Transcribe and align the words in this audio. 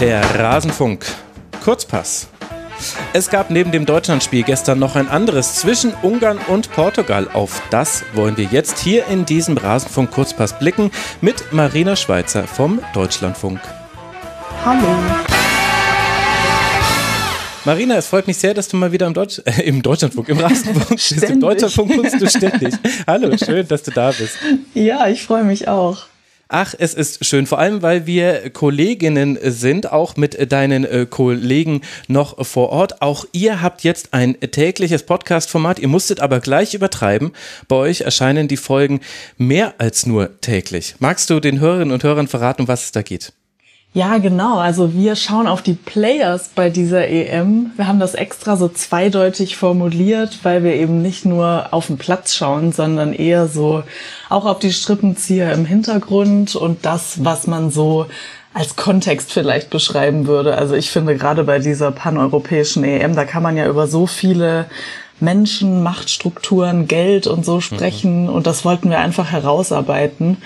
Der 0.00 0.22
Rasenfunk. 0.40 1.06
Kurzpass. 1.62 2.26
Es 3.12 3.30
gab 3.30 3.50
neben 3.50 3.70
dem 3.70 3.86
Deutschlandspiel 3.86 4.42
gestern 4.42 4.80
noch 4.80 4.96
ein 4.96 5.08
anderes 5.08 5.54
zwischen 5.54 5.94
Ungarn 6.02 6.38
und 6.48 6.70
Portugal. 6.72 7.28
Auf 7.32 7.62
das 7.70 8.02
wollen 8.12 8.36
wir 8.36 8.46
jetzt 8.46 8.80
hier 8.80 9.06
in 9.06 9.24
diesem 9.24 9.56
Rasenfunk 9.56 10.10
Kurzpass 10.10 10.58
blicken 10.58 10.90
mit 11.20 11.52
Marina 11.52 11.94
Schweizer 11.94 12.42
vom 12.42 12.80
Deutschlandfunk. 12.92 13.60
Hallo. 14.64 14.88
Marina, 17.64 17.94
es 17.94 18.08
freut 18.08 18.26
mich 18.26 18.36
sehr, 18.36 18.52
dass 18.52 18.66
du 18.66 18.76
mal 18.76 18.90
wieder 18.90 19.06
im, 19.06 19.14
Deutsch, 19.14 19.40
äh, 19.44 19.62
im 19.64 19.80
Deutschlandfunk, 19.80 20.28
im 20.28 20.38
Rasenfunk 20.38 20.88
bist. 20.88 21.22
Im 21.22 21.40
Deutschlandfunk 21.40 21.94
kommst 21.94 22.20
du 22.20 22.28
ständig. 22.28 22.74
Hallo, 23.06 23.34
schön, 23.36 23.66
dass 23.68 23.84
du 23.84 23.92
da 23.92 24.10
bist. 24.10 24.38
Ja, 24.74 25.06
ich 25.06 25.22
freue 25.22 25.44
mich 25.44 25.68
auch. 25.68 26.06
Ach, 26.48 26.74
es 26.78 26.92
ist 26.92 27.24
schön, 27.24 27.46
vor 27.46 27.58
allem 27.58 27.80
weil 27.80 28.06
wir 28.06 28.50
Kolleginnen 28.50 29.38
sind, 29.42 29.90
auch 29.90 30.16
mit 30.16 30.52
deinen 30.52 30.84
äh, 30.84 31.06
Kollegen 31.08 31.80
noch 32.06 32.44
vor 32.46 32.68
Ort. 32.68 33.00
Auch 33.00 33.24
ihr 33.32 33.62
habt 33.62 33.82
jetzt 33.82 34.12
ein 34.12 34.38
tägliches 34.38 35.04
Podcast-Format. 35.04 35.78
Ihr 35.78 35.88
musstet 35.88 36.20
aber 36.20 36.40
gleich 36.40 36.74
übertreiben. 36.74 37.32
Bei 37.66 37.76
euch 37.76 38.02
erscheinen 38.02 38.46
die 38.46 38.58
Folgen 38.58 39.00
mehr 39.38 39.74
als 39.78 40.06
nur 40.06 40.40
täglich. 40.42 40.96
Magst 40.98 41.30
du 41.30 41.40
den 41.40 41.60
Hörerinnen 41.60 41.92
und 41.92 42.04
Hörern 42.04 42.28
verraten, 42.28 42.62
um 42.62 42.68
was 42.68 42.84
es 42.84 42.92
da 42.92 43.02
geht? 43.02 43.32
Ja, 43.94 44.18
genau. 44.18 44.58
Also 44.58 44.92
wir 44.92 45.14
schauen 45.14 45.46
auf 45.46 45.62
die 45.62 45.74
Players 45.74 46.50
bei 46.52 46.68
dieser 46.68 47.06
EM. 47.06 47.70
Wir 47.76 47.86
haben 47.86 48.00
das 48.00 48.14
extra 48.14 48.56
so 48.56 48.66
zweideutig 48.66 49.56
formuliert, 49.56 50.40
weil 50.42 50.64
wir 50.64 50.74
eben 50.74 51.00
nicht 51.00 51.24
nur 51.24 51.68
auf 51.70 51.86
den 51.86 51.96
Platz 51.96 52.34
schauen, 52.34 52.72
sondern 52.72 53.12
eher 53.12 53.46
so 53.46 53.84
auch 54.28 54.46
auf 54.46 54.58
die 54.58 54.72
Strippenzieher 54.72 55.52
im 55.52 55.64
Hintergrund 55.64 56.56
und 56.56 56.84
das, 56.84 57.22
was 57.24 57.46
man 57.46 57.70
so 57.70 58.06
als 58.52 58.74
Kontext 58.74 59.32
vielleicht 59.32 59.70
beschreiben 59.70 60.26
würde. 60.26 60.58
Also 60.58 60.74
ich 60.74 60.90
finde 60.90 61.16
gerade 61.16 61.44
bei 61.44 61.60
dieser 61.60 61.92
paneuropäischen 61.92 62.82
EM, 62.82 63.14
da 63.14 63.24
kann 63.24 63.44
man 63.44 63.56
ja 63.56 63.68
über 63.68 63.86
so 63.86 64.08
viele 64.08 64.66
Menschen, 65.20 65.84
Machtstrukturen, 65.84 66.88
Geld 66.88 67.28
und 67.28 67.44
so 67.44 67.60
sprechen 67.60 68.24
mhm. 68.24 68.30
und 68.30 68.48
das 68.48 68.64
wollten 68.64 68.90
wir 68.90 68.98
einfach 68.98 69.30
herausarbeiten. 69.30 70.38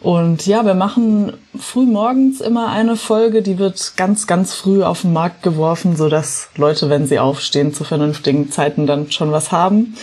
Und 0.00 0.46
ja, 0.46 0.64
wir 0.66 0.74
machen 0.74 1.32
früh 1.58 1.86
morgens 1.86 2.40
immer 2.42 2.68
eine 2.68 2.96
Folge, 2.96 3.40
die 3.40 3.58
wird 3.58 3.94
ganz, 3.96 4.26
ganz 4.26 4.54
früh 4.54 4.82
auf 4.82 5.00
den 5.00 5.14
Markt 5.14 5.42
geworfen, 5.42 5.96
so 5.96 6.10
dass 6.10 6.50
Leute, 6.56 6.90
wenn 6.90 7.06
sie 7.06 7.18
aufstehen, 7.18 7.72
zu 7.72 7.82
vernünftigen 7.82 8.50
Zeiten 8.50 8.86
dann 8.86 9.10
schon 9.10 9.32
was 9.32 9.52
haben. 9.52 9.96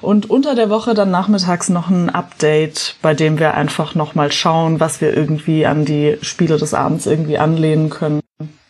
Und 0.00 0.30
unter 0.30 0.54
der 0.54 0.70
Woche 0.70 0.94
dann 0.94 1.10
nachmittags 1.10 1.68
noch 1.68 1.90
ein 1.90 2.10
Update, 2.10 2.94
bei 3.02 3.12
dem 3.12 3.38
wir 3.40 3.54
einfach 3.54 3.96
nochmal 3.96 4.30
schauen, 4.30 4.78
was 4.78 5.00
wir 5.00 5.16
irgendwie 5.16 5.66
an 5.66 5.84
die 5.84 6.16
Spiele 6.22 6.56
des 6.56 6.72
Abends 6.72 7.06
irgendwie 7.06 7.38
anlehnen 7.38 7.90
können. 7.90 8.20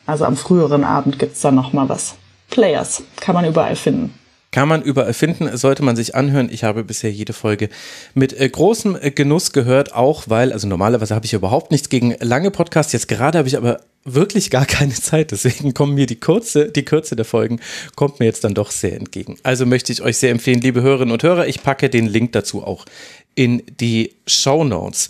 Also 0.07 0.25
am 0.25 0.37
früheren 0.37 0.85
Abend 0.85 1.19
gibt's 1.19 1.43
dann 1.43 1.55
nochmal 1.55 1.89
was. 1.91 2.17
Players 2.51 3.03
kann 3.21 3.35
man 3.35 3.45
überall 3.45 3.77
finden. 3.77 4.15
Kann 4.53 4.69
man 4.69 4.83
überall 4.83 5.15
finden, 5.15 5.57
sollte 5.57 5.85
man 5.85 5.95
sich 5.95 6.17
anhören. 6.17 6.49
Ich 6.51 6.65
habe 6.65 6.83
bisher 6.83 7.13
jede 7.13 7.33
Folge 7.33 7.69
mit 8.15 8.33
äh, 8.33 8.49
großem 8.49 8.99
äh, 9.01 9.13
Genuss 9.13 9.53
gehört, 9.53 9.95
auch 9.95 10.25
weil, 10.27 10.53
also 10.53 10.67
normalerweise 10.67 11.15
habe 11.15 11.25
ich 11.25 11.35
überhaupt 11.35 11.71
nichts 11.71 11.89
gegen 11.89 12.17
lange 12.19 12.51
Podcasts. 12.51 12.93
Jetzt 12.93 13.07
gerade 13.07 13.39
habe 13.39 13.47
ich 13.47 13.57
aber 13.57 13.81
wirklich 14.05 14.51
gar 14.51 14.67
keine 14.67 14.95
Zeit. 14.95 15.31
Deswegen 15.31 15.75
kommen 15.75 15.95
mir 15.95 16.07
die 16.07 16.19
Kurze, 16.19 16.71
die 16.71 16.85
Kürze 16.85 17.17
der 17.17 17.25
Folgen 17.25 17.61
kommt 17.97 18.19
mir 18.19 18.27
jetzt 18.27 18.45
dann 18.45 18.55
doch 18.55 18.71
sehr 18.71 18.97
entgegen. 18.97 19.37
Also 19.43 19.67
möchte 19.67 19.93
ich 19.93 20.03
euch 20.03 20.17
sehr 20.17 20.31
empfehlen, 20.31 20.61
liebe 20.61 20.83
Hörerinnen 20.83 21.13
und 21.13 21.23
Hörer. 21.23 21.47
Ich 21.47 21.63
packe 21.63 21.91
den 21.91 22.07
Link 22.07 22.33
dazu 22.33 22.65
auch 22.65 22.87
in 23.35 23.63
die 23.81 24.17
Show 24.27 24.65
Notes. 24.65 25.09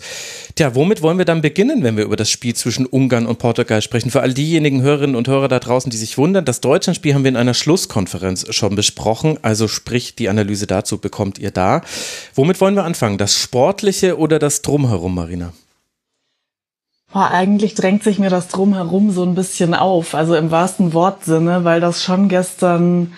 Tja, 0.55 0.75
womit 0.75 1.01
wollen 1.01 1.17
wir 1.17 1.25
dann 1.25 1.41
beginnen, 1.41 1.83
wenn 1.83 1.97
wir 1.97 2.03
über 2.03 2.15
das 2.15 2.29
Spiel 2.29 2.55
zwischen 2.55 2.85
Ungarn 2.85 3.25
und 3.25 3.39
Portugal 3.39 3.81
sprechen? 3.81 4.11
Für 4.11 4.21
all 4.21 4.33
diejenigen 4.33 4.81
Hörerinnen 4.81 5.15
und 5.15 5.27
Hörer 5.27 5.47
da 5.47 5.59
draußen, 5.59 5.89
die 5.89 5.97
sich 5.97 6.17
wundern, 6.17 6.45
das 6.45 6.61
Deutschlandspiel 6.61 7.13
haben 7.13 7.23
wir 7.23 7.29
in 7.29 7.37
einer 7.37 7.53
Schlusskonferenz 7.53 8.53
schon 8.53 8.75
besprochen, 8.75 9.37
also 9.41 9.67
sprich, 9.67 10.15
die 10.15 10.29
Analyse 10.29 10.67
dazu 10.67 10.97
bekommt 10.97 11.39
ihr 11.39 11.51
da. 11.51 11.81
Womit 12.35 12.61
wollen 12.61 12.75
wir 12.75 12.83
anfangen? 12.83 13.17
Das 13.17 13.35
Sportliche 13.35 14.17
oder 14.17 14.39
das 14.39 14.61
Drumherum, 14.61 15.15
Marina? 15.15 15.53
Boah, 17.11 17.29
eigentlich 17.29 17.75
drängt 17.75 18.03
sich 18.03 18.19
mir 18.19 18.29
das 18.29 18.47
Drumherum 18.47 19.11
so 19.11 19.23
ein 19.23 19.35
bisschen 19.35 19.73
auf, 19.73 20.15
also 20.15 20.35
im 20.35 20.49
wahrsten 20.49 20.93
Wortsinne, 20.93 21.65
weil 21.65 21.81
das 21.81 22.03
schon 22.03 22.29
gestern 22.29 23.13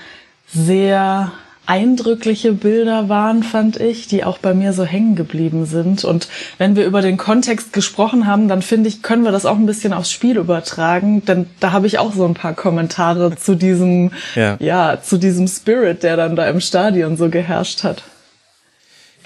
sehr 0.47 1.31
eindrückliche 1.65 2.51
Bilder 2.53 3.07
waren, 3.07 3.41
fand 3.41 3.79
ich, 3.79 4.07
die 4.07 4.23
auch 4.23 4.37
bei 4.37 4.53
mir 4.53 4.73
so 4.73 4.83
hängen 4.83 5.15
geblieben 5.15 5.65
sind. 5.65 6.03
Und 6.03 6.27
wenn 6.57 6.75
wir 6.75 6.85
über 6.85 7.01
den 7.01 7.17
Kontext 7.17 7.71
gesprochen 7.71 8.27
haben, 8.27 8.47
dann 8.47 8.61
finde 8.61 8.89
ich, 8.89 9.01
können 9.01 9.23
wir 9.23 9.31
das 9.31 9.45
auch 9.45 9.55
ein 9.55 9.65
bisschen 9.65 9.93
aufs 9.93 10.11
Spiel 10.11 10.37
übertragen, 10.37 11.23
denn 11.25 11.47
da 11.59 11.71
habe 11.71 11.87
ich 11.87 11.99
auch 11.99 12.13
so 12.13 12.25
ein 12.25 12.33
paar 12.33 12.53
Kommentare 12.53 13.35
zu 13.35 13.55
diesem, 13.55 14.11
ja. 14.35 14.57
ja, 14.59 15.01
zu 15.01 15.17
diesem 15.17 15.47
Spirit, 15.47 16.03
der 16.03 16.17
dann 16.17 16.35
da 16.35 16.47
im 16.47 16.59
Stadion 16.59 17.15
so 17.15 17.29
geherrscht 17.29 17.83
hat. 17.83 18.03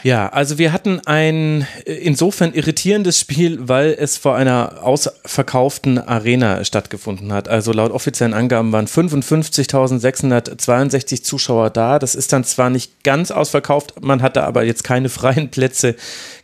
Ja, 0.03 0.29
also 0.29 0.57
wir 0.57 0.71
hatten 0.73 1.01
ein 1.05 1.67
äh, 1.85 1.93
insofern 1.93 2.53
irritierendes 2.53 3.19
Spiel, 3.19 3.67
weil 3.67 3.95
es 3.97 4.17
vor 4.17 4.35
einer 4.35 4.83
ausverkauften 4.83 5.97
Arena 5.97 6.63
stattgefunden 6.63 7.33
hat. 7.33 7.49
Also 7.49 7.73
laut 7.73 7.89
offiziellen 7.91 8.35
Angaben 8.35 8.71
waren 8.71 8.85
55.662 8.85 11.23
Zuschauer 11.23 11.71
da. 11.71 11.97
Das 11.99 12.15
ist 12.15 12.31
dann 12.31 12.43
zwar 12.43 12.69
nicht 12.69 13.03
ganz 13.03 13.31
ausverkauft, 13.31 13.95
man 14.01 14.21
hatte 14.21 14.43
aber 14.43 14.63
jetzt 14.63 14.83
keine 14.83 15.09
freien 15.09 15.49
Plätze 15.49 15.95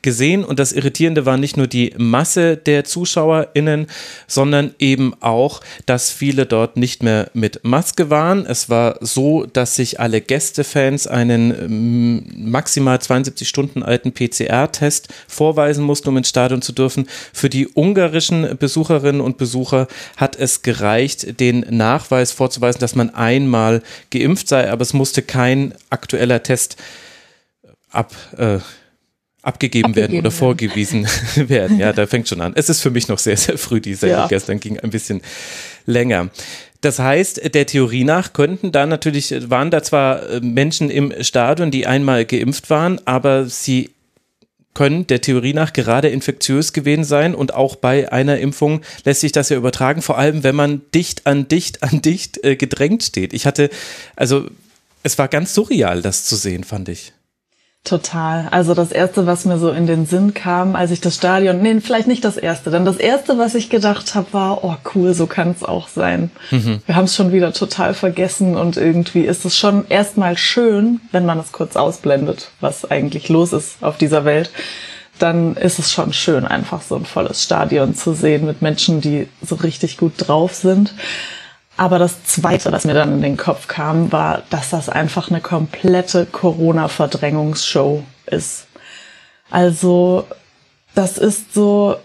gesehen. 0.04 0.44
Und 0.44 0.60
das 0.60 0.72
Irritierende 0.72 1.26
war 1.26 1.38
nicht 1.38 1.58
nur 1.58 1.68
die 1.68 1.94
Masse 1.98 2.58
der 2.58 2.84
ZuschauerInnen, 2.84 3.88
sondern 4.28 4.76
eben 4.78 5.14
auch, 5.22 5.62
dass 5.86 6.12
viele 6.12 6.46
dort 6.46 6.78
nicht 6.78 7.02
mehr 7.02 7.32
mit 7.34 7.64
Maske 7.64 8.10
waren. 8.10 8.46
Es 8.46 8.70
war 8.70 8.98
so, 9.02 9.46
dass 9.46 9.76
sich 9.76 10.00
alle 10.00 10.22
Gästefans 10.22 11.08
einen 11.08 11.52
ähm, 11.52 12.52
maximal 12.52 13.00
72 13.00 13.48
Stunden 13.48 13.82
alten 13.82 14.12
PCR-Test 14.12 15.08
vorweisen 15.28 15.84
mussten, 15.84 16.10
um 16.10 16.18
ins 16.18 16.30
Stadion 16.30 16.62
zu 16.62 16.74
dürfen. 16.74 17.08
Für 17.34 17.50
die 17.50 17.68
ungarischen 17.68 18.58
Besucherinnen 18.58 19.22
und 19.22 19.38
Besucher 19.38 19.88
hat 20.18 20.36
es 20.36 20.62
gereicht, 20.62 21.40
den 21.40 21.66
Nachweis 21.70 22.32
vorzuweisen, 22.32 22.80
dass 22.80 22.96
man 22.96 23.10
einmal 23.10 23.82
geimpft 24.12 24.48
sei, 24.50 24.70
aber 24.70 24.82
es 24.82 24.94
musste 24.94 25.22
kein 25.22 25.74
aktueller 25.90 26.44
Test 26.44 26.78
ab. 27.90 28.14
Äh, 28.38 28.60
abgegeben, 29.44 29.92
abgegeben 29.92 29.96
werden 29.96 30.14
oder 30.14 30.24
werden. 30.24 30.38
vorgewiesen 30.38 31.08
werden. 31.36 31.78
Ja, 31.78 31.94
da 31.94 32.08
fängt 32.08 32.28
schon 32.28 32.42
an. 32.42 32.54
Es 32.56 32.70
ist 32.70 32.82
für 32.82 32.90
mich 32.90 33.08
noch 33.08 33.20
sehr, 33.20 33.38
sehr 33.38 33.58
früh. 33.58 33.80
Die 33.80 33.94
Sendung 33.94 34.20
ja. 34.20 34.28
gestern 34.28 34.60
ging 34.60 34.80
ein 34.80 34.90
bisschen 34.90 35.22
länger. 35.86 36.30
Das 36.82 37.00
heißt, 37.00 37.54
der 37.54 37.66
Theorie 37.66 38.04
nach 38.04 38.34
könnten 38.34 38.72
da 38.72 38.86
natürlich, 38.86 39.50
waren 39.50 39.72
da 39.72 39.84
zwar 39.84 40.30
äh, 40.30 40.40
Menschen 40.42 40.90
im 40.90 41.14
Stadion, 41.22 41.72
die 41.72 41.88
einmal 41.88 42.26
geimpft 42.26 42.70
waren, 42.70 43.00
aber 43.06 43.46
sie 43.46 43.92
können 44.74 45.06
der 45.08 45.22
Theorie 45.22 45.54
nach 45.54 45.72
gerade 45.72 46.10
infektiös 46.10 46.74
gewesen 46.74 47.04
sein 47.04 47.36
und 47.36 47.54
auch 47.54 47.76
bei 47.76 48.12
einer 48.12 48.40
Impfung 48.40 48.82
lässt 49.06 49.22
sich 49.22 49.32
das 49.32 49.50
ja 49.50 49.58
übertragen, 49.58 50.02
vor 50.02 50.18
allem 50.18 50.44
wenn 50.44 50.56
man 50.56 50.82
dicht 50.94 51.28
an 51.28 51.48
dicht 51.48 51.84
an 51.84 52.02
dicht 52.02 52.44
äh, 52.44 52.56
gedrängt 52.56 53.04
steht. 53.04 53.34
Ich 53.34 53.46
hatte, 53.46 53.70
also 54.16 54.48
es 55.04 55.18
war 55.18 55.28
ganz 55.28 55.54
surreal, 55.54 56.02
das 56.02 56.26
zu 56.26 56.36
sehen, 56.36 56.64
fand 56.64 56.90
ich. 56.90 57.14
Total. 57.84 58.48
Also 58.50 58.74
das 58.74 58.94
erste, 58.94 59.26
was 59.26 59.44
mir 59.44 59.58
so 59.58 59.70
in 59.70 59.88
den 59.88 60.06
Sinn 60.06 60.34
kam, 60.34 60.74
als 60.78 60.92
ich 60.92 61.02
das 61.02 61.16
Stadion, 61.16 61.62
nee, 61.62 61.82
vielleicht 61.82 62.08
nicht 62.08 62.24
das 62.24 62.38
erste, 62.38 62.72
denn 62.72 62.86
das 62.86 62.96
erste, 62.96 63.38
was 63.38 63.56
ich 63.56 63.70
gedacht 63.70 64.16
habe, 64.16 64.32
war, 64.32 64.64
oh 64.64 64.76
cool, 64.96 65.14
so 65.14 65.28
kann 65.28 65.52
es 65.52 65.64
auch 65.64 65.90
sein. 65.90 66.32
Mhm. 66.52 66.82
Wir 66.86 66.96
haben 66.96 67.06
es 67.06 67.16
schon 67.16 67.34
wieder 67.34 67.52
total 67.52 67.94
vergessen 67.94 68.56
und 68.56 68.78
irgendwie 68.78 69.24
ist 69.24 69.44
es 69.44 69.58
schon 69.58 69.86
erstmal 69.90 70.38
schön, 70.38 71.02
wenn 71.12 71.26
man 71.26 71.38
es 71.40 71.52
kurz 71.52 71.76
ausblendet, 71.76 72.52
was 72.62 72.90
eigentlich 72.90 73.28
los 73.28 73.52
ist 73.52 73.84
auf 73.84 73.98
dieser 73.98 74.24
Welt. 74.24 74.50
Dann 75.20 75.58
ist 75.58 75.78
es 75.78 75.92
schon 75.92 76.14
schön, 76.14 76.46
einfach 76.46 76.82
so 76.82 76.96
ein 76.96 77.06
volles 77.06 77.44
Stadion 77.44 77.96
zu 77.96 78.14
sehen 78.14 78.46
mit 78.46 78.62
Menschen, 78.62 79.02
die 79.02 79.28
so 79.46 79.56
richtig 79.56 79.98
gut 79.98 80.14
drauf 80.18 80.54
sind. 80.54 80.94
Aber 81.76 81.98
das 81.98 82.24
Zweite, 82.26 82.72
was 82.72 82.86
mir 82.86 82.94
dann 82.94 83.14
in 83.14 83.22
den 83.22 83.38
Kopf 83.38 83.68
kam, 83.68 84.12
war, 84.12 84.44
dass 84.50 84.70
das 84.70 84.90
einfach 84.90 85.30
eine 85.30 85.42
komplette 85.42 86.26
Corona-Verdrängungsshow 86.26 88.04
ist. 88.28 88.68
Also, 89.50 90.26
das 90.94 91.18
ist 91.18 91.54
so, 91.54 91.96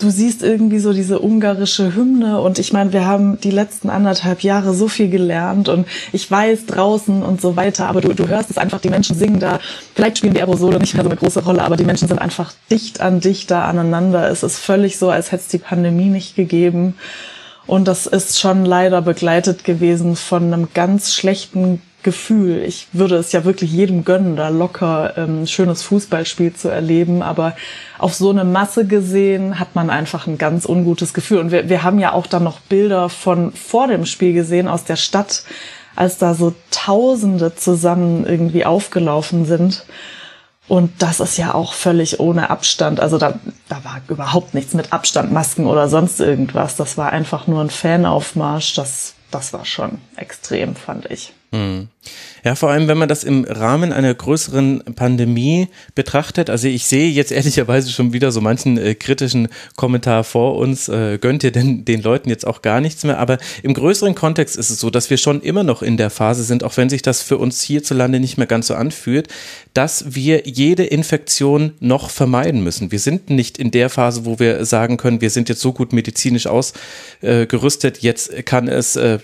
du 0.00 0.10
siehst 0.10 0.42
irgendwie 0.42 0.78
so 0.78 0.92
diese 0.92 1.20
ungarische 1.20 1.94
Hymne 1.94 2.40
und 2.40 2.58
ich 2.58 2.72
meine, 2.72 2.92
wir 2.92 3.06
haben 3.06 3.40
die 3.40 3.50
letzten 3.50 3.90
anderthalb 3.90 4.42
Jahre 4.42 4.74
so 4.74 4.88
viel 4.88 5.08
gelernt 5.08 5.68
und 5.68 5.86
ich 6.12 6.28
weiß 6.28 6.66
draußen 6.66 7.22
und 7.22 7.40
so 7.40 7.56
weiter, 7.56 7.88
aber 7.88 8.00
du, 8.00 8.14
du 8.14 8.26
hörst 8.26 8.50
es 8.50 8.58
einfach, 8.58 8.80
die 8.80 8.90
Menschen 8.90 9.16
singen 9.16 9.38
da, 9.38 9.60
vielleicht 9.94 10.18
spielen 10.18 10.34
die 10.34 10.40
Aerosole 10.40 10.78
nicht 10.78 10.94
mehr 10.94 11.04
so 11.04 11.10
eine 11.10 11.18
große 11.18 11.44
Rolle, 11.44 11.62
aber 11.62 11.76
die 11.76 11.84
Menschen 11.84 12.08
sind 12.08 12.18
einfach 12.18 12.52
dicht 12.70 13.00
an 13.00 13.20
dicht 13.20 13.50
da 13.50 13.66
aneinander. 13.66 14.28
Es 14.30 14.42
ist 14.42 14.58
völlig 14.58 14.98
so, 14.98 15.10
als 15.10 15.30
hätte 15.30 15.42
es 15.42 15.48
die 15.48 15.58
Pandemie 15.58 16.08
nicht 16.08 16.34
gegeben. 16.34 16.94
Und 17.66 17.86
das 17.86 18.06
ist 18.06 18.40
schon 18.40 18.64
leider 18.64 19.02
begleitet 19.02 19.64
gewesen 19.64 20.16
von 20.16 20.52
einem 20.52 20.68
ganz 20.74 21.14
schlechten 21.14 21.80
Gefühl. 22.02 22.64
Ich 22.64 22.88
würde 22.92 23.16
es 23.16 23.30
ja 23.32 23.44
wirklich 23.44 23.72
jedem 23.72 24.04
gönnen, 24.04 24.34
da 24.34 24.48
locker 24.48 25.16
ähm, 25.16 25.46
schönes 25.46 25.82
Fußballspiel 25.82 26.52
zu 26.52 26.68
erleben. 26.68 27.22
Aber 27.22 27.54
auf 27.98 28.14
so 28.14 28.30
eine 28.30 28.44
Masse 28.44 28.86
gesehen 28.86 29.60
hat 29.60 29.74
man 29.74 29.90
einfach 29.90 30.26
ein 30.26 30.38
ganz 30.38 30.64
ungutes 30.64 31.14
Gefühl. 31.14 31.38
Und 31.38 31.52
wir, 31.52 31.68
wir 31.68 31.84
haben 31.84 32.00
ja 32.00 32.12
auch 32.12 32.26
dann 32.26 32.44
noch 32.44 32.60
Bilder 32.60 33.08
von 33.08 33.52
vor 33.52 33.86
dem 33.86 34.06
Spiel 34.06 34.32
gesehen 34.32 34.66
aus 34.66 34.84
der 34.84 34.96
Stadt, 34.96 35.44
als 35.94 36.18
da 36.18 36.34
so 36.34 36.54
Tausende 36.70 37.54
zusammen 37.54 38.26
irgendwie 38.26 38.64
aufgelaufen 38.64 39.44
sind. 39.44 39.84
Und 40.68 41.02
das 41.02 41.20
ist 41.20 41.36
ja 41.38 41.54
auch 41.54 41.74
völlig 41.74 42.20
ohne 42.20 42.50
Abstand. 42.50 43.00
Also 43.00 43.18
da, 43.18 43.34
da 43.68 43.84
war 43.84 44.00
überhaupt 44.08 44.54
nichts 44.54 44.74
mit 44.74 44.92
Abstand, 44.92 45.32
Masken 45.32 45.66
oder 45.66 45.88
sonst 45.88 46.20
irgendwas. 46.20 46.76
Das 46.76 46.96
war 46.96 47.10
einfach 47.10 47.46
nur 47.46 47.60
ein 47.60 47.70
Fanaufmarsch. 47.70 48.74
Das, 48.74 49.14
das 49.30 49.52
war 49.52 49.64
schon 49.64 49.98
extrem, 50.16 50.76
fand 50.76 51.10
ich. 51.10 51.34
Hm. 51.52 51.88
Ja, 52.44 52.56
vor 52.56 52.70
allem, 52.70 52.88
wenn 52.88 52.98
man 52.98 53.08
das 53.08 53.22
im 53.22 53.44
Rahmen 53.44 53.92
einer 53.92 54.12
größeren 54.12 54.82
Pandemie 54.96 55.68
betrachtet. 55.94 56.50
Also 56.50 56.66
ich 56.66 56.86
sehe 56.86 57.08
jetzt 57.08 57.30
ehrlicherweise 57.32 57.90
schon 57.90 58.12
wieder 58.12 58.32
so 58.32 58.40
manchen 58.40 58.78
äh, 58.78 58.94
kritischen 58.94 59.48
Kommentar 59.76 60.24
vor 60.24 60.56
uns. 60.56 60.88
Äh, 60.88 61.18
gönnt 61.18 61.44
ihr 61.44 61.52
denn 61.52 61.84
den 61.84 62.02
Leuten 62.02 62.30
jetzt 62.30 62.46
auch 62.46 62.62
gar 62.62 62.80
nichts 62.80 63.04
mehr? 63.04 63.18
Aber 63.18 63.38
im 63.62 63.74
größeren 63.74 64.14
Kontext 64.14 64.56
ist 64.56 64.70
es 64.70 64.80
so, 64.80 64.88
dass 64.88 65.10
wir 65.10 65.18
schon 65.18 65.42
immer 65.42 65.62
noch 65.62 65.82
in 65.82 65.98
der 65.98 66.10
Phase 66.10 66.42
sind, 66.42 66.64
auch 66.64 66.76
wenn 66.78 66.88
sich 66.88 67.02
das 67.02 67.22
für 67.22 67.36
uns 67.36 67.62
hierzulande 67.62 68.18
nicht 68.18 68.38
mehr 68.38 68.46
ganz 68.46 68.66
so 68.66 68.74
anfühlt, 68.74 69.28
dass 69.74 70.14
wir 70.14 70.42
jede 70.46 70.84
Infektion 70.84 71.74
noch 71.80 72.10
vermeiden 72.10 72.64
müssen. 72.64 72.90
Wir 72.90 72.98
sind 72.98 73.30
nicht 73.30 73.58
in 73.58 73.70
der 73.70 73.90
Phase, 73.90 74.24
wo 74.24 74.38
wir 74.38 74.64
sagen 74.64 74.96
können, 74.96 75.20
wir 75.20 75.30
sind 75.30 75.48
jetzt 75.50 75.60
so 75.60 75.72
gut 75.72 75.92
medizinisch 75.92 76.46
ausgerüstet, 76.46 77.98
jetzt 77.98 78.46
kann 78.46 78.68
es 78.68 78.96
äh, 78.96 79.18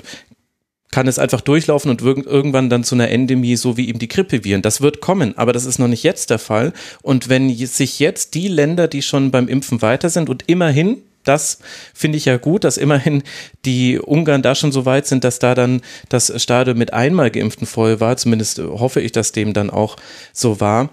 kann 0.90 1.06
es 1.06 1.18
einfach 1.18 1.40
durchlaufen 1.40 1.90
und 1.90 2.00
irgendwann 2.00 2.70
dann 2.70 2.84
zu 2.84 2.94
einer 2.94 3.10
Endemie, 3.10 3.56
so 3.56 3.76
wie 3.76 3.88
eben 3.88 3.98
die 3.98 4.08
Grippeviren. 4.08 4.62
Das 4.62 4.80
wird 4.80 5.00
kommen, 5.00 5.36
aber 5.36 5.52
das 5.52 5.64
ist 5.64 5.78
noch 5.78 5.88
nicht 5.88 6.02
jetzt 6.02 6.30
der 6.30 6.38
Fall. 6.38 6.72
Und 7.02 7.28
wenn 7.28 7.54
sich 7.54 7.98
jetzt 7.98 8.34
die 8.34 8.48
Länder, 8.48 8.88
die 8.88 9.02
schon 9.02 9.30
beim 9.30 9.48
Impfen 9.48 9.82
weiter 9.82 10.08
sind 10.08 10.30
und 10.30 10.44
immerhin 10.46 11.02
das 11.24 11.58
finde 11.92 12.16
ich 12.16 12.24
ja 12.24 12.38
gut, 12.38 12.64
dass 12.64 12.78
immerhin 12.78 13.22
die 13.66 13.98
Ungarn 13.98 14.40
da 14.40 14.54
schon 14.54 14.72
so 14.72 14.86
weit 14.86 15.06
sind, 15.06 15.24
dass 15.24 15.38
da 15.38 15.54
dann 15.54 15.82
das 16.08 16.32
Stadion 16.42 16.78
mit 16.78 16.94
einmal 16.94 17.30
Geimpften 17.30 17.66
voll 17.66 18.00
war. 18.00 18.16
Zumindest 18.16 18.58
hoffe 18.58 19.02
ich, 19.02 19.12
dass 19.12 19.32
dem 19.32 19.52
dann 19.52 19.68
auch 19.68 19.96
so 20.32 20.58
war 20.60 20.88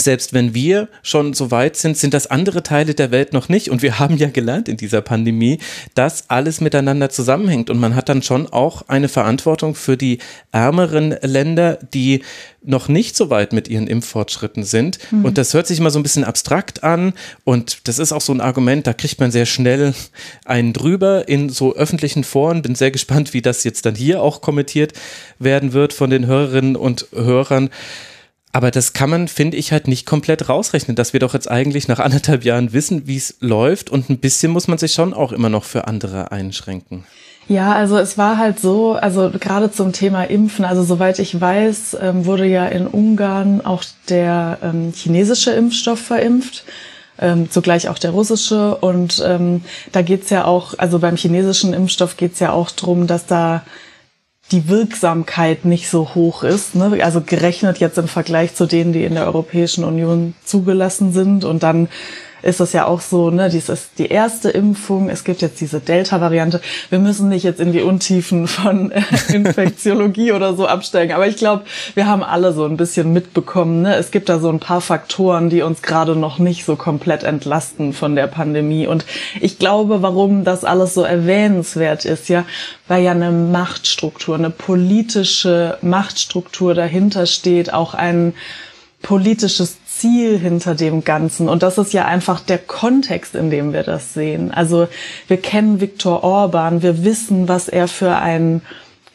selbst 0.00 0.32
wenn 0.32 0.54
wir 0.54 0.88
schon 1.02 1.34
so 1.34 1.50
weit 1.50 1.76
sind, 1.76 1.96
sind 1.96 2.14
das 2.14 2.26
andere 2.26 2.62
Teile 2.62 2.94
der 2.94 3.10
Welt 3.10 3.32
noch 3.32 3.48
nicht. 3.48 3.70
Und 3.70 3.82
wir 3.82 3.98
haben 3.98 4.16
ja 4.16 4.28
gelernt 4.28 4.68
in 4.68 4.76
dieser 4.76 5.00
Pandemie, 5.00 5.58
dass 5.94 6.28
alles 6.28 6.60
miteinander 6.60 7.10
zusammenhängt. 7.10 7.70
Und 7.70 7.78
man 7.78 7.94
hat 7.94 8.08
dann 8.08 8.22
schon 8.22 8.46
auch 8.46 8.82
eine 8.88 9.08
Verantwortung 9.08 9.74
für 9.74 9.96
die 9.96 10.18
ärmeren 10.52 11.16
Länder, 11.22 11.78
die 11.94 12.22
noch 12.62 12.88
nicht 12.88 13.16
so 13.16 13.30
weit 13.30 13.52
mit 13.52 13.68
ihren 13.68 13.86
Impffortschritten 13.86 14.64
sind. 14.64 14.98
Mhm. 15.10 15.24
Und 15.24 15.38
das 15.38 15.54
hört 15.54 15.66
sich 15.66 15.78
immer 15.78 15.90
so 15.90 15.98
ein 15.98 16.02
bisschen 16.02 16.24
abstrakt 16.24 16.84
an. 16.84 17.14
Und 17.44 17.88
das 17.88 17.98
ist 17.98 18.12
auch 18.12 18.20
so 18.20 18.32
ein 18.32 18.40
Argument, 18.40 18.86
da 18.86 18.92
kriegt 18.92 19.20
man 19.20 19.30
sehr 19.30 19.46
schnell 19.46 19.94
einen 20.44 20.72
drüber 20.72 21.28
in 21.28 21.48
so 21.48 21.74
öffentlichen 21.74 22.24
Foren. 22.24 22.62
Bin 22.62 22.74
sehr 22.74 22.90
gespannt, 22.90 23.32
wie 23.32 23.42
das 23.42 23.64
jetzt 23.64 23.86
dann 23.86 23.94
hier 23.94 24.22
auch 24.22 24.40
kommentiert 24.40 24.92
werden 25.38 25.72
wird 25.72 25.92
von 25.92 26.10
den 26.10 26.26
Hörerinnen 26.26 26.76
und 26.76 27.06
Hörern. 27.14 27.70
Aber 28.52 28.70
das 28.70 28.92
kann 28.92 29.10
man, 29.10 29.28
finde 29.28 29.56
ich, 29.56 29.70
halt 29.70 29.86
nicht 29.86 30.06
komplett 30.06 30.48
rausrechnen, 30.48 30.96
dass 30.96 31.12
wir 31.12 31.20
doch 31.20 31.34
jetzt 31.34 31.50
eigentlich 31.50 31.86
nach 31.86 32.00
anderthalb 32.00 32.44
Jahren 32.44 32.72
wissen, 32.72 33.06
wie 33.06 33.16
es 33.16 33.36
läuft 33.40 33.90
und 33.90 34.10
ein 34.10 34.18
bisschen 34.18 34.50
muss 34.50 34.66
man 34.66 34.78
sich 34.78 34.92
schon 34.92 35.14
auch 35.14 35.32
immer 35.32 35.48
noch 35.48 35.64
für 35.64 35.86
andere 35.86 36.32
einschränken. 36.32 37.04
Ja, 37.48 37.72
also 37.74 37.98
es 37.98 38.16
war 38.16 38.38
halt 38.38 38.60
so, 38.60 38.92
also 38.92 39.30
gerade 39.30 39.72
zum 39.72 39.92
Thema 39.92 40.24
Impfen, 40.24 40.64
also 40.64 40.84
soweit 40.84 41.18
ich 41.18 41.40
weiß, 41.40 41.96
ähm, 42.00 42.24
wurde 42.24 42.46
ja 42.46 42.66
in 42.66 42.86
Ungarn 42.86 43.60
auch 43.60 43.82
der 44.08 44.58
ähm, 44.62 44.92
chinesische 44.94 45.50
Impfstoff 45.50 45.98
verimpft. 45.98 46.64
Ähm, 47.22 47.50
zugleich 47.50 47.88
auch 47.88 47.98
der 47.98 48.12
russische. 48.12 48.76
Und 48.76 49.22
ähm, 49.26 49.62
da 49.92 50.00
geht's 50.00 50.30
ja 50.30 50.44
auch, 50.44 50.74
also 50.78 51.00
beim 51.00 51.16
chinesischen 51.16 51.74
Impfstoff 51.74 52.16
geht's 52.16 52.40
ja 52.40 52.52
auch 52.52 52.70
drum, 52.70 53.06
dass 53.06 53.26
da 53.26 53.62
die 54.52 54.68
Wirksamkeit 54.68 55.64
nicht 55.64 55.88
so 55.88 56.14
hoch 56.14 56.42
ist. 56.42 56.74
Ne? 56.74 56.98
Also 57.02 57.20
gerechnet 57.20 57.78
jetzt 57.78 57.98
im 57.98 58.08
Vergleich 58.08 58.54
zu 58.54 58.66
denen, 58.66 58.92
die 58.92 59.04
in 59.04 59.14
der 59.14 59.26
Europäischen 59.26 59.84
Union 59.84 60.34
zugelassen 60.44 61.12
sind. 61.12 61.44
Und 61.44 61.62
dann 61.62 61.88
ist 62.42 62.60
es 62.60 62.72
ja 62.72 62.86
auch 62.86 63.00
so, 63.00 63.30
ne, 63.30 63.48
dies 63.48 63.68
ist 63.68 63.98
die 63.98 64.06
erste 64.06 64.50
Impfung, 64.50 65.08
es 65.08 65.24
gibt 65.24 65.42
jetzt 65.42 65.60
diese 65.60 65.80
Delta-Variante. 65.80 66.60
Wir 66.88 66.98
müssen 66.98 67.28
nicht 67.28 67.44
jetzt 67.44 67.60
in 67.60 67.72
die 67.72 67.82
Untiefen 67.82 68.46
von 68.48 68.90
äh, 68.90 69.02
Infektiologie 69.32 70.32
oder 70.32 70.54
so 70.54 70.66
absteigen, 70.66 71.12
aber 71.12 71.26
ich 71.26 71.36
glaube, 71.36 71.64
wir 71.94 72.06
haben 72.06 72.22
alle 72.22 72.52
so 72.52 72.64
ein 72.64 72.76
bisschen 72.76 73.12
mitbekommen, 73.12 73.82
ne? 73.82 73.96
es 73.96 74.10
gibt 74.10 74.28
da 74.28 74.38
so 74.38 74.48
ein 74.48 74.60
paar 74.60 74.80
Faktoren, 74.80 75.50
die 75.50 75.62
uns 75.62 75.82
gerade 75.82 76.16
noch 76.16 76.38
nicht 76.38 76.64
so 76.64 76.76
komplett 76.76 77.24
entlasten 77.24 77.92
von 77.92 78.14
der 78.14 78.26
Pandemie. 78.26 78.86
Und 78.86 79.04
ich 79.40 79.58
glaube, 79.58 80.02
warum 80.02 80.44
das 80.44 80.64
alles 80.64 80.94
so 80.94 81.02
erwähnenswert 81.02 82.04
ist, 82.04 82.28
ja, 82.28 82.44
weil 82.88 83.04
ja 83.04 83.12
eine 83.12 83.30
Machtstruktur, 83.30 84.34
eine 84.34 84.50
politische 84.50 85.78
Machtstruktur 85.82 86.74
dahinter 86.74 87.26
steht, 87.26 87.72
auch 87.72 87.94
ein 87.94 88.34
politisches 89.02 89.79
Ziel 90.00 90.38
hinter 90.38 90.74
dem 90.74 91.04
Ganzen. 91.04 91.48
Und 91.48 91.62
das 91.62 91.78
ist 91.78 91.92
ja 91.92 92.06
einfach 92.06 92.40
der 92.40 92.58
Kontext, 92.58 93.34
in 93.34 93.50
dem 93.50 93.72
wir 93.72 93.82
das 93.82 94.14
sehen. 94.14 94.50
Also 94.50 94.88
wir 95.28 95.36
kennen 95.36 95.80
Viktor 95.80 96.24
Orban, 96.24 96.82
wir 96.82 97.04
wissen, 97.04 97.48
was 97.48 97.68
er 97.68 97.86
für 97.86 98.16
ein 98.16 98.62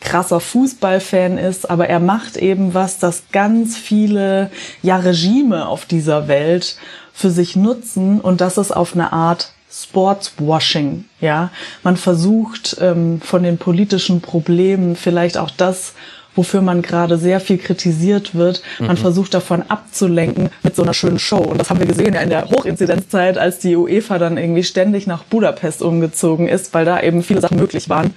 krasser 0.01 0.39
Fußballfan 0.39 1.39
ist, 1.39 1.69
aber 1.69 1.87
er 1.87 1.99
macht 1.99 2.37
eben 2.37 2.75
was, 2.75 2.99
das 2.99 3.23
ganz 3.31 3.75
viele 3.75 4.51
ja, 4.83 4.97
Regime 4.97 5.67
auf 5.67 5.85
dieser 5.85 6.27
Welt 6.27 6.77
für 7.11 7.31
sich 7.31 7.55
nutzen 7.55 8.21
und 8.21 8.39
das 8.39 8.57
ist 8.59 8.71
auf 8.71 8.93
eine 8.93 9.11
Art 9.13 9.53
Sportswashing, 9.71 11.05
ja. 11.19 11.49
Man 11.83 11.97
versucht 11.97 12.77
ähm, 12.79 13.19
von 13.21 13.43
den 13.43 13.57
politischen 13.57 14.21
Problemen 14.21 14.95
vielleicht 14.95 15.37
auch 15.37 15.49
das 15.49 15.93
wofür 16.35 16.61
man 16.61 16.81
gerade 16.81 17.17
sehr 17.17 17.39
viel 17.39 17.57
kritisiert 17.57 18.35
wird. 18.35 18.61
Man 18.79 18.91
mhm. 18.91 18.97
versucht 18.97 19.33
davon 19.33 19.63
abzulenken 19.67 20.49
mit 20.63 20.75
so 20.75 20.83
einer 20.83 20.93
schönen 20.93 21.19
Show. 21.19 21.37
Und 21.37 21.59
das 21.59 21.69
haben 21.69 21.79
wir 21.79 21.87
gesehen 21.87 22.13
ja 22.13 22.21
in 22.21 22.29
der 22.29 22.49
Hochinzidenzzeit, 22.49 23.37
als 23.37 23.59
die 23.59 23.75
UEFA 23.75 24.19
dann 24.19 24.37
irgendwie 24.37 24.63
ständig 24.63 25.07
nach 25.07 25.23
Budapest 25.23 25.81
umgezogen 25.81 26.47
ist, 26.47 26.73
weil 26.73 26.85
da 26.85 27.01
eben 27.01 27.23
viele 27.23 27.41
Sachen 27.41 27.57
möglich 27.57 27.89
waren. 27.89 28.13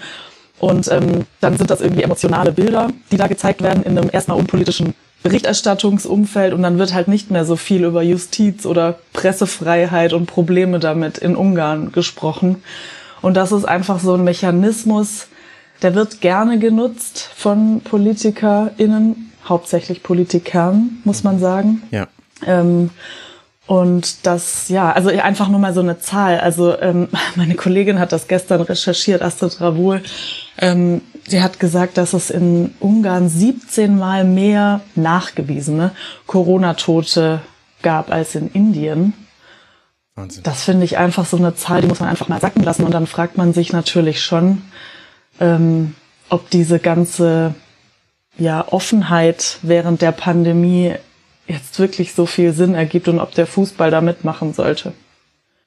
Und 0.58 0.90
ähm, 0.90 1.26
dann 1.40 1.56
sind 1.56 1.70
das 1.70 1.80
irgendwie 1.80 2.02
emotionale 2.02 2.52
Bilder, 2.52 2.88
die 3.12 3.16
da 3.16 3.28
gezeigt 3.28 3.62
werden 3.62 3.84
in 3.84 3.96
einem 3.96 4.10
erstmal 4.12 4.38
unpolitischen 4.38 4.94
Berichterstattungsumfeld 5.22 6.52
und 6.54 6.62
dann 6.62 6.78
wird 6.78 6.94
halt 6.94 7.08
nicht 7.08 7.30
mehr 7.30 7.44
so 7.44 7.56
viel 7.56 7.84
über 7.84 8.02
Justiz 8.02 8.66
oder 8.66 8.98
Pressefreiheit 9.12 10.12
und 10.12 10.26
Probleme 10.26 10.78
damit 10.78 11.18
in 11.18 11.36
Ungarn 11.36 11.92
gesprochen. 11.92 12.62
Und 13.20 13.36
das 13.36 13.50
ist 13.50 13.64
einfach 13.64 13.98
so 13.98 14.14
ein 14.14 14.22
Mechanismus, 14.22 15.27
der 15.82 15.94
wird 15.94 16.20
gerne 16.20 16.58
genutzt 16.58 17.30
von 17.34 17.80
PolitikerInnen, 17.82 19.32
hauptsächlich 19.48 20.02
Politikern, 20.02 20.98
muss 21.04 21.24
man 21.24 21.38
sagen. 21.38 21.82
Ja. 21.90 22.08
Ähm, 22.46 22.90
und 23.66 24.26
das, 24.26 24.70
ja, 24.70 24.90
also 24.92 25.10
einfach 25.10 25.48
nur 25.48 25.60
mal 25.60 25.74
so 25.74 25.80
eine 25.80 25.98
Zahl. 25.98 26.40
Also 26.40 26.80
ähm, 26.80 27.08
meine 27.36 27.54
Kollegin 27.54 27.98
hat 27.98 28.12
das 28.12 28.26
gestern 28.26 28.62
recherchiert, 28.62 29.22
Astrid 29.22 29.60
Ravul. 29.60 30.02
Ähm, 30.58 31.02
sie 31.28 31.42
hat 31.42 31.60
gesagt, 31.60 31.98
dass 31.98 32.14
es 32.14 32.30
in 32.30 32.74
Ungarn 32.80 33.28
17 33.28 33.96
Mal 33.96 34.24
mehr 34.24 34.80
nachgewiesene 34.94 35.92
Corona-Tote 36.26 37.40
gab 37.82 38.10
als 38.10 38.34
in 38.34 38.50
Indien. 38.50 39.12
Wahnsinn. 40.14 40.42
Das 40.42 40.64
finde 40.64 40.84
ich 40.84 40.96
einfach 40.96 41.26
so 41.26 41.36
eine 41.36 41.54
Zahl, 41.54 41.82
die 41.82 41.88
muss 41.88 42.00
man 42.00 42.08
einfach 42.08 42.28
mal 42.28 42.40
sacken 42.40 42.64
lassen. 42.64 42.84
Und 42.84 42.92
dann 42.92 43.06
fragt 43.06 43.36
man 43.36 43.52
sich 43.52 43.72
natürlich 43.72 44.22
schon, 44.22 44.62
ähm, 45.40 45.94
ob 46.28 46.50
diese 46.50 46.78
ganze 46.78 47.54
ja, 48.36 48.66
Offenheit 48.68 49.58
während 49.62 50.02
der 50.02 50.12
Pandemie 50.12 50.94
jetzt 51.46 51.78
wirklich 51.78 52.14
so 52.14 52.26
viel 52.26 52.52
Sinn 52.52 52.74
ergibt 52.74 53.08
und 53.08 53.18
ob 53.20 53.34
der 53.34 53.46
Fußball 53.46 53.90
da 53.90 54.00
mitmachen 54.00 54.52
sollte. 54.52 54.92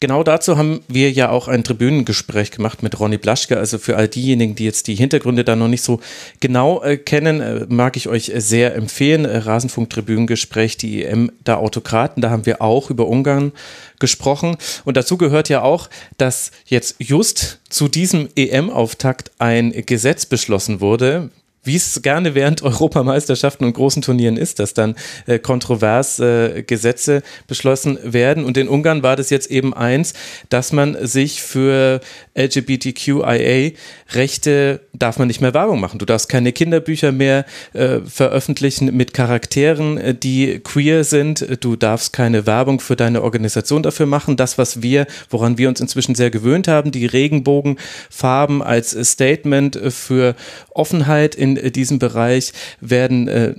Genau 0.01 0.24
dazu 0.24 0.58
haben 0.58 0.81
wir 0.88 1.12
ja 1.12 1.29
auch 1.29 1.48
ein 1.48 1.63
Tribünengespräch 1.63 2.50
gemacht 2.50 2.81
mit 2.81 3.00
Ronny 3.00 3.20
Blaschke. 3.20 3.60
Also 3.60 3.77
für 3.77 3.98
all 3.98 4.08
diejenigen, 4.08 4.55
die 4.55 4.65
jetzt 4.65 4.88
die 4.88 4.96
Hintergründe 4.96 5.43
da 5.43 5.55
noch 5.55 5.67
nicht 5.67 5.84
so 5.84 6.00
genau 6.39 6.81
äh, 6.81 6.98
kennen, 6.98 7.39
äh, 7.39 7.67
mag 7.70 7.96
ich 7.96 8.08
euch 8.08 8.31
sehr 8.36 8.74
empfehlen. 8.74 9.25
Äh, 9.25 9.38
Rasenfunk-Tribünengespräch, 9.38 10.77
die 10.77 11.05
EM 11.05 11.31
der 11.46 11.60
Autokraten. 11.60 12.24
Da 12.24 12.31
haben 12.31 12.48
wir 12.48 12.63
auch 12.63 12.89
über 12.89 13.08
Ungarn 13.08 13.51
gesprochen. 14.00 14.58
Und 14.86 14.98
dazu 14.98 15.17
gehört 15.17 15.50
ja 15.50 15.62
auch, 15.62 15.88
dass 16.17 16.50
jetzt 16.65 16.96
just 16.98 17.60
zu 17.70 17.88
diesem 17.88 18.27
EM-Auftakt 18.36 19.29
ein 19.38 19.72
Gesetz 19.86 20.25
beschlossen 20.25 20.81
wurde, 20.81 21.29
wie 21.63 21.75
es 21.75 22.01
gerne 22.01 22.34
während 22.36 22.62
Europameisterschaften 22.63 23.65
und 23.65 23.74
großen 23.74 24.01
Turnieren 24.01 24.38
ist, 24.38 24.60
dass 24.60 24.74
dann 24.74 24.96
äh, 25.27 25.38
kontrovers 25.39 26.20
äh, 26.20 26.63
Gesetze 26.63 27.22
beschlossen 27.48 28.00
werden. 28.03 28.46
Und 28.46 28.58
in 28.58 28.68
Ungarn 28.68 29.03
war 29.03 29.15
das 29.15 29.30
jetzt 29.30 29.50
eben 29.51 29.74
eins, 29.74 30.13
dass 30.50 30.74
man 30.74 30.98
sich 31.06 31.41
für 31.41 32.01
LGBTQIA-Rechte 32.36 34.82
darf 34.94 35.20
man 35.20 35.27
nicht 35.27 35.41
mehr 35.41 35.53
Werbung 35.53 35.80
machen. 35.80 36.00
Du 36.00 36.06
darfst 36.06 36.27
keine 36.30 36.51
Kinderbücher 36.51 37.12
mehr 37.12 37.46
äh, 37.74 38.00
veröffentlichen 38.00 38.96
mit 38.96 39.13
Charakteren, 39.13 39.98
äh, 39.98 40.15
die 40.15 40.60
queer 40.60 41.03
sind. 41.03 41.63
Du 41.63 41.75
darfst 41.75 42.13
keine 42.13 42.46
Werbung 42.46 42.80
für 42.80 42.96
deine 42.96 43.22
Organisation 43.22 43.84
dafür 43.84 44.06
machen. 44.06 44.38
Das, 44.38 44.58
was 44.58 44.82
wir, 44.82 45.06
woran 45.30 45.58
wir 45.58 45.68
uns 45.70 45.82
inzwischen 45.82 46.15
sehr 46.15 46.32
gewöhnt 46.32 46.68
haben, 46.68 46.91
die 46.91 47.06
Regenbogenfarben 47.06 48.62
als 48.62 48.91
Statement 48.91 49.80
für 49.89 50.36
Offenheit 50.72 51.36
in 51.36 51.50
diesem 51.55 52.00
Bereich 52.00 52.53
werden 52.79 53.27
äh, 53.27 53.53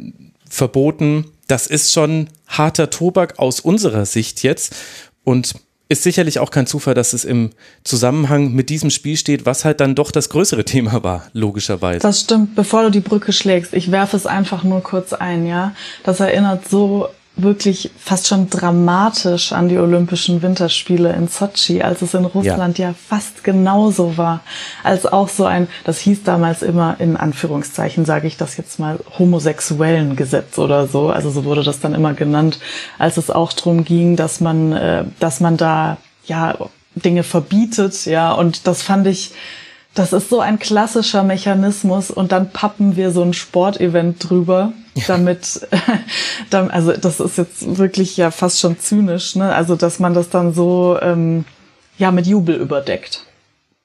verboten. 0.49 1.27
Das 1.49 1.67
ist 1.67 1.93
schon 1.93 2.29
harter 2.47 2.91
Tobak 2.91 3.39
aus 3.39 3.61
unserer 3.61 4.07
Sicht 4.07 4.43
jetzt 4.43 4.75
und 5.25 5.55
ist 5.93 6.03
sicherlich 6.03 6.39
auch 6.39 6.51
kein 6.51 6.67
Zufall, 6.67 6.95
dass 6.95 7.13
es 7.13 7.25
im 7.25 7.51
Zusammenhang 7.85 8.53
mit 8.53 8.71
diesem 8.71 8.91
Spiel 8.91 9.17
steht, 9.17 9.47
was 9.47 9.65
halt 9.65 9.81
dann 9.81 9.95
doch 9.95 10.11
das 10.11 10.31
größere 10.31 10.65
Thema 10.67 11.03
war, 11.05 11.27
logischerweise. 11.33 12.01
Das 12.01 12.21
stimmt. 12.21 12.55
Bevor 12.55 12.85
du 12.85 12.91
die 12.91 13.01
Brücke 13.01 13.33
schlägst, 13.33 13.75
ich 13.75 13.91
werfe 13.91 14.17
es 14.17 14.27
einfach 14.27 14.65
nur 14.65 14.83
kurz 14.83 15.13
ein, 15.13 15.47
ja. 15.47 15.75
Das 16.03 16.21
erinnert 16.21 16.69
so 16.69 17.09
wirklich 17.37 17.91
fast 17.99 18.29
schon 18.29 18.51
dramatisch 18.51 19.53
an 19.53 19.69
die 19.69 19.79
Olympischen 19.79 20.43
Winterspiele 20.43 21.13
in 21.15 21.29
Sochi, 21.29 21.83
als 21.83 22.03
es 22.03 22.13
in 22.15 22.27
Russland 22.27 22.79
ja, 22.79 22.89
ja 22.89 22.95
fast 22.95 23.43
genauso 23.43 24.19
war, 24.19 24.41
als 24.85 25.07
auch 25.07 25.29
so 25.29 25.47
ein, 25.47 25.69
das 25.85 25.99
hieß 25.99 26.25
damals 26.25 26.63
immer 26.63 26.97
in 26.99 27.17
Anführungszeichen, 27.17 28.05
sage 28.05 28.27
ich 28.27 28.37
das 28.37 28.57
jetzt 28.59 28.79
mal, 28.79 28.99
homosexuellen 29.19 30.15
Gesetz 30.15 30.59
oder 30.59 30.87
so, 30.87 31.09
also 31.09 31.31
so 31.31 31.45
wurde 31.45 31.63
das 31.63 31.81
dann 31.81 31.95
immer 31.95 32.13
genannt, 32.13 32.59
als 32.99 33.17
es 33.17 33.31
auch 33.31 33.53
drum 33.55 33.85
ging, 33.85 34.17
dass 34.17 34.41
man, 34.41 34.73
äh, 34.73 35.05
dass 35.19 35.41
man 35.41 35.57
da 35.57 35.97
ja 36.27 36.57
Dinge 36.95 37.23
verbietet, 37.23 38.05
ja, 38.05 38.33
und 38.33 38.67
das 38.67 38.83
fand 38.83 39.07
ich 39.07 39.33
das 39.95 40.15
ist 40.15 40.31
so 40.31 40.41
ein 40.41 40.59
klassischer 40.59 41.23
Mechanismus. 41.23 42.11
Und 42.11 42.33
dann 42.33 42.51
pappen 42.51 42.97
wir 42.97 43.11
so 43.11 43.23
ein 43.23 43.35
Sportevent 43.35 44.29
drüber, 44.31 44.73
damit, 45.07 45.69
also 46.51 46.93
das 46.93 47.21
ist 47.21 47.39
jetzt 47.39 47.79
wirklich 47.79 48.17
ja 48.17 48.31
fast 48.31 48.61
schon 48.61 48.79
zynisch, 48.79 49.37
ne? 49.37 49.55
Also 49.55 49.77
dass 49.77 49.99
man 49.99 50.15
das 50.15 50.31
dann 50.31 50.53
so 50.53 50.99
ähm, 51.01 51.45
ja 51.99 52.11
mit 52.11 52.27
Jubel 52.27 52.57
überdeckt. 52.57 53.25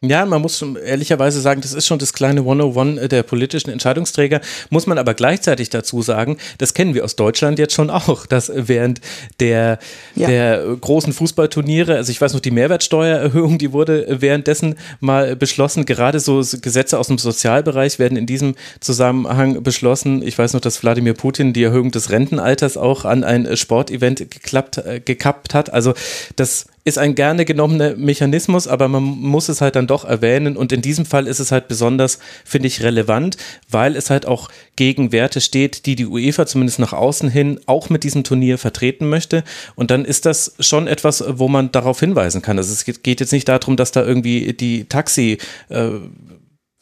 Ja, 0.03 0.27
man 0.27 0.43
muss 0.43 0.61
ehrlicherweise 0.61 1.41
sagen, 1.41 1.61
das 1.61 1.73
ist 1.73 1.87
schon 1.87 1.97
das 1.97 2.13
kleine 2.13 2.41
101 2.41 3.09
der 3.09 3.23
politischen 3.23 3.71
Entscheidungsträger. 3.71 4.41
Muss 4.69 4.85
man 4.85 4.99
aber 4.99 5.15
gleichzeitig 5.15 5.71
dazu 5.71 6.03
sagen, 6.03 6.37
das 6.59 6.75
kennen 6.75 6.93
wir 6.93 7.03
aus 7.03 7.15
Deutschland 7.15 7.57
jetzt 7.57 7.73
schon 7.73 7.89
auch, 7.89 8.27
dass 8.27 8.51
während 8.53 9.01
der, 9.39 9.79
ja. 10.13 10.27
der 10.27 10.75
großen 10.79 11.13
Fußballturniere, 11.13 11.95
also 11.95 12.11
ich 12.11 12.21
weiß 12.21 12.35
noch, 12.35 12.41
die 12.41 12.51
Mehrwertsteuererhöhung, 12.51 13.57
die 13.57 13.73
wurde 13.73 14.05
währenddessen 14.21 14.75
mal 14.99 15.35
beschlossen. 15.35 15.85
Gerade 15.85 16.19
so 16.19 16.43
Gesetze 16.61 16.99
aus 16.99 17.07
dem 17.07 17.17
Sozialbereich 17.17 17.97
werden 17.97 18.19
in 18.19 18.27
diesem 18.27 18.53
Zusammenhang 18.79 19.63
beschlossen. 19.63 20.21
Ich 20.21 20.37
weiß 20.37 20.53
noch, 20.53 20.61
dass 20.61 20.83
Wladimir 20.83 21.15
Putin 21.15 21.53
die 21.53 21.63
Erhöhung 21.63 21.89
des 21.89 22.11
Rentenalters 22.11 22.77
auch 22.77 23.03
an 23.03 23.23
ein 23.23 23.57
Sportevent 23.57 24.29
geklappt, 24.29 24.77
äh, 24.77 24.99
gekappt 25.03 25.55
hat. 25.55 25.73
Also 25.73 25.95
das 26.35 26.67
ist 26.87 26.97
ein 26.97 27.15
gerne 27.15 27.43
genommener 27.43 27.97
Mechanismus, 27.97 28.65
aber 28.65 28.87
man 28.87 29.03
muss 29.03 29.49
es 29.49 29.59
halt 29.59 29.75
dann 29.75 29.87
doch 29.87 30.05
erwähnen. 30.05 30.55
Und 30.55 30.71
in 30.71 30.81
diesem 30.81 31.05
Fall 31.05 31.27
ist 31.27 31.41
es 31.41 31.51
halt 31.51 31.67
besonders, 31.67 32.17
finde 32.45 32.67
ich, 32.67 32.81
relevant, 32.81 33.35
weil 33.69 33.97
es 33.97 34.09
halt 34.09 34.25
auch 34.25 34.47
gegen 34.77 35.11
Werte 35.11 35.41
steht, 35.41 35.85
die 35.85 35.97
die 35.97 36.05
UEFA 36.05 36.45
zumindest 36.45 36.79
nach 36.79 36.93
außen 36.93 37.29
hin 37.29 37.59
auch 37.65 37.89
mit 37.89 38.05
diesem 38.05 38.23
Turnier 38.23 38.57
vertreten 38.57 39.09
möchte. 39.09 39.43
Und 39.75 39.91
dann 39.91 40.05
ist 40.05 40.25
das 40.25 40.53
schon 40.61 40.87
etwas, 40.87 41.21
wo 41.27 41.49
man 41.49 41.73
darauf 41.73 41.99
hinweisen 41.99 42.41
kann. 42.41 42.57
Also 42.57 42.71
es 42.71 42.85
geht 43.03 43.19
jetzt 43.19 43.33
nicht 43.33 43.49
darum, 43.49 43.75
dass 43.75 43.91
da 43.91 44.05
irgendwie 44.05 44.53
die 44.53 44.85
Taxi 44.85 45.39
äh, 45.67 45.89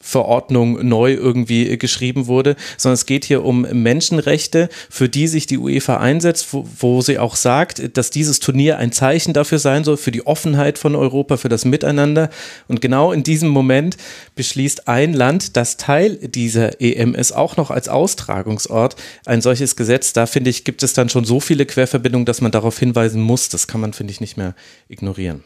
Verordnung 0.06 0.86
neu 0.86 1.14
irgendwie 1.14 1.76
geschrieben 1.78 2.28
wurde, 2.28 2.54
sondern 2.76 2.94
es 2.94 3.06
geht 3.06 3.24
hier 3.24 3.44
um 3.44 3.62
Menschenrechte, 3.72 4.68
für 4.88 5.08
die 5.08 5.26
sich 5.26 5.46
die 5.46 5.58
UEFA 5.58 5.96
einsetzt, 5.96 6.52
wo, 6.52 6.64
wo, 6.78 7.00
sie 7.00 7.18
auch 7.18 7.34
sagt, 7.34 7.96
dass 7.96 8.10
dieses 8.10 8.38
Turnier 8.38 8.78
ein 8.78 8.92
Zeichen 8.92 9.32
dafür 9.32 9.58
sein 9.58 9.82
soll, 9.82 9.96
für 9.96 10.12
die 10.12 10.24
Offenheit 10.24 10.78
von 10.78 10.94
Europa, 10.94 11.38
für 11.38 11.48
das 11.48 11.64
Miteinander. 11.64 12.30
Und 12.68 12.80
genau 12.80 13.10
in 13.10 13.24
diesem 13.24 13.48
Moment 13.48 13.96
beschließt 14.36 14.86
ein 14.86 15.12
Land, 15.12 15.56
das 15.56 15.76
Teil 15.76 16.14
dieser 16.16 16.80
EM 16.80 17.16
ist, 17.16 17.32
auch 17.32 17.56
noch 17.56 17.72
als 17.72 17.88
Austragungsort 17.88 18.94
ein 19.24 19.40
solches 19.40 19.74
Gesetz. 19.74 20.12
Da 20.12 20.26
finde 20.26 20.50
ich, 20.50 20.62
gibt 20.62 20.84
es 20.84 20.92
dann 20.92 21.08
schon 21.08 21.24
so 21.24 21.40
viele 21.40 21.66
Querverbindungen, 21.66 22.26
dass 22.26 22.40
man 22.40 22.52
darauf 22.52 22.78
hinweisen 22.78 23.20
muss. 23.20 23.48
Das 23.48 23.66
kann 23.66 23.80
man, 23.80 23.92
finde 23.92 24.12
ich, 24.12 24.20
nicht 24.20 24.36
mehr 24.36 24.54
ignorieren. 24.88 25.42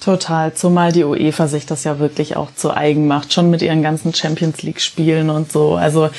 Total, 0.00 0.54
zumal 0.54 0.92
die 0.92 1.02
UEFA 1.02 1.48
sich 1.48 1.66
das 1.66 1.82
ja 1.82 1.98
wirklich 1.98 2.36
auch 2.36 2.54
zu 2.54 2.72
eigen 2.72 3.08
macht, 3.08 3.32
schon 3.32 3.50
mit 3.50 3.62
ihren 3.62 3.82
ganzen 3.82 4.14
Champions 4.14 4.62
League 4.62 4.80
Spielen 4.80 5.28
und 5.28 5.50
so. 5.50 5.74
Also 5.74 6.10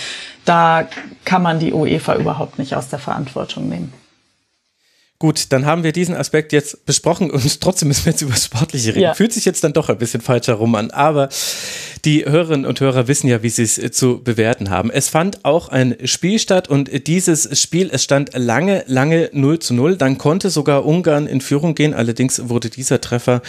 da 0.43 0.87
kann 1.23 1.41
man 1.41 1.59
die 1.59 1.71
UEFA 1.71 2.15
überhaupt 2.15 2.59
nicht 2.59 2.75
aus 2.75 2.89
der 2.89 2.99
Verantwortung 2.99 3.69
nehmen. 3.69 3.93
Gut, 5.21 5.47
dann 5.51 5.65
haben 5.65 5.83
wir 5.83 5.91
diesen 5.91 6.15
Aspekt 6.15 6.53
jetzt 6.53 6.85
besprochen 6.85 7.29
und 7.29 7.59
trotzdem 7.61 7.89
müssen 7.89 8.05
wir 8.05 8.13
jetzt 8.13 8.21
über 8.21 8.37
Sportliche 8.37 8.91
reden. 8.91 9.01
Ja. 9.01 9.13
Fühlt 9.13 9.33
sich 9.33 9.43
jetzt 9.43 9.61
dann 9.65 9.73
doch 9.73 9.89
ein 9.89 9.97
bisschen 9.97 10.21
falsch 10.21 10.47
herum 10.47 10.75
an, 10.75 10.91
aber 10.91 11.27
die 12.05 12.23
Hörerinnen 12.23 12.65
und 12.65 12.79
Hörer 12.79 13.09
wissen 13.09 13.27
ja, 13.27 13.43
wie 13.43 13.49
sie 13.49 13.63
es 13.63 13.77
äh, 13.77 13.91
zu 13.91 14.23
bewerten 14.23 14.69
haben. 14.69 14.89
Es 14.89 15.09
fand 15.09 15.43
auch 15.43 15.67
ein 15.67 15.97
Spiel 16.05 16.39
statt 16.39 16.69
und 16.69 17.05
dieses 17.07 17.59
Spiel, 17.59 17.89
es 17.91 18.05
stand 18.05 18.31
lange, 18.33 18.85
lange 18.87 19.29
0 19.33 19.59
zu 19.59 19.73
0. 19.73 19.97
Dann 19.97 20.17
konnte 20.17 20.49
sogar 20.49 20.85
Ungarn 20.85 21.27
in 21.27 21.41
Führung 21.41 21.75
gehen. 21.75 21.93
Allerdings 21.93 22.47
wurde 22.47 22.69
dieser 22.69 23.01
Treffer 23.01 23.41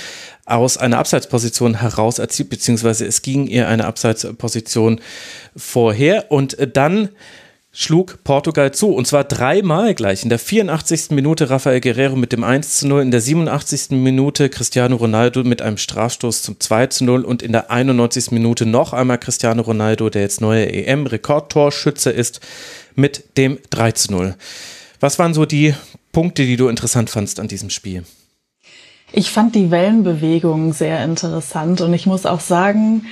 aus 0.47 0.77
einer 0.77 0.99
Abseitsposition 0.99 1.81
heraus 1.81 2.19
erzielt, 2.19 2.51
beziehungsweise 2.51 3.07
es 3.07 3.23
ging 3.23 3.47
ihr 3.47 3.69
eine 3.69 3.85
Abseitsposition 3.85 5.01
vorher 5.55 6.33
und 6.33 6.57
dann 6.75 7.11
schlug 7.73 8.25
Portugal 8.25 8.73
zu. 8.73 8.95
Und 8.95 9.07
zwar 9.07 9.25
dreimal 9.25 9.95
gleich. 9.95 10.23
In 10.23 10.29
der 10.29 10.39
84. 10.39 11.11
Minute 11.11 11.51
Rafael 11.51 11.81
Guerrero 11.81 12.17
mit 12.17 12.33
dem 12.33 12.45
1 12.45 12.79
zu 12.79 12.89
0, 12.89 13.03
in 13.03 13.11
der 13.11 13.21
87. 13.21 13.91
Minute 13.91 14.49
Cristiano 14.49 14.97
Ronaldo 14.97 15.45
mit 15.45 15.63
einem 15.63 15.77
Strafstoß 15.77 16.43
zum 16.43 16.59
2 16.59 16.87
zu 16.89 17.05
0 17.05 17.25
und 17.25 17.43
in 17.43 17.53
der 17.53 17.71
91. 17.71 18.33
Minute 18.33 18.67
noch 18.67 18.93
einmal 18.93 19.19
Cristiano 19.19 19.63
Ronaldo, 19.63 20.11
der 20.11 20.23
jetzt 20.23 20.41
neuer 20.41 20.67
EM-Rekordtorschütze 20.67 22.11
ist, 22.11 22.41
mit 22.95 23.37
dem 23.37 23.59
3 23.71 23.93
zu 23.93 24.13
0. 24.13 24.35
Was 24.99 25.19
waren 25.19 25.35
so 25.35 25.47
die 25.47 25.75
Punkte, 26.13 26.45
die 26.45 26.57
du 26.57 26.69
interessant 26.69 27.09
fandst 27.09 27.41
an 27.41 27.49
diesem 27.49 27.71
Spiel? 27.71 28.05
Ich 29.13 29.31
fand 29.31 29.55
die 29.55 29.71
Wellenbewegung 29.71 30.73
sehr 30.73 31.03
interessant 31.05 31.81
und 31.81 31.95
ich 31.95 32.07
muss 32.07 32.27
auch 32.27 32.41
sagen, 32.41 33.07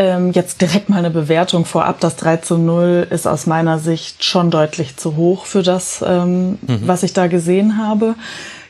ähm, 0.00 0.32
jetzt 0.32 0.62
direkt 0.62 0.88
mal 0.88 0.96
eine 0.96 1.10
Bewertung 1.10 1.66
vorab. 1.66 2.00
Das 2.00 2.16
3 2.16 2.38
zu 2.38 2.56
0 2.56 3.06
ist 3.10 3.26
aus 3.26 3.46
meiner 3.46 3.78
Sicht 3.78 4.24
schon 4.24 4.50
deutlich 4.50 4.96
zu 4.96 5.14
hoch 5.14 5.44
für 5.44 5.62
das, 5.62 6.02
ähm, 6.06 6.52
mhm. 6.52 6.80
was 6.86 7.02
ich 7.02 7.12
da 7.12 7.26
gesehen 7.26 7.76
habe. 7.76 8.14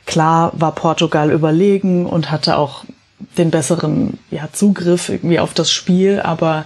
Klar 0.06 0.50
war 0.56 0.74
Portugal 0.74 1.30
überlegen 1.30 2.06
und 2.06 2.32
hatte 2.32 2.58
auch 2.58 2.84
den 3.38 3.52
besseren 3.52 4.18
ja, 4.32 4.48
Zugriff 4.52 5.08
irgendwie 5.08 5.38
auf 5.38 5.54
das 5.54 5.70
Spiel, 5.70 6.20
aber 6.20 6.64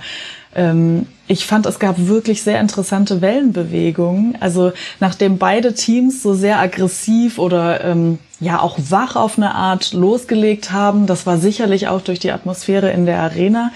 ähm, 0.54 1.08
ich 1.26 1.44
fand, 1.44 1.66
es 1.66 1.78
gab 1.78 1.96
wirklich 1.98 2.42
sehr 2.42 2.58
interessante 2.58 3.20
Wellenbewegungen. 3.20 4.38
Also 4.40 4.72
nachdem 4.98 5.36
beide 5.36 5.74
Teams 5.74 6.22
so 6.22 6.32
sehr 6.32 6.58
aggressiv 6.58 7.38
oder 7.38 7.84
ähm, 7.84 8.18
ja 8.40 8.60
auch 8.60 8.78
wach 8.88 9.16
auf 9.16 9.36
eine 9.36 9.54
Art 9.54 9.92
losgelegt 9.92 10.72
haben, 10.72 11.06
das 11.06 11.26
war 11.26 11.36
sicherlich 11.36 11.88
auch 11.88 12.00
durch 12.00 12.18
die 12.18 12.32
Atmosphäre 12.32 12.90
in 12.92 13.04
der 13.04 13.20
Arena, 13.20 13.72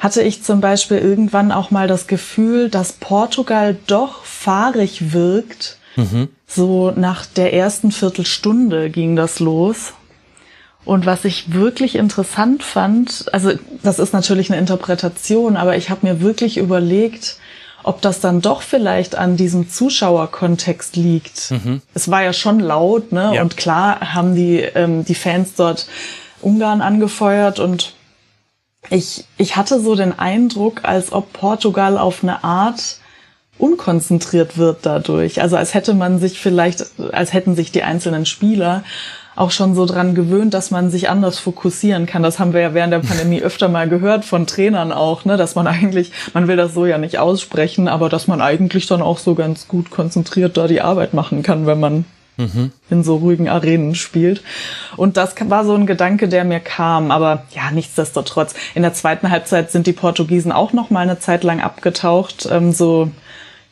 hatte 0.00 0.22
ich 0.22 0.42
zum 0.42 0.60
Beispiel 0.60 0.98
irgendwann 0.98 1.52
auch 1.52 1.70
mal 1.70 1.86
das 1.86 2.06
Gefühl, 2.06 2.70
dass 2.70 2.94
Portugal 2.94 3.76
doch 3.86 4.24
fahrig 4.24 5.12
wirkt. 5.12 5.76
Mhm. 5.94 6.28
So 6.46 6.90
nach 6.90 7.26
der 7.26 7.52
ersten 7.52 7.92
Viertelstunde 7.92 8.90
ging 8.90 9.14
das 9.14 9.38
los. 9.38 9.92
Und 10.86 11.04
was 11.04 11.26
ich 11.26 11.52
wirklich 11.52 11.94
interessant 11.94 12.62
fand, 12.62 13.26
also 13.32 13.52
das 13.82 13.98
ist 13.98 14.14
natürlich 14.14 14.50
eine 14.50 14.58
Interpretation, 14.58 15.58
aber 15.58 15.76
ich 15.76 15.90
habe 15.90 16.06
mir 16.06 16.22
wirklich 16.22 16.56
überlegt, 16.56 17.36
ob 17.82 18.00
das 18.00 18.20
dann 18.20 18.40
doch 18.40 18.62
vielleicht 18.62 19.16
an 19.16 19.36
diesem 19.36 19.68
Zuschauerkontext 19.68 20.96
liegt. 20.96 21.50
Mhm. 21.50 21.82
Es 21.92 22.10
war 22.10 22.22
ja 22.22 22.32
schon 22.32 22.58
laut, 22.60 23.12
ne? 23.12 23.32
Ja. 23.34 23.42
Und 23.42 23.58
klar 23.58 24.14
haben 24.14 24.34
die, 24.34 24.60
ähm, 24.60 25.04
die 25.04 25.14
Fans 25.14 25.54
dort 25.56 25.86
Ungarn 26.40 26.80
angefeuert 26.80 27.58
und 27.58 27.92
ich, 28.88 29.24
ich 29.36 29.56
hatte 29.56 29.80
so 29.80 29.94
den 29.94 30.18
Eindruck, 30.18 30.84
als 30.84 31.12
ob 31.12 31.32
Portugal 31.32 31.98
auf 31.98 32.22
eine 32.22 32.42
Art 32.42 32.98
unkonzentriert 33.58 34.56
wird 34.56 34.78
dadurch. 34.82 35.42
Also 35.42 35.56
als 35.56 35.74
hätte 35.74 35.92
man 35.94 36.18
sich 36.18 36.40
vielleicht, 36.40 36.86
als 37.12 37.32
hätten 37.32 37.54
sich 37.54 37.70
die 37.70 37.82
einzelnen 37.82 38.24
Spieler 38.24 38.82
auch 39.36 39.50
schon 39.50 39.74
so 39.74 39.86
dran 39.86 40.14
gewöhnt, 40.14 40.54
dass 40.54 40.70
man 40.70 40.90
sich 40.90 41.08
anders 41.08 41.38
fokussieren 41.38 42.06
kann. 42.06 42.22
Das 42.22 42.38
haben 42.38 42.52
wir 42.52 42.60
ja 42.60 42.74
während 42.74 42.92
der 42.92 42.98
Pandemie 43.00 43.42
öfter 43.42 43.68
mal 43.68 43.88
gehört 43.88 44.24
von 44.24 44.46
Trainern 44.46 44.92
auch, 44.92 45.24
ne, 45.24 45.36
dass 45.36 45.54
man 45.54 45.66
eigentlich, 45.66 46.12
man 46.34 46.48
will 46.48 46.56
das 46.56 46.74
so 46.74 46.84
ja 46.84 46.98
nicht 46.98 47.18
aussprechen, 47.18 47.88
aber 47.88 48.08
dass 48.08 48.26
man 48.26 48.40
eigentlich 48.40 48.86
dann 48.86 49.02
auch 49.02 49.18
so 49.18 49.34
ganz 49.34 49.68
gut 49.68 49.90
konzentriert 49.90 50.56
da 50.56 50.66
die 50.66 50.80
Arbeit 50.80 51.14
machen 51.14 51.42
kann, 51.42 51.66
wenn 51.66 51.80
man 51.80 52.04
mhm. 52.40 52.72
in 52.90 53.04
so 53.04 53.16
ruhigen 53.16 53.48
Arenen 53.48 53.94
spielt. 53.94 54.42
Und 54.96 55.16
das 55.16 55.34
war 55.46 55.64
so 55.64 55.74
ein 55.74 55.86
Gedanke, 55.86 56.28
der 56.28 56.44
mir 56.44 56.60
kam. 56.60 57.10
Aber 57.10 57.44
ja, 57.54 57.70
nichtsdestotrotz. 57.70 58.54
In 58.74 58.82
der 58.82 58.94
zweiten 58.94 59.30
Halbzeit 59.30 59.70
sind 59.70 59.86
die 59.86 59.92
Portugiesen 59.92 60.52
auch 60.52 60.72
noch 60.72 60.90
mal 60.90 61.00
eine 61.00 61.18
Zeit 61.18 61.44
lang 61.44 61.60
abgetaucht. 61.60 62.48
Ähm, 62.50 62.72
so 62.72 63.10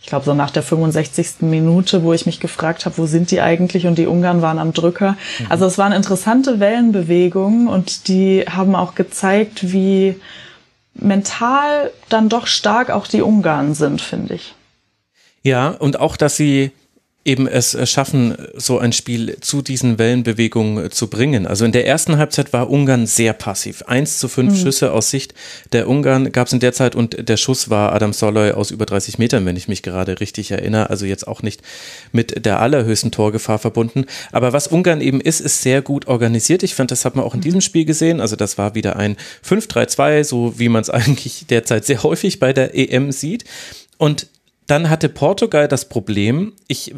ich 0.00 0.10
glaube, 0.10 0.24
so 0.24 0.32
nach 0.32 0.50
der 0.50 0.62
65. 0.62 1.42
Minute, 1.42 2.02
wo 2.02 2.12
ich 2.12 2.24
mich 2.24 2.40
gefragt 2.40 2.86
habe, 2.86 2.96
wo 2.96 3.06
sind 3.06 3.30
die 3.30 3.40
eigentlich? 3.40 3.86
Und 3.86 3.98
die 3.98 4.06
Ungarn 4.06 4.40
waren 4.40 4.58
am 4.58 4.72
Drücker. 4.72 5.18
Mhm. 5.38 5.46
Also 5.50 5.66
es 5.66 5.76
waren 5.76 5.92
interessante 5.92 6.60
Wellenbewegungen 6.60 7.68
und 7.68 8.08
die 8.08 8.44
haben 8.48 8.74
auch 8.74 8.94
gezeigt, 8.94 9.72
wie 9.72 10.16
mental 10.94 11.90
dann 12.08 12.28
doch 12.28 12.46
stark 12.46 12.90
auch 12.90 13.06
die 13.06 13.22
Ungarn 13.22 13.74
sind, 13.74 14.00
finde 14.00 14.34
ich. 14.34 14.54
Ja, 15.42 15.68
und 15.68 16.00
auch, 16.00 16.16
dass 16.16 16.36
sie 16.36 16.72
eben 17.28 17.46
es 17.46 17.76
schaffen, 17.88 18.34
so 18.56 18.78
ein 18.78 18.92
Spiel 18.92 19.36
zu 19.40 19.60
diesen 19.60 19.98
Wellenbewegungen 19.98 20.90
zu 20.90 21.08
bringen. 21.08 21.46
Also 21.46 21.64
in 21.64 21.72
der 21.72 21.86
ersten 21.86 22.16
Halbzeit 22.16 22.52
war 22.52 22.70
Ungarn 22.70 23.06
sehr 23.06 23.34
passiv. 23.34 23.82
Eins 23.82 24.18
zu 24.18 24.28
fünf 24.28 24.54
mhm. 24.54 24.56
Schüsse 24.56 24.92
aus 24.92 25.10
Sicht 25.10 25.34
der 25.72 25.88
Ungarn 25.88 26.32
gab 26.32 26.46
es 26.46 26.54
in 26.54 26.60
der 26.60 26.72
Zeit 26.72 26.96
und 26.96 27.28
der 27.28 27.36
Schuss 27.36 27.68
war 27.68 27.92
Adam 27.92 28.12
Soloy 28.12 28.52
aus 28.52 28.70
über 28.70 28.86
30 28.86 29.18
Metern, 29.18 29.44
wenn 29.44 29.56
ich 29.56 29.68
mich 29.68 29.82
gerade 29.82 30.20
richtig 30.20 30.50
erinnere. 30.50 30.88
Also 30.88 31.04
jetzt 31.04 31.28
auch 31.28 31.42
nicht 31.42 31.60
mit 32.12 32.46
der 32.46 32.60
allerhöchsten 32.60 33.10
Torgefahr 33.10 33.58
verbunden. 33.58 34.06
Aber 34.32 34.54
was 34.54 34.66
Ungarn 34.66 35.02
eben 35.02 35.20
ist, 35.20 35.40
ist 35.40 35.62
sehr 35.62 35.82
gut 35.82 36.08
organisiert. 36.08 36.62
Ich 36.62 36.74
fand, 36.74 36.90
das 36.90 37.04
hat 37.04 37.14
man 37.14 37.24
auch 37.24 37.34
in 37.34 37.42
diesem 37.42 37.60
Spiel 37.60 37.84
gesehen. 37.84 38.20
Also 38.20 38.36
das 38.36 38.56
war 38.56 38.74
wieder 38.74 38.96
ein 38.96 39.16
5-3-2, 39.46 40.24
so 40.24 40.58
wie 40.58 40.70
man 40.70 40.80
es 40.80 40.90
eigentlich 40.98 41.46
derzeit 41.46 41.84
sehr 41.84 42.02
häufig 42.02 42.40
bei 42.40 42.54
der 42.54 42.74
EM 42.74 43.12
sieht. 43.12 43.44
Und 43.98 44.28
dann 44.68 44.88
hatte 44.88 45.08
Portugal 45.08 45.66
das 45.66 45.88
Problem, 45.88 46.52
ich 46.68 46.94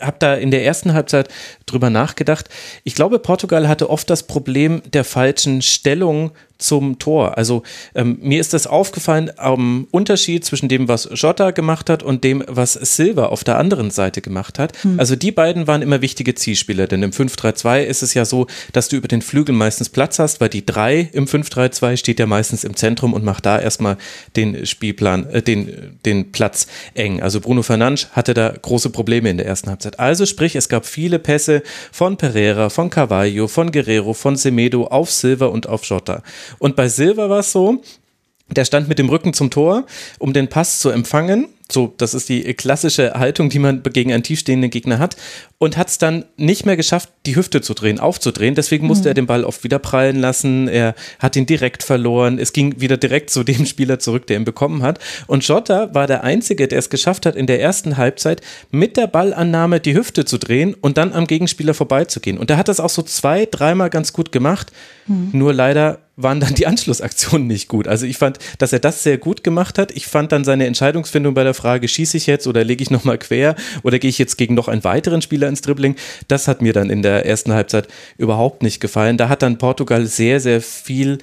habe 0.00 0.16
da 0.20 0.34
in 0.34 0.50
der 0.50 0.64
ersten 0.64 0.92
Halbzeit 0.92 1.28
drüber 1.66 1.90
nachgedacht. 1.90 2.48
Ich 2.84 2.94
glaube, 2.94 3.18
Portugal 3.18 3.68
hatte 3.68 3.90
oft 3.90 4.08
das 4.10 4.22
Problem 4.22 4.82
der 4.92 5.04
falschen 5.04 5.62
Stellung 5.62 6.32
zum 6.58 6.98
Tor. 6.98 7.38
Also 7.38 7.62
ähm, 7.94 8.18
mir 8.20 8.40
ist 8.40 8.52
das 8.52 8.66
aufgefallen 8.66 9.30
am 9.36 9.86
Unterschied 9.92 10.44
zwischen 10.44 10.68
dem, 10.68 10.88
was 10.88 11.08
Jota 11.12 11.52
gemacht 11.52 11.88
hat 11.88 12.02
und 12.02 12.24
dem, 12.24 12.42
was 12.48 12.72
Silva 12.72 13.26
auf 13.26 13.44
der 13.44 13.58
anderen 13.58 13.90
Seite 13.90 14.20
gemacht 14.20 14.58
hat. 14.58 14.82
Hm. 14.82 14.98
Also 14.98 15.14
die 15.14 15.30
beiden 15.30 15.68
waren 15.68 15.82
immer 15.82 16.02
wichtige 16.02 16.34
Zielspieler, 16.34 16.88
denn 16.88 17.02
im 17.04 17.12
5-3-2 17.12 17.82
ist 17.82 18.02
es 18.02 18.14
ja 18.14 18.24
so, 18.24 18.48
dass 18.72 18.88
du 18.88 18.96
über 18.96 19.08
den 19.08 19.22
Flügel 19.22 19.54
meistens 19.54 19.88
Platz 19.88 20.18
hast, 20.18 20.40
weil 20.40 20.48
die 20.48 20.66
3 20.66 21.10
im 21.12 21.26
5-3-2 21.26 21.96
steht 21.96 22.18
ja 22.18 22.26
meistens 22.26 22.64
im 22.64 22.74
Zentrum 22.74 23.12
und 23.12 23.24
macht 23.24 23.46
da 23.46 23.60
erstmal 23.60 23.96
den 24.34 24.66
Spielplan, 24.66 25.26
äh, 25.30 25.42
den, 25.42 25.98
den 26.04 26.32
Platz 26.32 26.66
eng. 26.94 27.22
Also 27.22 27.40
Bruno 27.40 27.62
Fernandes 27.62 28.08
hatte 28.12 28.34
da 28.34 28.48
große 28.50 28.90
Probleme 28.90 29.30
in 29.30 29.36
der 29.36 29.46
ersten 29.46 29.70
Halbzeit. 29.70 30.00
Also 30.00 30.26
sprich, 30.26 30.56
es 30.56 30.68
gab 30.68 30.86
viele 30.86 31.20
Pässe 31.20 31.62
von 31.92 32.16
Pereira, 32.16 32.68
von 32.68 32.90
Carvalho, 32.90 33.46
von 33.46 33.70
Guerrero, 33.70 34.12
von 34.12 34.34
Semedo 34.34 34.88
auf 34.88 35.12
Silva 35.12 35.46
und 35.46 35.68
auf 35.68 35.84
Jota. 35.84 36.22
Und 36.58 36.76
bei 36.76 36.88
Silva 36.88 37.28
war 37.28 37.40
es 37.40 37.52
so, 37.52 37.82
der 38.50 38.64
stand 38.64 38.88
mit 38.88 38.98
dem 38.98 39.08
Rücken 39.08 39.34
zum 39.34 39.50
Tor, 39.50 39.84
um 40.18 40.32
den 40.32 40.48
Pass 40.48 40.78
zu 40.78 40.90
empfangen. 40.90 41.48
So, 41.70 41.92
das 41.98 42.14
ist 42.14 42.30
die 42.30 42.42
klassische 42.54 43.12
Haltung, 43.12 43.50
die 43.50 43.58
man 43.58 43.82
gegen 43.82 44.10
einen 44.10 44.22
tiefstehenden 44.22 44.70
Gegner 44.70 44.98
hat. 44.98 45.18
Und 45.58 45.76
hat 45.76 45.88
es 45.88 45.98
dann 45.98 46.24
nicht 46.38 46.64
mehr 46.64 46.78
geschafft, 46.78 47.10
die 47.26 47.36
Hüfte 47.36 47.60
zu 47.60 47.74
drehen, 47.74 48.00
aufzudrehen. 48.00 48.54
Deswegen 48.54 48.86
musste 48.86 49.02
mhm. 49.02 49.10
er 49.10 49.14
den 49.14 49.26
Ball 49.26 49.44
oft 49.44 49.64
wieder 49.64 49.78
prallen 49.78 50.18
lassen. 50.18 50.66
Er 50.66 50.94
hat 51.18 51.36
ihn 51.36 51.44
direkt 51.44 51.82
verloren. 51.82 52.38
Es 52.38 52.54
ging 52.54 52.80
wieder 52.80 52.96
direkt 52.96 53.28
zu 53.28 53.44
dem 53.44 53.66
Spieler 53.66 53.98
zurück, 53.98 54.26
der 54.28 54.38
ihn 54.38 54.46
bekommen 54.46 54.80
hat. 54.80 54.98
Und 55.26 55.46
Jota 55.46 55.92
war 55.94 56.06
der 56.06 56.24
Einzige, 56.24 56.68
der 56.68 56.78
es 56.78 56.88
geschafft 56.88 57.26
hat, 57.26 57.36
in 57.36 57.46
der 57.46 57.60
ersten 57.60 57.98
Halbzeit 57.98 58.40
mit 58.70 58.96
der 58.96 59.06
Ballannahme 59.06 59.78
die 59.78 59.94
Hüfte 59.94 60.24
zu 60.24 60.38
drehen 60.38 60.72
und 60.72 60.96
dann 60.96 61.12
am 61.12 61.26
Gegenspieler 61.26 61.74
vorbeizugehen. 61.74 62.38
Und 62.38 62.48
er 62.50 62.56
hat 62.56 62.68
das 62.68 62.80
auch 62.80 62.88
so 62.88 63.02
zwei, 63.02 63.44
dreimal 63.44 63.90
ganz 63.90 64.14
gut 64.14 64.32
gemacht. 64.32 64.72
Mhm. 65.06 65.30
Nur 65.32 65.52
leider 65.52 65.98
waren 66.18 66.40
dann 66.40 66.54
die 66.54 66.66
Anschlussaktionen 66.66 67.46
nicht 67.46 67.68
gut. 67.68 67.86
Also 67.86 68.04
ich 68.04 68.18
fand, 68.18 68.38
dass 68.58 68.72
er 68.72 68.80
das 68.80 69.04
sehr 69.04 69.18
gut 69.18 69.44
gemacht 69.44 69.78
hat. 69.78 69.92
Ich 69.92 70.08
fand 70.08 70.32
dann 70.32 70.44
seine 70.44 70.66
Entscheidungsfindung 70.66 71.32
bei 71.32 71.44
der 71.44 71.54
Frage, 71.54 71.86
schieße 71.86 72.16
ich 72.16 72.26
jetzt 72.26 72.46
oder 72.48 72.64
lege 72.64 72.82
ich 72.82 72.90
nochmal 72.90 73.18
quer 73.18 73.54
oder 73.84 74.00
gehe 74.00 74.10
ich 74.10 74.18
jetzt 74.18 74.36
gegen 74.36 74.54
noch 74.54 74.66
einen 74.66 74.82
weiteren 74.82 75.22
Spieler 75.22 75.48
ins 75.48 75.62
Dribbling, 75.62 75.94
das 76.26 76.48
hat 76.48 76.60
mir 76.60 76.72
dann 76.72 76.90
in 76.90 77.02
der 77.02 77.24
ersten 77.24 77.52
Halbzeit 77.52 77.86
überhaupt 78.16 78.64
nicht 78.64 78.80
gefallen. 78.80 79.16
Da 79.16 79.28
hat 79.28 79.42
dann 79.42 79.58
Portugal 79.58 80.06
sehr, 80.06 80.40
sehr 80.40 80.60
viel 80.60 81.18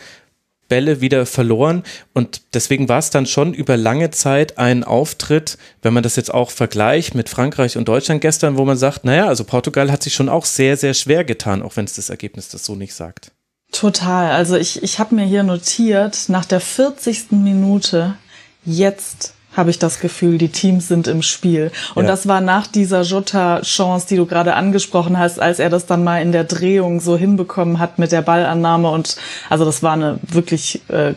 Bälle 0.70 1.02
wieder 1.02 1.26
verloren 1.26 1.84
und 2.14 2.42
deswegen 2.54 2.90
war 2.90 2.98
es 2.98 3.12
dann 3.12 3.26
schon 3.28 3.54
über 3.54 3.78
lange 3.78 4.10
Zeit 4.12 4.58
ein 4.58 4.84
Auftritt, 4.84 5.58
wenn 5.84 5.94
man 5.94 6.04
das 6.04 6.16
jetzt 6.16 6.34
auch 6.34 6.50
vergleicht 6.50 7.14
mit 7.14 7.30
Frankreich 7.30 7.78
und 7.78 7.88
Deutschland 7.88 8.22
gestern, 8.22 8.58
wo 8.58 8.66
man 8.66 8.78
sagt, 8.78 9.04
naja, 9.04 9.28
also 9.28 9.44
Portugal 9.44 9.92
hat 9.92 10.02
sich 10.02 10.16
schon 10.16 10.30
auch 10.30 10.46
sehr, 10.46 10.76
sehr 10.78 10.96
schwer 10.96 11.24
getan, 11.24 11.62
auch 11.62 11.76
wenn 11.76 11.86
es 11.86 11.94
das 11.94 12.10
Ergebnis 12.10 12.50
das 12.50 12.66
so 12.66 12.76
nicht 12.76 12.96
sagt. 12.96 13.32
Total. 13.76 14.32
Also 14.32 14.56
ich, 14.56 14.82
ich 14.84 15.00
habe 15.00 15.16
mir 15.16 15.26
hier 15.26 15.44
notiert, 15.44 16.30
nach 16.30 16.46
der 16.46 16.62
40. 16.62 17.32
Minute, 17.32 18.16
jetzt 18.64 19.34
habe 19.54 19.70
ich 19.70 19.80
das 19.80 20.00
Gefühl, 20.00 20.38
die 20.38 20.48
Teams 20.48 20.88
sind 20.88 21.08
im 21.08 21.22
Spiel. 21.22 21.72
Und 21.94 22.06
ja. 22.06 22.12
das 22.12 22.26
war 22.26 22.40
nach 22.40 22.68
dieser 22.68 23.02
Jutta-Chance, 23.02 24.08
die 24.10 24.16
du 24.16 24.26
gerade 24.26 24.56
angesprochen 24.56 25.20
hast, 25.20 25.42
als 25.42 25.60
er 25.60 25.70
das 25.70 25.86
dann 25.86 26.06
mal 26.06 26.22
in 26.22 26.32
der 26.32 26.46
Drehung 26.46 27.02
so 27.02 27.18
hinbekommen 27.18 27.80
hat 27.80 28.00
mit 28.00 28.14
der 28.14 28.22
Ballannahme. 28.22 28.90
Und 28.90 29.18
also 29.50 29.66
das 29.66 29.84
war 29.84 29.94
eine 29.94 30.20
wirklich 30.24 30.82
äh, 30.88 31.14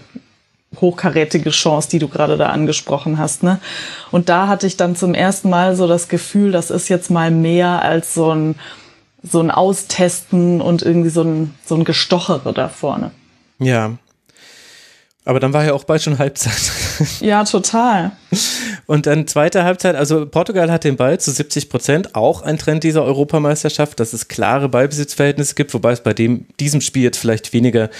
hochkarätige 0.81 1.51
Chance, 1.51 1.89
die 1.91 2.01
du 2.01 2.09
gerade 2.09 2.37
da 2.37 2.49
angesprochen 2.49 3.19
hast. 3.19 3.45
Ne? 3.45 3.61
Und 4.11 4.29
da 4.29 4.49
hatte 4.49 4.67
ich 4.67 4.77
dann 4.77 4.97
zum 4.97 5.15
ersten 5.15 5.49
Mal 5.49 5.77
so 5.77 5.87
das 5.87 6.09
Gefühl, 6.09 6.51
das 6.51 6.71
ist 6.71 6.89
jetzt 6.89 7.11
mal 7.11 7.31
mehr 7.31 7.83
als 7.83 8.15
so 8.15 8.33
ein 8.33 8.57
so 9.23 9.41
ein 9.41 9.51
Austesten 9.51 10.61
und 10.61 10.83
irgendwie 10.83 11.11
so 11.11 11.23
ein, 11.23 11.55
so 11.65 11.75
ein 11.75 11.85
Gestochere 11.85 12.53
da 12.53 12.69
vorne. 12.69 13.11
Ja. 13.59 13.93
Aber 15.25 15.41
dann 15.41 15.53
war 15.53 15.65
ja 15.65 15.75
auch 15.75 15.85
bald 15.85 16.03
schon 16.03 16.19
Halbzeit. 16.19 16.73
Ja, 17.21 17.45
total. 17.45 18.13
Und 18.87 19.07
dann 19.07 19.27
zweite 19.27 19.65
Halbzeit, 19.65 19.97
also 19.97 20.27
Portugal 20.27 20.71
hat 20.71 20.85
den 20.85 20.97
Ball 20.97 21.19
zu 21.19 21.31
70 21.31 21.69
Prozent, 21.69 22.15
auch 22.15 22.43
ein 22.43 22.59
Trend 22.59 22.85
dieser 22.85 23.05
Europameisterschaft, 23.05 24.01
dass 24.01 24.13
es 24.13 24.29
klare 24.29 24.69
Ballbesitzverhältnisse 24.69 25.55
gibt, 25.55 25.73
wobei 25.75 25.93
es 25.93 26.03
bei 26.03 26.15
dem, 26.15 26.47
diesem 26.61 26.81
Spiel 26.81 27.03
jetzt 27.03 27.19
vielleicht 27.19 27.53
weniger 27.53 27.91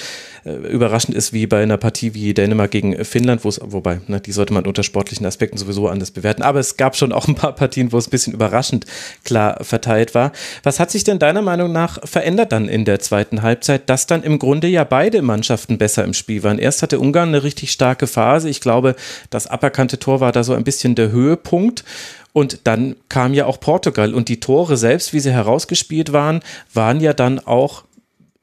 äh, 0.45 0.53
überraschend 0.69 1.15
ist 1.15 1.33
wie 1.33 1.47
bei 1.47 1.63
einer 1.63 1.77
Partie 1.77 2.15
wie 2.15 2.35
Dänemark 2.35 2.71
gegen 2.71 3.05
Finnland, 3.05 3.43
wobei, 3.45 4.01
ne, 4.07 4.21
die 4.21 4.33
sollte 4.33 4.53
man 4.53 4.67
unter 4.67 4.83
sportlichen 4.83 5.27
Aspekten 5.27 5.59
sowieso 5.59 5.89
anders 5.89 6.11
bewerten. 6.11 6.43
Aber 6.43 6.61
es 6.61 6.77
gab 6.77 6.97
schon 6.97 7.13
auch 7.13 7.29
ein 7.29 7.35
paar 7.35 7.55
Partien, 7.55 7.93
wo 7.93 7.99
es 7.99 8.09
ein 8.09 8.11
bisschen 8.11 8.33
überraschend 8.33 8.87
klar 9.25 9.63
verteilt 9.63 10.15
war. 10.15 10.33
Was 10.63 10.81
hat 10.81 10.91
sich 10.91 11.05
denn 11.05 11.19
deiner 11.19 11.43
Meinung 11.43 11.73
nach 11.73 11.99
verändert 12.07 12.53
dann 12.53 12.69
in 12.69 12.85
der 12.85 13.01
zweiten 13.01 13.43
Halbzeit, 13.43 13.89
dass 13.89 14.07
dann 14.07 14.23
im 14.23 14.39
Grunde 14.39 14.69
ja 14.69 14.85
beide 14.85 15.23
Mannschaften 15.23 15.79
besser 15.79 16.05
im 16.05 16.15
Spiel 16.15 16.43
waren? 16.43 16.59
Erst 16.59 16.83
hatte 16.83 16.99
Ungarn 16.99 17.29
eine 17.29 17.43
richtig 17.43 17.73
starke 17.73 18.07
Phase. 18.07 18.49
Ich 18.49 18.61
glaube, 18.61 18.95
das 19.31 19.47
aberkannte 19.47 19.99
Tor 19.99 20.18
war 20.21 20.33
da 20.33 20.45
so 20.45 20.55
ein 20.55 20.65
bisschen 20.65 20.95
der 20.95 21.11
Höhepunkt. 21.11 21.85
Und 22.33 22.61
dann 22.65 22.97
kam 23.09 23.35
ja 23.35 23.47
auch 23.47 23.59
Portugal 23.59 24.15
und 24.15 24.29
die 24.29 24.41
Tore 24.41 24.77
selbst, 24.77 25.13
wie 25.13 25.21
sie 25.21 25.33
herausgespielt 25.33 26.13
waren, 26.13 26.41
waren 26.73 27.01
ja 27.01 27.13
dann 27.13 27.41
auch 27.41 27.85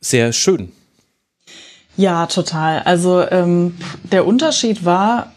sehr 0.01 0.33
schön. 0.33 0.71
Ja, 1.97 2.25
total. 2.25 2.79
Also 2.79 3.21
ähm, 3.29 3.77
der 4.11 4.25
Unterschied 4.25 4.83
war, 4.83 5.31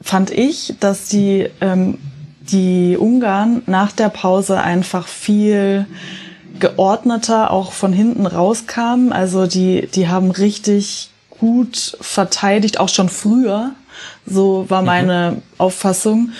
fand 0.00 0.30
ich, 0.30 0.74
dass 0.80 1.08
die, 1.08 1.48
ähm, 1.60 1.98
die 2.40 2.96
Ungarn 2.98 3.62
nach 3.66 3.92
der 3.92 4.10
Pause 4.10 4.60
einfach 4.60 5.08
viel 5.08 5.86
geordneter 6.60 7.50
auch 7.50 7.72
von 7.72 7.92
hinten 7.92 8.26
rauskamen. 8.26 9.12
Also 9.12 9.46
die, 9.46 9.88
die 9.94 10.08
haben 10.08 10.30
richtig 10.30 11.10
gut 11.30 11.96
verteidigt, 12.00 12.80
auch 12.80 12.88
schon 12.88 13.08
früher. 13.08 13.72
So 14.26 14.66
war 14.68 14.82
mhm. 14.82 14.86
meine 14.86 15.30
mhm. 15.32 15.42
Auffassung. 15.58 16.30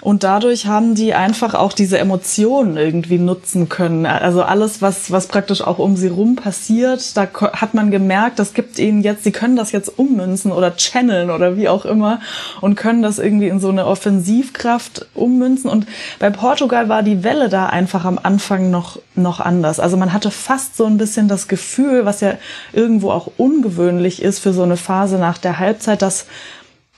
Und 0.00 0.22
dadurch 0.22 0.66
haben 0.66 0.94
die 0.94 1.12
einfach 1.12 1.54
auch 1.54 1.72
diese 1.72 1.98
Emotionen 1.98 2.76
irgendwie 2.76 3.18
nutzen 3.18 3.68
können. 3.68 4.06
Also 4.06 4.42
alles, 4.42 4.80
was, 4.80 5.10
was 5.10 5.26
praktisch 5.26 5.60
auch 5.60 5.78
um 5.78 5.96
sie 5.96 6.06
rum 6.06 6.36
passiert, 6.36 7.16
da 7.16 7.26
hat 7.52 7.74
man 7.74 7.90
gemerkt, 7.90 8.38
das 8.38 8.54
gibt 8.54 8.78
ihnen 8.78 9.02
jetzt, 9.02 9.24
sie 9.24 9.32
können 9.32 9.56
das 9.56 9.72
jetzt 9.72 9.98
ummünzen 9.98 10.52
oder 10.52 10.76
channeln 10.76 11.30
oder 11.30 11.56
wie 11.56 11.68
auch 11.68 11.84
immer 11.84 12.20
und 12.60 12.76
können 12.76 13.02
das 13.02 13.18
irgendwie 13.18 13.48
in 13.48 13.58
so 13.58 13.70
eine 13.70 13.86
Offensivkraft 13.86 15.06
ummünzen. 15.14 15.68
Und 15.68 15.86
bei 16.20 16.30
Portugal 16.30 16.88
war 16.88 17.02
die 17.02 17.24
Welle 17.24 17.48
da 17.48 17.66
einfach 17.66 18.04
am 18.04 18.20
Anfang 18.22 18.70
noch, 18.70 19.00
noch 19.16 19.40
anders. 19.40 19.80
Also 19.80 19.96
man 19.96 20.12
hatte 20.12 20.30
fast 20.30 20.76
so 20.76 20.84
ein 20.84 20.96
bisschen 20.96 21.26
das 21.26 21.48
Gefühl, 21.48 22.04
was 22.04 22.20
ja 22.20 22.34
irgendwo 22.72 23.10
auch 23.10 23.32
ungewöhnlich 23.36 24.22
ist 24.22 24.38
für 24.38 24.52
so 24.52 24.62
eine 24.62 24.76
Phase 24.76 25.18
nach 25.18 25.38
der 25.38 25.58
Halbzeit, 25.58 26.02
dass 26.02 26.26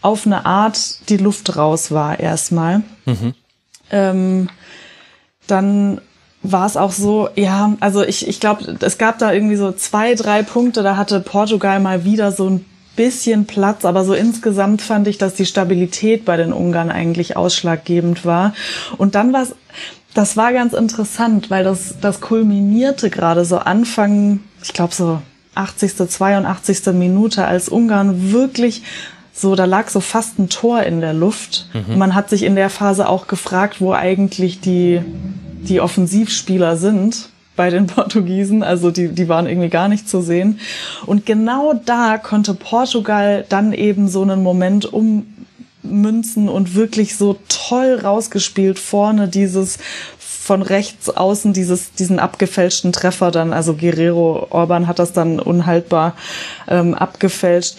auf 0.02 0.26
eine 0.26 0.46
Art 0.46 1.08
die 1.08 1.18
Luft 1.18 1.56
raus 1.56 1.90
war 1.90 2.18
erstmal. 2.18 2.82
Mhm. 3.06 3.34
Ähm, 3.90 4.48
dann 5.46 6.00
war 6.42 6.66
es 6.66 6.76
auch 6.76 6.92
so, 6.92 7.28
ja, 7.36 7.74
also 7.80 8.02
ich, 8.02 8.26
ich 8.26 8.40
glaube, 8.40 8.76
es 8.80 8.96
gab 8.96 9.18
da 9.18 9.32
irgendwie 9.32 9.56
so 9.56 9.72
zwei, 9.72 10.14
drei 10.14 10.42
Punkte, 10.42 10.82
da 10.82 10.96
hatte 10.96 11.20
Portugal 11.20 11.80
mal 11.80 12.04
wieder 12.04 12.32
so 12.32 12.48
ein 12.48 12.64
bisschen 12.96 13.46
Platz, 13.46 13.84
aber 13.84 14.04
so 14.04 14.14
insgesamt 14.14 14.82
fand 14.82 15.06
ich, 15.06 15.18
dass 15.18 15.34
die 15.34 15.46
Stabilität 15.46 16.24
bei 16.24 16.36
den 16.36 16.52
Ungarn 16.52 16.90
eigentlich 16.90 17.36
ausschlaggebend 17.36 18.24
war. 18.24 18.54
Und 18.96 19.14
dann 19.14 19.32
war 19.32 19.42
es, 19.42 19.54
das 20.14 20.36
war 20.36 20.52
ganz 20.52 20.72
interessant, 20.72 21.50
weil 21.50 21.62
das, 21.62 21.96
das 22.00 22.20
kulminierte 22.20 23.10
gerade 23.10 23.44
so 23.44 23.58
Anfang, 23.58 24.40
ich 24.62 24.72
glaube 24.72 24.94
so 24.94 25.20
80., 25.54 25.96
82. 26.08 26.86
Minute, 26.94 27.44
als 27.44 27.68
Ungarn 27.68 28.32
wirklich 28.32 28.82
so, 29.40 29.55
da 29.55 29.64
lag 29.64 29.88
so 29.88 30.00
fast 30.00 30.38
ein 30.38 30.48
Tor 30.48 30.83
in 30.83 31.00
der 31.00 31.12
Luft. 31.12 31.66
Mhm. 31.72 31.92
Und 31.92 31.98
man 31.98 32.14
hat 32.14 32.31
sich 32.31 32.42
in 32.42 32.55
der 32.55 32.70
Phase 32.70 33.09
auch 33.09 33.26
gefragt, 33.26 33.81
wo 33.81 33.92
eigentlich 33.92 34.61
die, 34.61 35.00
die 35.62 35.81
Offensivspieler 35.81 36.76
sind 36.76 37.31
bei 37.57 37.70
den 37.70 37.87
Portugiesen. 37.88 38.62
Also 38.62 38.90
die, 38.90 39.09
die 39.09 39.29
waren 39.29 39.46
irgendwie 39.46 39.68
gar 39.68 39.88
nicht 39.88 40.09
zu 40.09 40.20
sehen. 40.20 40.61
Und 41.07 41.26
genau 41.26 41.74
da 41.85 42.18
konnte 42.18 42.55
Portugal 42.55 43.44
dann 43.48 43.72
eben 43.72 44.09
so 44.09 44.22
einen 44.22 44.42
Moment 44.42 44.88
ummünzen 44.92 46.48
und 46.48 46.74
wirklich 46.74 47.16
so 47.16 47.38
toll 47.48 48.00
rausgespielt 48.03 48.79
vorne 48.79 49.29
dieses 49.29 49.79
von 50.50 50.62
rechts 50.62 51.09
außen 51.09 51.53
dieses, 51.53 51.92
diesen 51.92 52.18
abgefälschten 52.18 52.90
Treffer 52.92 53.31
dann, 53.31 53.53
also 53.53 53.74
Guerrero 53.74 54.48
Orban 54.50 54.88
hat 54.88 54.98
das 54.98 55.12
dann 55.12 55.38
unhaltbar 55.38 56.14
ähm, 56.66 56.94
abgefälscht. 56.94 57.76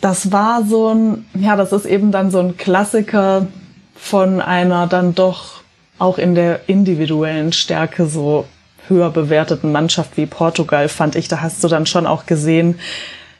Das 0.00 0.32
war 0.32 0.64
so 0.64 0.94
ein, 0.94 1.26
ja, 1.34 1.56
das 1.56 1.72
ist 1.72 1.84
eben 1.84 2.12
dann 2.12 2.30
so 2.30 2.38
ein 2.38 2.56
Klassiker 2.56 3.46
von 3.94 4.40
einer 4.40 4.86
dann 4.86 5.14
doch 5.14 5.60
auch 5.98 6.18
in 6.18 6.34
der 6.34 6.68
individuellen 6.68 7.52
Stärke 7.52 8.06
so 8.06 8.46
höher 8.86 9.10
bewerteten 9.10 9.72
Mannschaft 9.72 10.16
wie 10.16 10.26
Portugal, 10.26 10.88
fand 10.88 11.16
ich. 11.16 11.28
Da 11.28 11.40
hast 11.40 11.62
du 11.64 11.68
dann 11.68 11.86
schon 11.86 12.06
auch 12.06 12.26
gesehen, 12.26 12.78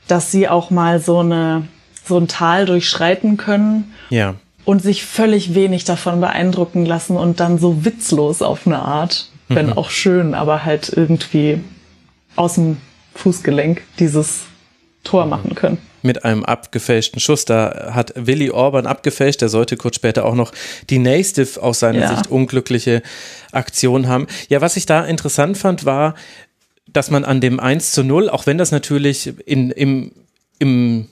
dass 0.08 0.32
sie 0.32 0.48
auch 0.48 0.70
mal 0.70 1.00
so 1.00 1.20
eine, 1.20 1.68
so 2.04 2.18
ein 2.18 2.28
Tal 2.28 2.66
durchschreiten 2.66 3.36
können. 3.36 3.94
Ja 4.10 4.34
und 4.68 4.82
sich 4.82 5.06
völlig 5.06 5.54
wenig 5.54 5.84
davon 5.84 6.20
beeindrucken 6.20 6.84
lassen 6.84 7.16
und 7.16 7.40
dann 7.40 7.56
so 7.56 7.86
witzlos 7.86 8.42
auf 8.42 8.66
eine 8.66 8.80
Art, 8.80 9.30
wenn 9.48 9.68
mhm. 9.68 9.72
auch 9.78 9.88
schön, 9.88 10.34
aber 10.34 10.66
halt 10.66 10.92
irgendwie 10.94 11.62
aus 12.36 12.56
dem 12.56 12.76
Fußgelenk 13.14 13.80
dieses 13.98 14.42
Tor 15.08 15.24
mhm. 15.24 15.30
machen 15.30 15.54
können. 15.54 15.78
Mit 16.02 16.24
einem 16.24 16.44
abgefälschten 16.44 17.20
Schuss. 17.20 17.44
Da 17.44 17.92
hat 17.94 18.12
Willy 18.14 18.50
Orban 18.50 18.86
abgefälscht. 18.86 19.40
Der 19.40 19.48
sollte 19.48 19.76
kurz 19.76 19.96
später 19.96 20.24
auch 20.24 20.34
noch 20.34 20.52
die 20.90 20.98
nächste 20.98 21.46
aus 21.60 21.80
seiner 21.80 22.00
ja. 22.00 22.14
Sicht 22.14 22.30
unglückliche 22.30 23.02
Aktion 23.50 24.06
haben. 24.06 24.26
Ja, 24.48 24.60
was 24.60 24.76
ich 24.76 24.86
da 24.86 25.04
interessant 25.04 25.58
fand, 25.58 25.84
war, 25.84 26.14
dass 26.86 27.10
man 27.10 27.24
an 27.24 27.40
dem 27.40 27.58
1 27.58 27.92
zu 27.92 28.04
0, 28.04 28.28
auch 28.30 28.46
wenn 28.46 28.58
das 28.58 28.70
natürlich 28.70 29.32
in, 29.46 29.70
im, 29.70 30.12
im 30.58 31.08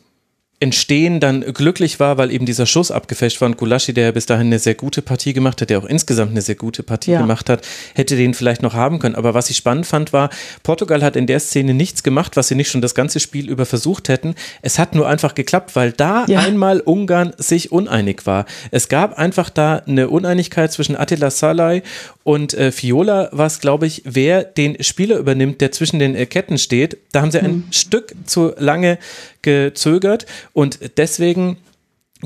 Entstehen 0.58 1.20
dann 1.20 1.42
glücklich 1.42 2.00
war, 2.00 2.16
weil 2.16 2.30
eben 2.30 2.46
dieser 2.46 2.64
Schuss 2.64 2.90
abgefälscht 2.90 3.42
war 3.42 3.46
und 3.46 3.58
Gulaschi, 3.58 3.92
der 3.92 4.06
ja 4.06 4.10
bis 4.12 4.24
dahin 4.24 4.46
eine 4.46 4.58
sehr 4.58 4.74
gute 4.74 5.02
Partie 5.02 5.34
gemacht 5.34 5.60
hat, 5.60 5.68
der 5.68 5.78
auch 5.78 5.84
insgesamt 5.84 6.30
eine 6.30 6.40
sehr 6.40 6.54
gute 6.54 6.82
Partie 6.82 7.10
ja. 7.10 7.20
gemacht 7.20 7.50
hat, 7.50 7.66
hätte 7.94 8.16
den 8.16 8.32
vielleicht 8.32 8.62
noch 8.62 8.72
haben 8.72 8.98
können. 8.98 9.16
Aber 9.16 9.34
was 9.34 9.50
ich 9.50 9.58
spannend 9.58 9.86
fand, 9.86 10.14
war, 10.14 10.30
Portugal 10.62 11.02
hat 11.02 11.14
in 11.14 11.26
der 11.26 11.40
Szene 11.40 11.74
nichts 11.74 12.02
gemacht, 12.02 12.36
was 12.36 12.48
sie 12.48 12.54
nicht 12.54 12.70
schon 12.70 12.80
das 12.80 12.94
ganze 12.94 13.20
Spiel 13.20 13.50
über 13.50 13.66
versucht 13.66 14.08
hätten. 14.08 14.34
Es 14.62 14.78
hat 14.78 14.94
nur 14.94 15.06
einfach 15.06 15.34
geklappt, 15.34 15.76
weil 15.76 15.92
da 15.92 16.24
ja. 16.26 16.40
einmal 16.40 16.80
Ungarn 16.80 17.34
sich 17.36 17.70
uneinig 17.70 18.24
war. 18.24 18.46
Es 18.70 18.88
gab 18.88 19.18
einfach 19.18 19.50
da 19.50 19.82
eine 19.86 20.08
Uneinigkeit 20.08 20.72
zwischen 20.72 20.96
Attila 20.96 21.30
Salai 21.30 21.82
und 22.26 22.54
äh, 22.54 22.72
Fiola, 22.72 23.28
was 23.30 23.60
glaube 23.60 23.86
ich, 23.86 24.02
wer 24.04 24.42
den 24.42 24.82
Spieler 24.82 25.16
übernimmt, 25.16 25.60
der 25.60 25.70
zwischen 25.70 26.00
den 26.00 26.16
äh, 26.16 26.26
Ketten 26.26 26.58
steht. 26.58 26.98
Da 27.12 27.22
haben 27.22 27.30
sie 27.30 27.38
ein 27.38 27.44
hm. 27.44 27.64
Stück 27.70 28.16
zu 28.24 28.52
lange 28.58 28.98
gezögert 29.42 30.26
und 30.52 30.80
deswegen 30.96 31.56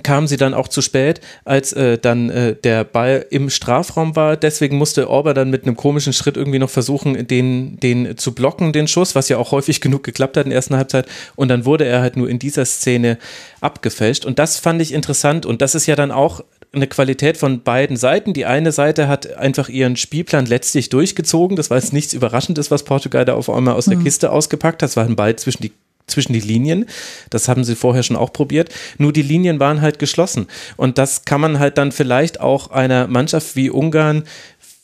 kam 0.03 0.27
sie 0.27 0.39
dann 0.39 0.55
auch 0.55 0.69
zu 0.69 0.81
spät, 0.81 1.21
als 1.45 1.75
äh, 1.75 1.99
dann 1.99 2.31
äh, 2.31 2.57
der 2.57 2.85
Ball 2.85 3.27
im 3.29 3.51
Strafraum 3.51 4.17
war. 4.17 4.39
Deswegen 4.39 4.79
musste 4.79 5.11
Orber 5.11 5.35
dann 5.35 5.51
mit 5.51 5.65
einem 5.65 5.77
komischen 5.77 6.15
Schritt 6.15 6.39
irgendwie 6.39 6.61
noch 6.61 6.71
versuchen, 6.71 7.27
den, 7.27 7.79
den 7.81 8.17
zu 8.17 8.35
blocken, 8.35 8.73
den 8.73 8.89
Schuss, 8.89 9.15
was 9.15 9.29
ja 9.29 9.37
auch 9.37 9.53
häufig 9.53 9.81
genug 9.83 10.03
geklappt 10.03 10.39
hat 10.39 10.47
in 10.47 10.51
der 10.51 10.57
ersten 10.57 10.77
Halbzeit. 10.77 11.07
Und 11.37 11.49
dann 11.49 11.67
wurde 11.67 11.85
er 11.85 12.01
halt 12.01 12.17
nur 12.17 12.31
in 12.31 12.39
dieser 12.39 12.65
Szene 12.65 13.19
abgefälscht. 13.61 14.25
Und 14.25 14.39
das 14.39 14.57
fand 14.57 14.81
ich 14.81 14.95
interessant. 14.95 15.45
Und 15.45 15.61
das 15.61 15.75
ist 15.75 15.85
ja 15.85 15.95
dann 15.95 16.11
auch 16.11 16.43
eine 16.73 16.87
Qualität 16.87 17.37
von 17.37 17.63
beiden 17.63 17.97
Seiten. 17.97 18.33
Die 18.33 18.47
eine 18.47 18.73
Seite 18.73 19.09
hat 19.09 19.37
einfach 19.37 19.69
ihren 19.69 19.97
Spielplan 19.97 20.47
letztlich 20.47 20.89
durchgezogen. 20.89 21.57
Das 21.57 21.71
war 21.71 21.79
jetzt 21.79 21.93
nichts 21.93 22.13
Überraschendes, 22.13 22.71
was 22.71 22.85
Portugal 22.85 23.25
da 23.25 23.35
auf 23.35 23.51
einmal 23.51 23.75
aus 23.75 23.87
der 23.87 23.99
mhm. 23.99 24.05
Kiste 24.05 24.31
ausgepackt 24.31 24.83
hat. 24.83 24.91
Es 24.91 24.97
war 24.97 25.05
ein 25.05 25.17
Ball 25.17 25.37
zwischen 25.37 25.63
die 25.63 25.73
zwischen 26.07 26.33
die 26.33 26.41
Linien. 26.41 26.87
Das 27.31 27.47
haben 27.47 27.63
sie 27.63 27.77
vorher 27.77 28.03
schon 28.03 28.17
auch 28.17 28.33
probiert. 28.33 28.69
Nur 28.99 29.13
die 29.13 29.23
Linien 29.23 29.61
waren 29.61 29.81
halt 29.81 30.01
geschlossen. 30.01 30.49
Und 30.77 30.99
das 30.99 31.25
kann 31.25 31.41
man 31.41 31.61
halt 31.61 31.79
dann 31.79 31.93
vielleicht 31.93 32.41
auch 32.41 32.73
einer 32.73 33.07
Mannschaft 33.07 33.55
wie 33.55 33.71
Ungarn 33.71 34.25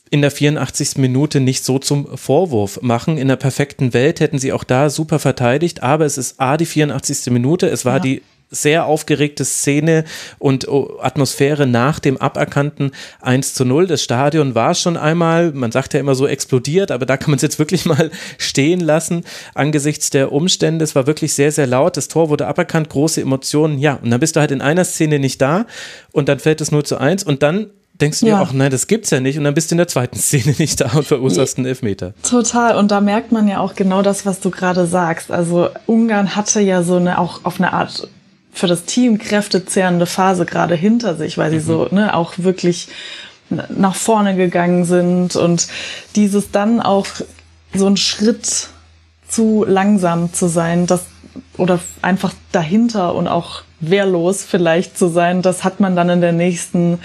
in 0.09 0.21
der 0.21 0.31
84. 0.31 0.97
Minute 0.97 1.41
nicht 1.41 1.65
so 1.65 1.79
zum 1.79 2.17
Vorwurf 2.17 2.81
machen. 2.81 3.17
In 3.17 3.27
der 3.27 3.35
perfekten 3.35 3.93
Welt 3.93 4.21
hätten 4.21 4.39
sie 4.39 4.53
auch 4.53 4.63
da 4.63 4.89
super 4.89 5.19
verteidigt, 5.19 5.83
aber 5.83 6.05
es 6.05 6.17
ist 6.17 6.39
A, 6.39 6.55
die 6.55 6.65
84. 6.65 7.31
Minute, 7.31 7.67
es 7.67 7.83
war 7.83 7.95
ja. 7.95 7.99
die 7.99 8.21
sehr 8.49 8.85
aufgeregte 8.85 9.45
Szene 9.45 10.05
und 10.39 10.67
oh, 10.67 10.99
Atmosphäre 11.01 11.67
nach 11.67 11.99
dem 11.99 12.17
aberkannten 12.17 12.91
1 13.21 13.53
zu 13.53 13.65
0. 13.65 13.87
Das 13.87 14.03
Stadion 14.03 14.55
war 14.55 14.73
schon 14.73 14.97
einmal, 14.97 15.51
man 15.51 15.71
sagt 15.71 15.93
ja 15.93 15.99
immer 15.99 16.15
so 16.15 16.27
explodiert, 16.27 16.91
aber 16.91 17.05
da 17.05 17.17
kann 17.17 17.31
man 17.31 17.37
es 17.37 17.41
jetzt 17.41 17.59
wirklich 17.59 17.85
mal 17.85 18.09
stehen 18.37 18.79
lassen 18.79 19.23
angesichts 19.53 20.09
der 20.09 20.31
Umstände. 20.31 20.83
Es 20.83 20.95
war 20.95 21.07
wirklich 21.07 21.33
sehr, 21.33 21.51
sehr 21.51 21.67
laut. 21.67 21.97
Das 21.97 22.07
Tor 22.07 22.29
wurde 22.29 22.47
aberkannt, 22.47 22.89
große 22.89 23.21
Emotionen. 23.21 23.79
Ja, 23.79 23.99
und 24.01 24.11
dann 24.11 24.19
bist 24.19 24.35
du 24.35 24.39
halt 24.39 24.51
in 24.51 24.61
einer 24.61 24.85
Szene 24.85 25.19
nicht 25.19 25.41
da 25.41 25.65
und 26.11 26.29
dann 26.29 26.39
fällt 26.39 26.61
es 26.61 26.71
0 26.71 26.83
zu 26.83 26.97
1 26.97 27.23
und 27.23 27.43
dann 27.43 27.67
denkst 27.99 28.19
du 28.19 28.27
ja. 28.27 28.35
dir 28.35 28.41
auch, 28.41 28.53
nein, 28.53 28.71
das 28.71 28.87
gibt's 28.87 29.09
ja 29.09 29.19
nicht. 29.19 29.37
Und 29.37 29.43
dann 29.43 29.53
bist 29.53 29.71
du 29.71 29.73
in 29.73 29.77
der 29.77 29.87
zweiten 29.87 30.17
Szene 30.19 30.55
nicht 30.57 30.81
da 30.81 30.91
und 30.93 31.05
verursachst 31.05 31.57
einen 31.57 31.67
Elfmeter. 31.67 32.13
Total. 32.23 32.77
Und 32.77 32.91
da 32.91 33.01
merkt 33.01 33.31
man 33.31 33.47
ja 33.47 33.59
auch 33.59 33.75
genau 33.75 34.01
das, 34.01 34.25
was 34.25 34.39
du 34.39 34.51
gerade 34.51 34.85
sagst. 34.85 35.31
Also 35.31 35.69
Ungarn 35.85 36.35
hatte 36.35 36.59
ja 36.59 36.83
so 36.83 36.95
eine, 36.95 37.19
auch 37.19 37.43
auf 37.43 37.59
eine 37.59 37.73
Art 37.73 38.07
für 38.57 38.67
das 38.67 38.85
Team 38.85 39.17
kräftezehrende 39.17 40.05
Phase 40.05 40.45
gerade 40.45 40.75
hinter 40.75 41.15
sich, 41.15 41.37
weil 41.37 41.51
sie 41.51 41.57
mhm. 41.57 41.61
so 41.61 41.87
ne, 41.91 42.15
auch 42.15 42.33
wirklich 42.37 42.89
nach 43.49 43.95
vorne 43.95 44.35
gegangen 44.35 44.83
sind 44.83 45.35
und 45.35 45.67
dieses 46.15 46.51
dann 46.51 46.81
auch 46.81 47.07
so 47.73 47.87
ein 47.87 47.97
Schritt 47.97 48.69
zu 49.27 49.65
langsam 49.67 50.33
zu 50.33 50.47
sein, 50.47 50.87
das 50.87 51.05
oder 51.55 51.79
einfach 52.01 52.33
dahinter 52.51 53.13
und 53.13 53.27
auch 53.27 53.61
wehrlos 53.79 54.43
vielleicht 54.43 54.97
zu 54.97 55.07
sein, 55.07 55.41
das 55.41 55.63
hat 55.63 55.79
man 55.79 55.95
dann 55.95 56.09
in 56.09 56.21
der 56.21 56.31
nächsten 56.31 56.99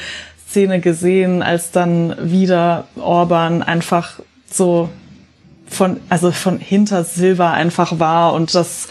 Szene 0.49 0.81
gesehen, 0.81 1.43
als 1.43 1.71
dann 1.71 2.17
wieder 2.19 2.85
Orban 2.97 3.63
einfach 3.63 4.21
so 4.51 4.89
von, 5.67 6.01
also 6.09 6.33
von 6.33 6.59
hinter 6.59 7.05
Silva 7.05 7.53
einfach 7.53 7.99
war 7.99 8.33
und 8.33 8.55
das 8.55 8.89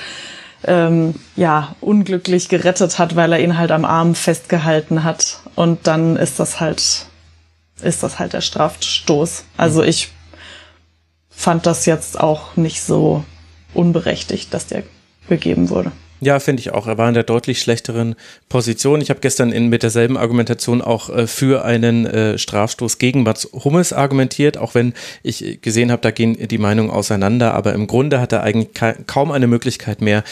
ähm, 0.64 1.16
ja, 1.36 1.76
unglücklich 1.82 2.50
gerettet 2.50 3.00
hat, 3.00 3.16
weil 3.16 3.34
er 3.34 3.40
ihn 3.40 3.58
halt 3.58 3.72
am 3.72 3.86
Arm 3.86 4.16
festgehalten 4.16 5.04
hat. 5.04 5.40
Und 5.56 5.88
dann 5.88 6.18
ist 6.18 6.40
das 6.40 6.60
halt, 6.60 7.06
ist 7.82 8.04
das 8.04 8.20
halt 8.20 8.34
der 8.34 8.42
Strafstoß. 8.42 9.46
Also 9.58 9.82
mhm. 9.82 9.88
ich 9.88 10.12
fand 11.30 11.66
das 11.66 11.86
jetzt 11.86 12.20
auch 12.20 12.56
nicht 12.56 12.82
so 12.84 13.24
unberechtigt, 13.74 14.54
dass 14.54 14.68
der 14.68 14.84
gegeben 15.28 15.70
wurde. 15.70 15.92
Ja, 16.24 16.40
finde 16.40 16.60
ich 16.60 16.72
auch. 16.72 16.86
Er 16.86 17.00
war 17.00 17.08
in 17.08 17.16
der 17.16 17.24
deutlich 17.24 17.60
schlechteren 17.60 18.16
Position. 18.48 19.02
Ich 19.02 19.10
habe 19.10 19.22
gestern 19.22 19.52
in, 19.52 19.70
mit 19.70 19.82
derselben 19.82 20.18
Argumentation 20.18 20.84
auch 20.84 21.10
äh, 21.10 21.26
für 21.26 21.66
einen 21.66 22.06
äh, 22.06 22.38
Strafstoß 22.38 23.00
gegen 23.00 23.24
Mats 23.24 23.50
Hummels 23.52 23.92
argumentiert, 23.92 24.56
auch 24.56 24.76
wenn 24.76 24.94
ich 25.24 25.62
gesehen 25.64 25.92
habe, 25.92 26.04
da 26.04 26.12
gehen 26.12 26.38
die 26.48 26.60
Meinungen 26.60 26.92
auseinander. 26.92 27.56
Aber 27.56 27.74
im 27.74 27.88
Grunde 27.88 28.22
hat 28.22 28.34
er 28.34 28.44
eigentlich 28.44 28.70
kaum 29.08 29.32
eine 29.32 29.48
Möglichkeit 29.48 30.02
mehr, 30.02 30.24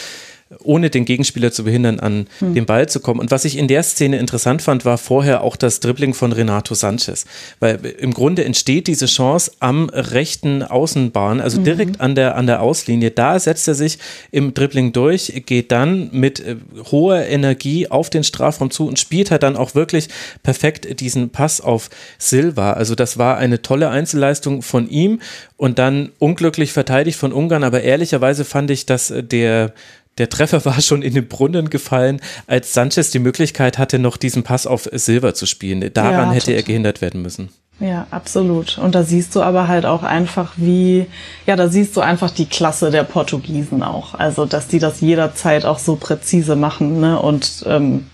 ohne 0.64 0.90
den 0.90 1.04
Gegenspieler 1.04 1.52
zu 1.52 1.62
behindern, 1.62 2.00
an 2.00 2.26
hm. 2.40 2.54
den 2.54 2.66
Ball 2.66 2.88
zu 2.88 2.98
kommen. 2.98 3.20
Und 3.20 3.30
was 3.30 3.44
ich 3.44 3.56
in 3.56 3.68
der 3.68 3.84
Szene 3.84 4.18
interessant 4.18 4.62
fand, 4.62 4.84
war 4.84 4.98
vorher 4.98 5.42
auch 5.42 5.54
das 5.54 5.78
Dribbling 5.78 6.12
von 6.12 6.32
Renato 6.32 6.74
Sanchez. 6.74 7.24
Weil 7.60 7.78
im 7.98 8.12
Grunde 8.12 8.44
entsteht 8.44 8.88
diese 8.88 9.06
Chance 9.06 9.52
am 9.60 9.88
rechten 9.90 10.64
Außenbahn, 10.64 11.40
also 11.40 11.60
mhm. 11.60 11.64
direkt 11.64 12.00
an 12.00 12.16
der, 12.16 12.36
an 12.36 12.48
der 12.48 12.62
Auslinie. 12.62 13.12
Da 13.12 13.38
setzt 13.38 13.68
er 13.68 13.76
sich 13.76 13.98
im 14.32 14.52
Dribbling 14.52 14.92
durch, 14.92 15.42
geht 15.46 15.70
dann 15.70 16.10
mit 16.12 16.40
äh, 16.40 16.56
hoher 16.90 17.26
Energie 17.26 17.88
auf 17.88 18.10
den 18.10 18.24
Strafraum 18.24 18.72
zu 18.72 18.88
und 18.88 18.98
spielt 18.98 19.30
halt 19.30 19.44
dann 19.44 19.56
auch 19.56 19.76
wirklich 19.76 20.08
perfekt 20.42 21.00
diesen 21.00 21.30
Pass 21.30 21.60
auf 21.60 21.90
Silva. 22.18 22.72
Also 22.72 22.96
das 22.96 23.18
war 23.18 23.36
eine 23.36 23.62
tolle 23.62 23.90
Einzelleistung 23.90 24.62
von 24.62 24.88
ihm 24.88 25.20
und 25.56 25.78
dann 25.78 26.10
unglücklich 26.18 26.72
verteidigt 26.72 27.18
von 27.18 27.32
Ungarn. 27.32 27.62
Aber 27.62 27.82
ehrlicherweise 27.82 28.44
fand 28.44 28.70
ich, 28.72 28.86
dass 28.86 29.12
der 29.16 29.72
der 30.20 30.28
Treffer 30.28 30.64
war 30.66 30.80
schon 30.82 31.00
in 31.00 31.14
den 31.14 31.26
Brunnen 31.26 31.70
gefallen, 31.70 32.20
als 32.46 32.74
Sanchez 32.74 33.10
die 33.10 33.18
Möglichkeit 33.18 33.78
hatte, 33.78 33.98
noch 33.98 34.18
diesen 34.18 34.42
Pass 34.42 34.66
auf 34.66 34.88
Silver 34.92 35.34
zu 35.34 35.46
spielen. 35.46 35.80
Daran 35.94 36.28
ja, 36.28 36.32
hätte 36.32 36.52
er 36.52 36.62
gehindert 36.62 37.00
werden 37.00 37.22
müssen. 37.22 37.48
Ja, 37.80 38.06
absolut. 38.10 38.76
Und 38.76 38.94
da 38.94 39.02
siehst 39.02 39.34
du 39.34 39.40
aber 39.40 39.66
halt 39.66 39.86
auch 39.86 40.02
einfach, 40.02 40.52
wie, 40.56 41.06
ja, 41.46 41.56
da 41.56 41.68
siehst 41.68 41.96
du 41.96 42.02
einfach 42.02 42.30
die 42.30 42.44
Klasse 42.44 42.90
der 42.90 43.04
Portugiesen 43.04 43.82
auch. 43.82 44.14
Also, 44.14 44.44
dass 44.44 44.68
die 44.68 44.78
das 44.78 45.00
jederzeit 45.00 45.64
auch 45.64 45.78
so 45.78 45.96
präzise 45.96 46.54
machen, 46.54 47.00
ne? 47.00 47.18
Und 47.18 47.64
ähm, 47.66 48.04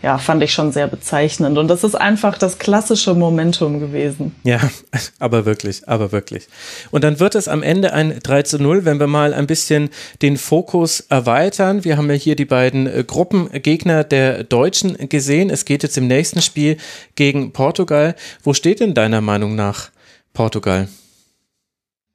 ja, 0.00 0.16
fand 0.18 0.42
ich 0.44 0.52
schon 0.52 0.70
sehr 0.70 0.86
bezeichnend. 0.86 1.58
Und 1.58 1.66
das 1.66 1.82
ist 1.82 1.96
einfach 1.96 2.38
das 2.38 2.58
klassische 2.58 3.14
Momentum 3.14 3.80
gewesen. 3.80 4.34
Ja, 4.44 4.60
aber 5.18 5.44
wirklich, 5.44 5.88
aber 5.88 6.12
wirklich. 6.12 6.46
Und 6.92 7.02
dann 7.02 7.18
wird 7.18 7.34
es 7.34 7.48
am 7.48 7.64
Ende 7.64 7.92
ein 7.92 8.20
3 8.22 8.42
zu 8.42 8.58
0, 8.62 8.84
wenn 8.84 9.00
wir 9.00 9.08
mal 9.08 9.34
ein 9.34 9.48
bisschen 9.48 9.90
den 10.22 10.36
Fokus 10.36 11.00
erweitern. 11.00 11.84
Wir 11.84 11.96
haben 11.96 12.08
ja 12.08 12.14
hier 12.14 12.36
die 12.36 12.44
beiden 12.44 12.86
äh, 12.86 13.02
Gruppengegner 13.04 14.04
der 14.04 14.44
Deutschen 14.44 15.08
gesehen. 15.08 15.50
Es 15.50 15.64
geht 15.64 15.82
jetzt 15.82 15.98
im 15.98 16.06
nächsten 16.06 16.42
Spiel 16.42 16.76
gegen 17.16 17.52
Portugal. 17.52 18.14
Wo 18.44 18.54
steht 18.54 18.78
denn 18.78 18.94
deiner 18.94 19.20
Meinung 19.20 19.56
nach 19.56 19.90
Portugal? 20.32 20.88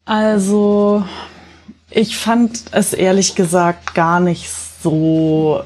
Also, 0.06 1.06
ich 1.90 2.18
fand 2.18 2.62
es 2.72 2.94
ehrlich 2.94 3.36
gesagt 3.36 3.94
gar 3.94 4.22
nicht 4.22 4.50
so 4.82 5.64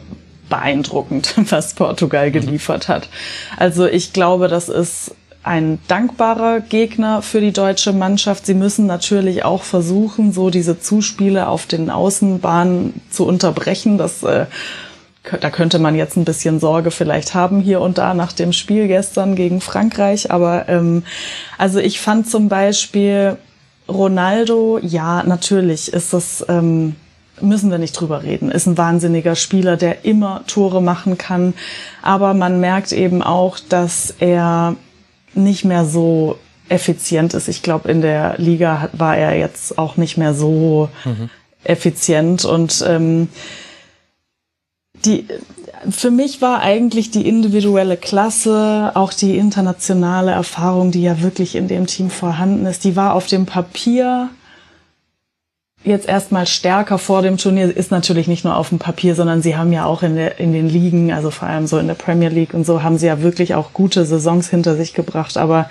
beeindruckend, 0.50 1.34
was 1.52 1.74
Portugal 1.74 2.32
geliefert 2.32 2.88
hat. 2.88 3.10
Also 3.58 3.86
ich 3.86 4.14
glaube, 4.14 4.48
das 4.48 4.70
ist 4.70 5.16
ein 5.48 5.80
dankbarer 5.88 6.60
Gegner 6.60 7.22
für 7.22 7.40
die 7.40 7.54
deutsche 7.54 7.94
Mannschaft. 7.94 8.46
Sie 8.46 8.54
müssen 8.54 8.86
natürlich 8.86 9.46
auch 9.46 9.64
versuchen, 9.64 10.34
so 10.34 10.50
diese 10.50 10.80
Zuspiele 10.80 11.48
auf 11.48 11.66
den 11.66 11.90
Außenbahnen 11.90 13.02
zu 13.10 13.26
unterbrechen. 13.26 13.98
Das, 13.98 14.24
äh, 14.24 14.46
da 15.40 15.50
könnte 15.50 15.80
man 15.80 15.96
jetzt 15.96 16.18
ein 16.18 16.26
bisschen 16.26 16.60
Sorge 16.60 16.92
vielleicht 16.92 17.34
haben 17.34 17.62
hier 17.62 17.80
und 17.80 17.98
da 17.98 18.14
nach 18.14 18.34
dem 18.34 18.52
Spiel 18.52 18.88
gestern 18.88 19.36
gegen 19.36 19.62
Frankreich. 19.62 20.32
Aber 20.32 20.68
ähm, 20.68 21.04
also 21.58 21.80
ich 21.80 22.02
fand 22.02 22.30
zum 22.30 22.50
Beispiel 22.50 23.38
Ronaldo, 23.88 24.80
ja, 24.82 25.24
natürlich 25.24 25.94
ist 25.94 26.14
das. 26.14 26.46
Ähm, 26.50 26.96
müssen 27.42 27.72
wir 27.72 27.78
nicht 27.78 27.94
drüber 27.94 28.24
reden. 28.24 28.52
Ist 28.52 28.68
ein 28.68 28.78
wahnsinniger 28.78 29.36
Spieler, 29.36 29.78
der 29.78 30.06
immer 30.06 30.44
Tore 30.48 30.82
machen 30.82 31.18
kann. 31.18 31.54
Aber 32.02 32.34
man 32.34 32.60
merkt 32.60 32.92
eben 32.92 33.22
auch, 33.22 33.60
dass 33.60 34.14
er 34.20 34.76
nicht 35.34 35.66
mehr 35.66 35.86
so 35.86 36.38
effizient 36.70 37.34
ist. 37.34 37.48
Ich 37.48 37.62
glaube, 37.62 37.90
in 37.90 38.02
der 38.02 38.36
Liga 38.38 38.90
war 38.94 39.18
er 39.18 39.38
jetzt 39.38 39.78
auch 39.78 39.98
nicht 39.98 40.18
mehr 40.18 40.34
so 40.34 40.90
mhm. 41.06 41.30
effizient 41.64 42.44
und 42.46 42.84
ähm, 42.88 43.30
die, 45.06 45.28
für 45.90 46.12
mich 46.12 46.42
war 46.42 46.62
eigentlich 46.62 47.12
die 47.12 47.28
individuelle 47.28 47.98
Klasse, 47.98 48.92
auch 48.96 49.14
die 49.14 49.38
internationale 49.38 50.32
Erfahrung, 50.32 50.92
die 50.92 51.04
ja 51.04 51.22
wirklich 51.22 51.56
in 51.56 51.68
dem 51.68 51.86
Team 51.86 52.10
vorhanden 52.10 52.66
ist, 52.66 52.84
die 52.84 52.96
war 52.96 53.14
auf 53.14 53.28
dem 53.28 53.46
Papier 53.46 54.30
jetzt 55.84 56.08
erstmal 56.08 56.48
stärker 56.48 56.98
vor 56.98 57.22
dem 57.22 57.38
Turnier 57.38 57.76
ist 57.76 57.92
natürlich 57.92 58.28
nicht 58.28 58.44
nur 58.44 58.56
auf 58.56 58.70
dem 58.70 58.80
Papier, 58.80 59.16
sondern 59.16 59.42
sie 59.42 59.56
haben 59.56 59.72
ja 59.72 59.86
auch 59.86 60.04
in, 60.04 60.16
der, 60.16 60.40
in 60.40 60.54
den 60.54 60.70
Ligen, 60.70 61.12
also 61.12 61.32
vor 61.32 61.48
allem 61.48 61.68
so 61.68 61.78
in 61.78 61.88
der 61.88 61.94
Premier 61.94 62.30
League 62.30 62.54
und 62.54 62.66
so, 62.66 62.84
haben 62.84 62.98
sie 62.98 63.08
ja 63.08 63.22
wirklich 63.22 63.56
auch 63.56 63.74
gute 63.74 64.06
Saisons 64.06 64.50
hinter 64.50 64.76
sich 64.76 64.94
gebracht. 64.94 65.38
Aber 65.38 65.70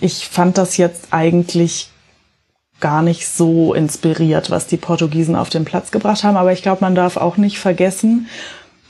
ich 0.00 0.28
fand 0.28 0.58
das 0.58 0.76
jetzt 0.76 1.08
eigentlich 1.10 1.90
gar 2.80 3.02
nicht 3.02 3.28
so 3.28 3.74
inspiriert, 3.74 4.50
was 4.50 4.66
die 4.66 4.76
Portugiesen 4.76 5.36
auf 5.36 5.48
den 5.48 5.64
Platz 5.64 5.90
gebracht 5.90 6.24
haben. 6.24 6.36
Aber 6.36 6.52
ich 6.52 6.62
glaube, 6.62 6.78
man 6.80 6.94
darf 6.94 7.16
auch 7.16 7.36
nicht 7.36 7.58
vergessen, 7.58 8.28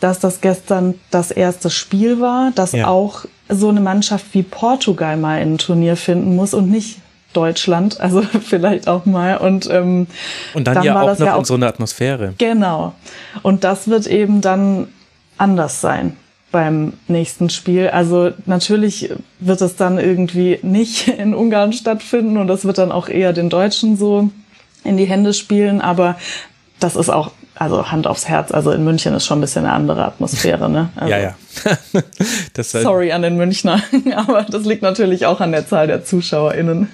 dass 0.00 0.18
das 0.18 0.40
gestern 0.40 0.94
das 1.10 1.30
erste 1.30 1.70
Spiel 1.70 2.20
war, 2.20 2.50
dass 2.54 2.72
ja. 2.72 2.88
auch 2.88 3.24
so 3.48 3.68
eine 3.68 3.80
Mannschaft 3.80 4.26
wie 4.32 4.42
Portugal 4.42 5.16
mal 5.16 5.40
in 5.40 5.54
ein 5.54 5.58
Turnier 5.58 5.96
finden 5.96 6.34
muss 6.34 6.54
und 6.54 6.70
nicht 6.70 6.98
Deutschland, 7.36 8.00
also 8.00 8.22
vielleicht 8.42 8.88
auch 8.88 9.04
mal. 9.06 9.36
Und, 9.36 9.68
ähm, 9.70 10.06
und 10.54 10.66
dann, 10.66 10.76
dann 10.76 10.84
ja 10.84 11.00
auch 11.00 11.06
noch 11.06 11.18
ja 11.18 11.34
auch, 11.34 11.40
in 11.40 11.44
so 11.44 11.54
einer 11.54 11.66
Atmosphäre. 11.66 12.34
Genau. 12.38 12.94
Und 13.42 13.64
das 13.64 13.88
wird 13.88 14.06
eben 14.06 14.40
dann 14.40 14.88
anders 15.36 15.80
sein 15.80 16.16
beim 16.50 16.92
nächsten 17.08 17.50
Spiel. 17.50 17.88
Also 17.88 18.30
natürlich 18.46 19.10
wird 19.40 19.60
es 19.60 19.76
dann 19.76 19.98
irgendwie 19.98 20.60
nicht 20.62 21.08
in 21.18 21.34
Ungarn 21.34 21.72
stattfinden 21.72 22.38
und 22.38 22.46
das 22.46 22.64
wird 22.64 22.78
dann 22.78 22.92
auch 22.92 23.08
eher 23.08 23.32
den 23.32 23.50
Deutschen 23.50 23.96
so 23.96 24.30
in 24.84 24.96
die 24.96 25.06
Hände 25.06 25.34
spielen, 25.34 25.80
aber 25.80 26.16
das 26.78 26.94
ist 26.94 27.10
auch 27.10 27.32
also 27.56 27.90
Hand 27.90 28.06
aufs 28.06 28.28
Herz, 28.28 28.50
also 28.52 28.72
in 28.72 28.84
München 28.84 29.14
ist 29.14 29.26
schon 29.26 29.38
ein 29.38 29.40
bisschen 29.40 29.64
eine 29.64 29.74
andere 29.74 30.04
Atmosphäre, 30.04 30.68
ne? 30.68 30.90
Also, 30.96 31.10
ja, 31.10 31.18
ja. 31.18 31.32
sorry 32.62 33.12
an 33.12 33.22
den 33.22 33.36
Münchner, 33.36 33.80
aber 34.16 34.42
das 34.42 34.64
liegt 34.64 34.82
natürlich 34.82 35.26
auch 35.26 35.40
an 35.40 35.52
der 35.52 35.66
Zahl 35.66 35.86
der 35.86 36.04
ZuschauerInnen. 36.04 36.88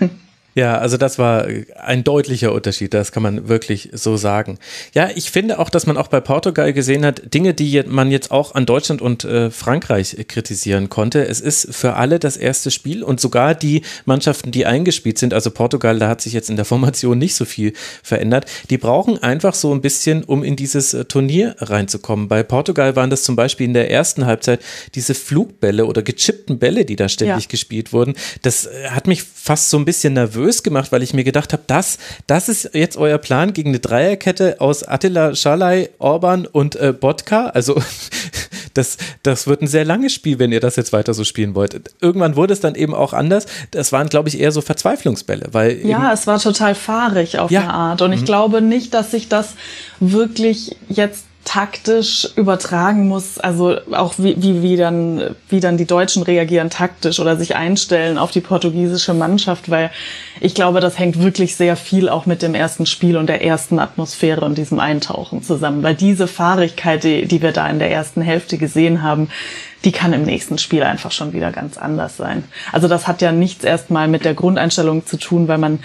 Ja, 0.54 0.78
also 0.78 0.96
das 0.96 1.18
war 1.18 1.46
ein 1.80 2.02
deutlicher 2.02 2.52
Unterschied, 2.52 2.92
das 2.92 3.12
kann 3.12 3.22
man 3.22 3.48
wirklich 3.48 3.90
so 3.92 4.16
sagen. 4.16 4.58
Ja, 4.94 5.08
ich 5.14 5.30
finde 5.30 5.60
auch, 5.60 5.70
dass 5.70 5.86
man 5.86 5.96
auch 5.96 6.08
bei 6.08 6.20
Portugal 6.20 6.72
gesehen 6.72 7.04
hat, 7.04 7.32
Dinge, 7.32 7.54
die 7.54 7.82
man 7.86 8.10
jetzt 8.10 8.32
auch 8.32 8.54
an 8.54 8.66
Deutschland 8.66 9.00
und 9.00 9.24
äh, 9.24 9.50
Frankreich 9.50 10.16
kritisieren 10.26 10.88
konnte. 10.88 11.26
Es 11.26 11.40
ist 11.40 11.72
für 11.72 11.94
alle 11.94 12.18
das 12.18 12.36
erste 12.36 12.72
Spiel 12.72 13.04
und 13.04 13.20
sogar 13.20 13.54
die 13.54 13.82
Mannschaften, 14.06 14.50
die 14.50 14.66
eingespielt 14.66 15.18
sind, 15.18 15.34
also 15.34 15.52
Portugal, 15.52 15.98
da 16.00 16.08
hat 16.08 16.20
sich 16.20 16.32
jetzt 16.32 16.50
in 16.50 16.56
der 16.56 16.64
Formation 16.64 17.18
nicht 17.18 17.36
so 17.36 17.44
viel 17.44 17.72
verändert, 18.02 18.46
die 18.70 18.78
brauchen 18.78 19.22
einfach 19.22 19.54
so 19.54 19.72
ein 19.72 19.80
bisschen, 19.80 20.24
um 20.24 20.42
in 20.42 20.56
dieses 20.56 20.94
äh, 20.94 21.04
Turnier 21.04 21.54
reinzukommen. 21.58 22.26
Bei 22.26 22.42
Portugal 22.42 22.96
waren 22.96 23.10
das 23.10 23.22
zum 23.22 23.36
Beispiel 23.36 23.66
in 23.66 23.74
der 23.74 23.90
ersten 23.90 24.26
Halbzeit 24.26 24.60
diese 24.96 25.14
Flugbälle 25.14 25.86
oder 25.86 26.02
gechippten 26.02 26.58
Bälle, 26.58 26.84
die 26.84 26.96
da 26.96 27.08
ständig 27.08 27.44
ja. 27.44 27.48
gespielt 27.48 27.92
wurden. 27.92 28.14
Das 28.42 28.66
äh, 28.66 28.88
hat 28.88 29.06
mich 29.06 29.22
fast 29.22 29.70
so 29.70 29.78
ein 29.78 29.84
bisschen 29.84 30.14
nervös 30.14 30.39
nervös 30.40 30.62
gemacht, 30.62 30.92
weil 30.92 31.02
ich 31.02 31.14
mir 31.14 31.24
gedacht 31.24 31.52
habe, 31.52 31.62
das, 31.66 31.98
das 32.26 32.48
ist 32.48 32.70
jetzt 32.72 32.96
euer 32.96 33.18
Plan 33.18 33.52
gegen 33.52 33.70
eine 33.70 33.78
Dreierkette 33.78 34.60
aus 34.60 34.86
Attila 34.86 35.34
Schalay, 35.34 35.90
Orban 35.98 36.46
und 36.46 36.76
äh, 36.76 36.92
Bodka. 36.92 37.48
Also 37.48 37.80
das, 38.74 38.96
das 39.22 39.46
wird 39.46 39.62
ein 39.62 39.66
sehr 39.66 39.84
langes 39.84 40.14
Spiel, 40.14 40.38
wenn 40.38 40.52
ihr 40.52 40.60
das 40.60 40.76
jetzt 40.76 40.92
weiter 40.92 41.14
so 41.14 41.24
spielen 41.24 41.54
wollt. 41.54 41.80
Irgendwann 42.00 42.36
wurde 42.36 42.52
es 42.52 42.60
dann 42.60 42.74
eben 42.74 42.94
auch 42.94 43.12
anders. 43.12 43.46
Das 43.70 43.92
waren, 43.92 44.08
glaube 44.08 44.28
ich, 44.28 44.40
eher 44.40 44.52
so 44.52 44.60
Verzweiflungsbälle, 44.60 45.48
weil 45.52 45.86
ja, 45.86 46.12
es 46.12 46.26
war 46.26 46.38
total 46.38 46.74
fahrig 46.74 47.38
auf 47.38 47.50
ja. 47.50 47.62
eine 47.62 47.74
Art. 47.74 48.02
Und 48.02 48.12
ich 48.12 48.22
mhm. 48.22 48.26
glaube 48.26 48.62
nicht, 48.62 48.94
dass 48.94 49.10
sich 49.10 49.28
das 49.28 49.54
wirklich 50.00 50.76
jetzt 50.88 51.24
taktisch 51.44 52.28
übertragen 52.36 53.08
muss, 53.08 53.38
also 53.38 53.76
auch 53.92 54.14
wie, 54.18 54.40
wie, 54.42 54.62
wie, 54.62 54.76
dann, 54.76 55.34
wie 55.48 55.60
dann 55.60 55.78
die 55.78 55.86
Deutschen 55.86 56.22
reagieren 56.22 56.68
taktisch 56.68 57.18
oder 57.18 57.36
sich 57.36 57.56
einstellen 57.56 58.18
auf 58.18 58.30
die 58.30 58.42
portugiesische 58.42 59.14
Mannschaft, 59.14 59.70
weil 59.70 59.90
ich 60.40 60.54
glaube, 60.54 60.80
das 60.80 60.98
hängt 60.98 61.20
wirklich 61.20 61.56
sehr 61.56 61.76
viel 61.76 62.08
auch 62.08 62.26
mit 62.26 62.42
dem 62.42 62.54
ersten 62.54 62.84
Spiel 62.84 63.16
und 63.16 63.26
der 63.26 63.42
ersten 63.42 63.78
Atmosphäre 63.78 64.44
und 64.44 64.58
diesem 64.58 64.80
Eintauchen 64.80 65.42
zusammen, 65.42 65.82
weil 65.82 65.94
diese 65.94 66.28
Fahrigkeit, 66.28 67.04
die, 67.04 67.26
die 67.26 67.40
wir 67.40 67.52
da 67.52 67.66
in 67.68 67.78
der 67.78 67.90
ersten 67.90 68.20
Hälfte 68.20 68.58
gesehen 68.58 69.02
haben, 69.02 69.30
die 69.84 69.92
kann 69.92 70.12
im 70.12 70.24
nächsten 70.24 70.58
Spiel 70.58 70.82
einfach 70.82 71.10
schon 71.10 71.32
wieder 71.32 71.52
ganz 71.52 71.78
anders 71.78 72.18
sein. 72.18 72.44
Also 72.70 72.86
das 72.86 73.08
hat 73.08 73.22
ja 73.22 73.32
nichts 73.32 73.64
erstmal 73.64 74.08
mit 74.08 74.26
der 74.26 74.34
Grundeinstellung 74.34 75.06
zu 75.06 75.16
tun, 75.16 75.48
weil 75.48 75.58
man, 75.58 75.78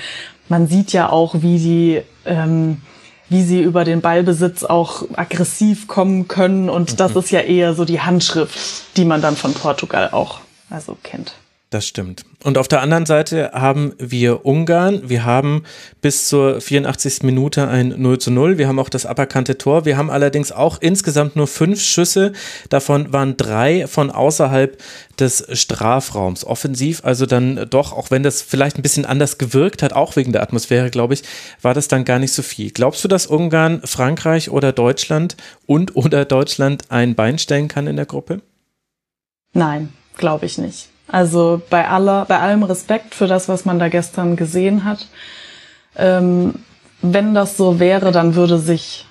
man 0.50 0.68
sieht 0.68 0.92
ja 0.92 1.10
auch, 1.10 1.36
wie 1.36 1.60
die, 1.60 2.02
ähm, 2.26 2.82
wie 3.30 3.44
sie 3.44 3.62
über 3.62 3.84
den 3.84 4.02
Ballbesitz 4.02 4.64
auch 4.64 5.04
aggressiv 5.16 5.88
kommen 5.88 6.28
können. 6.28 6.70
Und 6.70 6.94
mhm. 6.94 6.98
das 6.98 7.16
ist 7.16 7.32
ja 7.32 7.42
eher 7.42 7.74
so 7.74 7.86
die 7.86 8.02
Handschrift, 8.02 8.98
die 8.98 9.06
man 9.06 9.22
dann 9.22 9.36
von 9.36 9.54
Portugal 9.54 10.10
auch 10.12 10.40
also 10.70 10.98
kennt. 11.04 11.34
Das 11.76 11.86
stimmt. 11.86 12.24
Und 12.42 12.58
auf 12.58 12.70
der 12.70 12.80
anderen 12.80 13.06
Seite 13.06 13.52
haben 13.52 13.96
wir 13.98 14.46
Ungarn. 14.46 15.10
Wir 15.10 15.26
haben 15.26 15.64
bis 16.00 16.30
zur 16.30 16.62
84. 16.62 17.24
Minute 17.24 17.68
ein 17.68 17.96
0 17.98 18.18
zu 18.18 18.32
0. 18.32 18.58
Wir 18.58 18.70
haben 18.70 18.80
auch 18.80 18.88
das 18.88 19.06
aberkannte 19.06 19.58
Tor. 19.58 19.84
Wir 19.84 19.98
haben 19.98 20.10
allerdings 20.10 20.54
auch 20.54 20.78
insgesamt 20.80 21.36
nur 21.36 21.48
fünf 21.48 21.82
Schüsse. 21.82 22.32
Davon 22.70 23.12
waren 23.12 23.36
drei 23.36 23.88
von 23.88 24.10
außerhalb 24.10 24.82
des 25.20 25.46
Strafraums. 25.52 26.46
Offensiv, 26.46 27.04
also 27.04 27.26
dann 27.26 27.68
doch, 27.70 27.92
auch 27.92 28.10
wenn 28.10 28.24
das 28.24 28.42
vielleicht 28.42 28.80
ein 28.80 28.84
bisschen 28.84 29.06
anders 29.06 29.38
gewirkt 29.38 29.84
hat, 29.84 29.92
auch 29.92 30.16
wegen 30.16 30.32
der 30.32 30.42
Atmosphäre, 30.42 30.90
glaube 30.90 31.16
ich, 31.16 31.24
war 31.62 31.74
das 31.74 31.90
dann 31.90 32.06
gar 32.06 32.20
nicht 32.20 32.32
so 32.32 32.42
viel. 32.42 32.72
Glaubst 32.72 33.04
du, 33.04 33.10
dass 33.10 33.28
Ungarn, 33.28 33.82
Frankreich 33.84 34.50
oder 34.50 34.72
Deutschland 34.72 35.36
und 35.66 35.98
oder 35.98 36.24
Deutschland 36.24 36.90
ein 36.90 37.16
Bein 37.16 37.38
stellen 37.38 37.68
kann 37.68 37.88
in 37.88 37.98
der 37.98 38.06
Gruppe? 38.06 38.40
Nein, 39.52 39.92
glaube 40.16 40.46
ich 40.46 40.58
nicht. 40.58 40.88
Also 41.08 41.62
bei 41.70 41.88
aller, 41.88 42.26
bei 42.26 42.40
allem 42.40 42.64
Respekt 42.64 43.16
für 43.16 43.28
das, 43.28 43.48
was 43.48 43.66
man 43.66 43.80
da 43.80 43.90
gestern 43.90 44.36
gesehen 44.36 44.86
hat. 44.86 45.08
Ähm, 45.96 46.56
wenn 47.02 47.34
das 47.34 47.58
so 47.58 47.80
wäre, 47.80 48.12
dann 48.12 48.36
würde 48.36 48.58
sich 48.58 49.06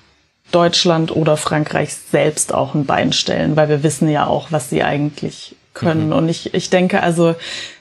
Deutschland 0.50 1.14
oder 1.14 1.36
Frankreich 1.36 1.94
selbst 1.94 2.52
auch 2.52 2.74
ein 2.74 2.84
Bein 2.84 3.12
stellen, 3.12 3.56
weil 3.56 3.68
wir 3.68 3.82
wissen 3.82 4.08
ja 4.08 4.26
auch, 4.26 4.52
was 4.52 4.70
sie 4.70 4.82
eigentlich 4.82 5.56
können. 5.72 6.08
Mhm. 6.08 6.12
Und 6.12 6.28
ich, 6.28 6.54
ich 6.54 6.70
denke 6.70 7.02
also, 7.02 7.34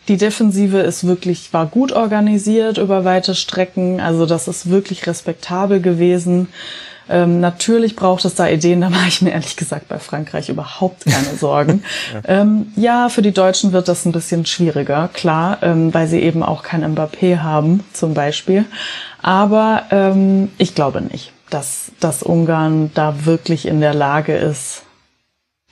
Die 0.10 0.18
Defensive 0.18 0.80
ist 0.80 1.08
wirklich, 1.08 1.54
war 1.54 1.66
gut 1.66 1.94
organisiert 1.94 2.78
über 2.78 3.06
weite 3.06 3.36
Strecken. 3.36 4.02
Also 4.02 4.26
das 4.26 4.50
ist 4.50 4.70
wirklich 4.70 5.08
respektabel 5.08 5.80
gewesen. 5.80 6.50
Ähm, 7.10 7.40
natürlich 7.40 7.96
braucht 7.96 8.26
es 8.26 8.36
da 8.36 8.48
Ideen, 8.48 8.82
da 8.82 8.90
mache 8.90 9.08
ich 9.08 9.22
mir 9.22 9.32
ehrlich 9.32 9.56
gesagt 9.56 9.88
bei 9.88 10.00
Frankreich 10.00 10.50
überhaupt 10.50 11.06
keine 11.06 11.36
Sorgen. 11.40 11.84
ja. 12.14 12.22
Ähm, 12.42 12.72
ja. 12.76 13.10
für 13.10 13.22
die 13.22 13.32
Deutschen 13.32 13.74
wird 13.74 13.88
das 13.88 14.06
ein 14.06 14.12
bisschen 14.12 14.46
schwieriger, 14.46 15.10
klar, 15.14 15.58
ähm, 15.62 15.94
weil 15.94 16.08
sie 16.08 16.22
eben 16.22 16.44
auch 16.44 16.64
kein 16.64 16.84
Mbappé 16.84 17.40
haben, 17.40 17.84
zum 17.94 18.14
Beispiel. 18.14 18.66
Aber 19.22 19.84
ähm, 19.92 20.52
ich 20.58 20.76
glaube 20.76 21.02
nicht, 21.02 21.32
dass, 21.50 21.92
dass 22.00 22.24
Ungarn 22.24 22.92
da 22.94 23.26
wirklich 23.26 23.66
in 23.68 23.82
der 23.82 23.94
Lage 23.94 24.36
ist, 24.36 24.84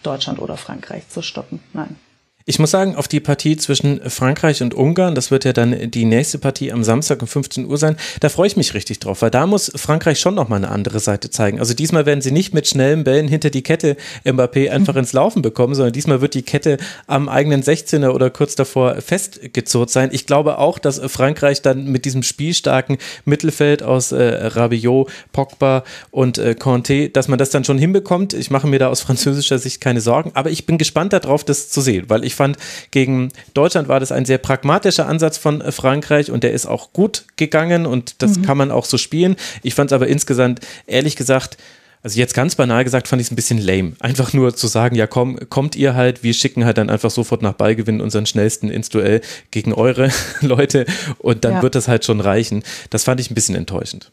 Deutschland 0.04 0.40
oder 0.40 0.58
Frankreich 0.58 1.08
zu 1.10 1.22
stoppen. 1.22 1.60
Nein. 1.74 1.96
Ich 2.46 2.60
muss 2.60 2.72
sagen, 2.72 2.96
auf 2.96 3.08
die 3.08 3.20
Partie 3.20 3.56
zwischen 3.58 4.02
Frankreich 4.10 4.64
und 4.64 4.74
Ungarn, 4.74 5.16
das 5.16 5.30
wird 5.32 5.46
ja 5.46 5.54
dann 5.54 5.92
die 5.92 6.06
nächste 6.06 6.40
Partie 6.40 6.72
am 6.72 6.84
Samstag 6.84 7.22
um 7.22 7.28
15 7.28 7.66
Uhr 7.66 7.78
sein, 7.78 7.98
da 8.20 8.30
freue 8.30 8.48
ich 8.48 8.58
mich 8.58 8.74
richtig 8.74 9.00
drauf, 9.00 9.22
weil 9.22 9.30
da 9.30 9.46
muss 9.46 9.72
Frankreich 9.76 10.20
schon 10.20 10.36
nochmal 10.36 10.58
eine 10.58 10.70
andere 10.70 11.00
Seite 11.00 11.30
zeigen. 11.30 11.60
Also 11.60 11.74
diesmal 11.74 12.06
werden 12.06 12.22
sie 12.22 12.32
nicht 12.32 12.54
mit 12.54 12.68
schnellen 12.68 13.04
Bällen 13.04 13.28
hinter 13.28 13.50
die 13.50 13.62
Kette 13.62 13.96
Mbappé 14.26 14.70
einfach 14.70 14.96
ins 14.96 15.14
Laufen 15.14 15.42
bekommen, 15.42 15.76
sondern 15.76 15.94
diesmal 15.94 16.22
wird 16.22 16.34
die 16.34 16.42
Kette 16.42 16.78
am 17.08 17.30
eigenen 17.30 17.62
16er 17.62 18.10
oder 18.10 18.30
kurz 18.30 18.56
davor 18.56 18.96
festgezurrt 19.02 19.90
sein. 19.90 20.10
Ich 20.12 20.26
glaube 20.26 20.58
auch, 20.58 20.80
dass 20.80 21.00
Frankreich 21.00 21.62
dann 21.62 21.86
mit 21.86 22.06
diesem 22.06 22.24
spielstarken 22.24 22.98
Mittelfeld 23.26 23.84
aus 23.84 24.12
äh, 24.12 24.24
Rabiot, 24.24 25.10
Pogba 25.32 25.84
und 26.10 26.38
äh, 26.38 26.56
Conte, 26.56 27.10
dass 27.10 27.28
man 27.28 27.38
das 27.38 27.50
dann 27.52 27.64
schon 27.64 27.78
hinbekommt. 27.78 28.34
Ich 28.34 28.50
mache 28.50 28.68
mir 28.68 28.80
da 28.80 28.88
aus 28.88 29.02
französischer 29.12 29.60
Sicht 29.60 29.82
keine 29.82 30.02
Sorgen, 30.02 30.32
aber 30.34 30.50
ich 30.50 30.66
bin 30.66 30.78
gespannt 30.78 31.14
darauf, 31.14 31.44
das 31.44 31.70
zu 31.70 31.82
sehen, 31.82 32.06
weil 32.08 32.24
ich 32.24 32.31
ich 32.32 32.36
fand, 32.36 32.58
gegen 32.92 33.30
Deutschland 33.54 33.88
war 33.88 34.00
das 34.00 34.12
ein 34.12 34.26
sehr 34.26 34.38
pragmatischer 34.38 35.08
Ansatz 35.08 35.38
von 35.38 35.62
äh, 35.62 35.72
Frankreich 35.72 36.32
und 36.32 36.44
der 36.44 36.54
ist 36.54 36.66
auch 36.66 36.94
gut 36.94 37.26
gegangen 37.36 37.86
und 37.86 38.22
das 38.22 38.38
mhm. 38.38 38.42
kann 38.44 38.58
man 38.58 38.72
auch 38.72 38.86
so 38.86 38.98
spielen. 38.98 39.36
Ich 39.64 39.76
fand 39.76 39.92
es 39.92 39.96
aber 39.96 40.08
insgesamt, 40.08 40.62
ehrlich 40.88 41.16
gesagt, 41.16 41.58
also 42.04 42.18
jetzt 42.18 42.34
ganz 42.34 42.56
banal 42.56 42.84
gesagt, 42.84 43.08
fand 43.08 43.22
ich 43.22 43.28
es 43.28 43.32
ein 43.32 43.36
bisschen 43.36 43.60
lame. 43.60 43.94
Einfach 44.00 44.34
nur 44.34 44.56
zu 44.56 44.68
sagen, 44.68 44.96
ja 44.96 45.06
komm, 45.06 45.38
kommt 45.50 45.76
ihr 45.76 45.94
halt, 45.94 46.24
wir 46.24 46.34
schicken 46.34 46.66
halt 46.66 46.78
dann 46.78 46.90
einfach 46.90 47.12
sofort 47.12 47.42
nach 47.44 47.54
Ballgewinn 47.54 48.02
unseren 48.02 48.26
schnellsten 48.26 48.70
ins 48.70 48.90
Duell 48.90 49.22
gegen 49.52 49.74
eure 49.74 50.10
Leute 50.42 50.86
und 51.20 51.46
dann 51.46 51.54
ja. 51.54 51.62
wird 51.62 51.76
das 51.76 51.88
halt 51.88 52.06
schon 52.06 52.22
reichen. 52.22 52.64
Das 52.90 53.04
fand 53.04 53.20
ich 53.20 53.30
ein 53.30 53.36
bisschen 53.36 53.56
enttäuschend. 53.56 54.12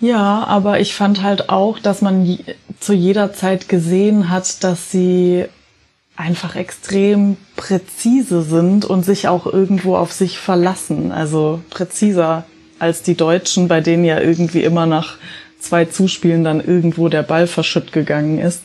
Ja, 0.00 0.44
aber 0.44 0.80
ich 0.80 0.94
fand 0.94 1.22
halt 1.22 1.48
auch, 1.48 1.78
dass 1.78 2.02
man 2.02 2.38
zu 2.80 2.92
jeder 2.92 3.32
Zeit 3.32 3.68
gesehen 3.68 4.30
hat, 4.30 4.64
dass 4.64 4.90
sie 4.90 5.46
einfach 6.16 6.56
extrem 6.56 7.36
präzise 7.56 8.42
sind 8.42 8.84
und 8.84 9.04
sich 9.04 9.28
auch 9.28 9.46
irgendwo 9.46 9.96
auf 9.96 10.12
sich 10.12 10.38
verlassen. 10.38 11.10
Also 11.10 11.62
präziser 11.70 12.44
als 12.78 13.02
die 13.02 13.16
Deutschen, 13.16 13.68
bei 13.68 13.80
denen 13.80 14.04
ja 14.04 14.20
irgendwie 14.20 14.62
immer 14.62 14.86
nach 14.86 15.16
zwei 15.58 15.84
Zuspielen 15.84 16.44
dann 16.44 16.60
irgendwo 16.60 17.08
der 17.08 17.22
Ball 17.22 17.46
verschütt 17.46 17.92
gegangen 17.92 18.38
ist. 18.38 18.62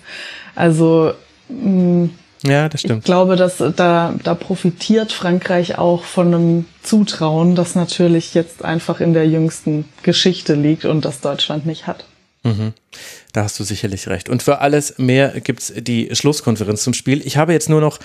Also 0.56 1.14
mh, 1.50 1.70
mm, 1.70 2.10
ja, 2.44 2.70
das 2.70 2.82
stimmt. 2.82 3.00
Ich 3.00 3.06
glaube, 3.06 3.36
dass 3.36 3.58
da, 3.58 4.14
da 4.24 4.36
profitiert 4.36 5.12
Frankreich 5.12 5.78
auch 5.78 6.04
von 6.04 6.34
einem 6.34 6.66
Zutrauen, 6.84 7.56
das 7.56 7.76
natürlich 7.76 8.34
jetzt 8.34 8.64
einfach 8.64 9.00
in 9.00 9.14
der 9.14 9.28
jüngsten 9.28 9.86
Geschichte 10.04 10.54
liegt 10.54 10.86
und 10.86 11.04
das 11.04 11.20
Deutschland 11.22 11.66
nicht 11.66 11.88
hat. 11.88 12.06
Mhm. 12.44 12.74
Da 13.34 13.44
hast 13.44 13.60
du 13.60 13.64
sicherlich 13.64 14.08
recht. 14.08 14.30
Und 14.30 14.44
für 14.44 14.60
alles 14.60 14.98
mehr 14.98 15.40
gibt 15.42 15.62
es 15.62 15.74
die 15.76 16.10
Schlusskonferenz 16.16 16.84
zum 16.84 16.94
Spiel. 16.94 17.26
Ich 17.26 17.38
habe 17.38 17.54
jetzt 17.54 17.70
nur 17.70 17.82
noch 17.82 18.00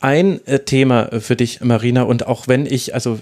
ein 0.00 0.44
äh, 0.46 0.60
Thema 0.60 1.20
für 1.20 1.36
dich, 1.36 1.60
Marina. 1.60 2.02
Und 2.02 2.26
auch 2.26 2.48
wenn 2.48 2.66
ich, 2.66 2.94
also 2.94 3.18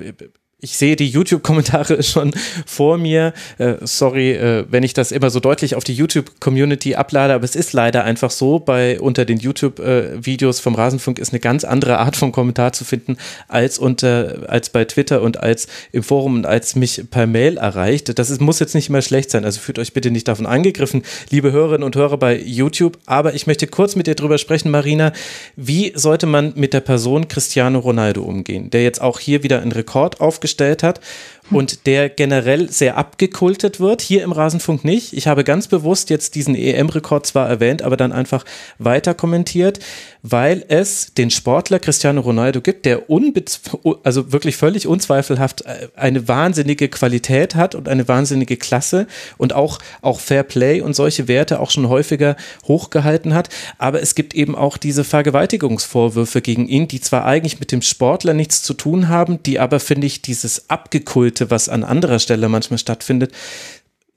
ich 0.64 0.79
sehe 0.79 0.96
die 0.96 1.09
YouTube-Kommentare 1.09 2.03
schon 2.03 2.33
vor 2.66 2.96
mir. 2.96 3.35
Äh, 3.59 3.74
sorry, 3.83 4.33
äh, 4.33 4.64
wenn 4.70 4.83
ich 4.83 4.94
das 4.94 5.12
immer 5.12 5.29
so 5.29 5.38
deutlich 5.38 5.74
auf 5.74 5.85
die 5.85 5.92
YouTube-Community 5.92 6.94
ablade, 6.94 7.35
aber 7.35 7.44
es 7.44 7.55
ist 7.55 7.74
leider 7.74 8.05
einfach 8.05 8.31
so, 8.31 8.59
bei 8.59 8.98
unter 8.98 9.27
den 9.27 9.38
YouTube-Videos 9.38 10.61
vom 10.61 10.74
Rasenfunk 10.74 11.18
ist 11.18 11.33
eine 11.33 11.40
ganz 11.40 11.64
andere 11.64 11.98
Art 11.98 12.16
von 12.16 12.33
Kommentar 12.33 12.72
zu 12.72 12.85
finden 12.85 13.18
als 13.46 13.79
unter 13.79 14.46
als 14.48 14.70
bei 14.70 14.87
Twitter 14.87 15.20
und 15.20 15.38
als 15.38 15.68
im 15.92 16.03
Forum 16.03 16.37
und 16.37 16.46
als 16.46 16.77
mich 16.77 17.05
per 17.11 17.27
Mail 17.27 17.59
erreicht. 17.59 18.18
Das 18.18 18.31
ist, 18.31 18.40
muss 18.40 18.59
jetzt 18.59 18.74
nicht 18.74 18.88
immer 18.88 19.03
schlecht 19.03 19.31
sein, 19.31 19.44
also 19.44 19.61
fühlt 19.61 19.79
euch 19.79 19.92
bitte 19.92 20.11
nicht 20.11 20.29
davon 20.29 20.46
angegriffen, 20.46 21.03
liebe 21.31 21.53
Hörerinnen 21.53 21.83
und 21.83 21.94
Hörer 21.94 22.16
bei 22.16 22.38
YouTube. 22.38 22.98
Aber 23.05 23.35
ich 23.35 23.46
möchte 23.46 23.66
kurz 23.66 23.96
mit 23.96 24.07
dir 24.07 24.14
drüber 24.14 24.38
sprechen, 24.38 24.70
Marina. 24.70 25.12
Wie 25.57 25.92
sollte 25.94 26.27
man 26.27 26.55
mit 26.57 26.72
der 26.72 26.81
Person 26.81 27.29
Cristiano 27.29 27.81
Ronaldo 27.81 28.22
umgehen, 28.22 28.70
der 28.70 28.83
jetzt 28.83 29.03
auch 29.03 29.20
hier 29.20 29.42
wieder 29.42 29.61
einen 29.61 29.72
Rekord 29.72 30.22
aufgestellt 30.22 30.53
gestellt 30.54 30.82
hat 30.82 31.00
und 31.50 31.87
der 31.87 32.09
generell 32.09 32.70
sehr 32.70 32.96
abgekultet 32.96 33.78
wird. 33.78 34.00
Hier 34.00 34.22
im 34.22 34.33
Rasenfunk 34.33 34.85
nicht. 34.85 35.12
Ich 35.12 35.26
habe 35.26 35.44
ganz 35.44 35.68
bewusst 35.68 36.09
jetzt 36.09 36.35
diesen 36.35 36.54
EM-Rekord 36.54 37.26
zwar 37.26 37.48
erwähnt, 37.48 37.83
aber 37.83 37.96
dann 37.96 38.12
einfach 38.12 38.44
weiter 38.78 39.14
kommentiert, 39.14 39.78
weil 40.22 40.64
es 40.68 41.12
den 41.14 41.30
Sportler 41.30 41.78
Cristiano 41.78 42.22
Ronaldo 42.22 42.62
gibt, 42.62 42.87
der 42.87 43.02
also 44.04 44.33
wirklich 44.33 44.57
völlig 44.57 44.87
unzweifelhaft 44.87 45.62
äh, 45.62 45.88
eine 45.96 46.28
wahnsinnige 46.28 46.88
Qualität 46.88 47.54
hat 47.54 47.74
und 47.74 47.88
eine 47.88 48.09
wahnsinnige 48.09 48.57
Klasse 48.57 49.07
und 49.37 49.52
auch, 49.52 49.78
auch 50.00 50.20
Fair 50.20 50.44
Play 50.44 50.80
und 50.80 50.96
solche 50.96 51.28
Werte 51.28 51.61
auch 51.61 51.70
schon 51.70 51.88
häufiger 51.90 52.37
hochgehalten 52.66 53.35
hat. 53.35 53.50
Aber 53.76 54.00
es 54.00 54.14
gibt 54.14 54.35
eben 54.35 54.57
auch 54.57 54.78
diese 54.78 55.04
Vergewaltigungsvorwürfe 55.04 56.40
gegen 56.40 56.68
ihn, 56.68 56.88
die 56.88 57.02
zwar 57.02 57.26
eigentlich 57.26 57.61
mit 57.61 57.70
dem 57.70 57.83
Sportler 57.83 58.33
nichts 58.33 58.62
zu 58.62 58.72
tun 58.72 59.09
haben, 59.09 59.42
die 59.42 59.59
aber, 59.61 59.78
finde 59.78 60.07
ich, 60.07 60.22
dieses 60.22 60.70
abgekultet 60.70 61.34
Abgeholte, 61.35 61.51
was 61.51 61.68
an 61.68 61.85
anderer 61.85 62.18
Stelle 62.18 62.49
manchmal 62.49 62.79
stattfindet, 62.79 63.33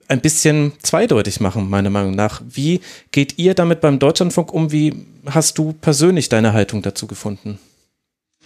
ein 0.07 0.21
bisschen 0.21 0.71
zweideutig 0.81 1.41
machen, 1.41 1.69
meiner 1.69 1.89
Meinung 1.89 2.15
nach. 2.15 2.41
Wie 2.47 2.79
geht 3.11 3.37
ihr 3.37 3.53
damit 3.55 3.81
beim 3.81 3.99
Deutschlandfunk 3.99 4.53
um? 4.53 4.71
Wie 4.71 5.05
hast 5.25 5.57
du 5.57 5.73
persönlich 5.73 6.29
deine 6.29 6.53
Haltung 6.53 6.81
dazu 6.81 7.07
gefunden? 7.07 7.59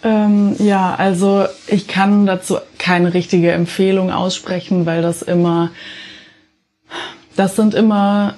Ähm, 0.02 0.56
ja, 0.58 0.94
also 0.96 1.46
ich 1.68 1.86
kann 1.86 2.26
dazu 2.26 2.58
keine 2.78 3.14
richtige 3.14 3.52
Empfehlung 3.52 4.10
aussprechen, 4.10 4.86
weil 4.86 5.02
das 5.02 5.22
immer, 5.22 5.70
das 7.36 7.54
sind 7.54 7.74
immer 7.74 8.34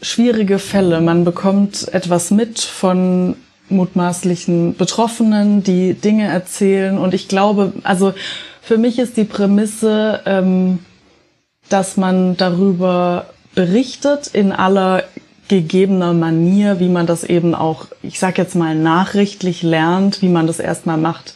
schwierige 0.00 0.58
Fälle. 0.58 1.02
Man 1.02 1.24
bekommt 1.24 1.92
etwas 1.92 2.30
mit 2.30 2.60
von 2.60 3.36
mutmaßlichen 3.68 4.76
Betroffenen, 4.76 5.62
die 5.62 5.94
Dinge 5.94 6.28
erzählen 6.28 6.96
und 6.96 7.12
ich 7.12 7.28
glaube, 7.28 7.72
also 7.82 8.14
für 8.64 8.78
mich 8.78 8.98
ist 8.98 9.18
die 9.18 9.24
Prämisse, 9.24 10.22
ähm, 10.24 10.78
dass 11.68 11.96
man 11.96 12.36
darüber 12.36 13.26
berichtet 13.54 14.28
in 14.28 14.52
aller 14.52 15.04
gegebener 15.48 16.14
Manier, 16.14 16.80
wie 16.80 16.88
man 16.88 17.06
das 17.06 17.24
eben 17.24 17.54
auch, 17.54 17.86
ich 18.02 18.18
sag 18.18 18.38
jetzt 18.38 18.56
mal, 18.56 18.74
nachrichtlich 18.74 19.62
lernt, 19.62 20.22
wie 20.22 20.30
man 20.30 20.46
das 20.46 20.60
erstmal 20.60 20.96
macht, 20.96 21.34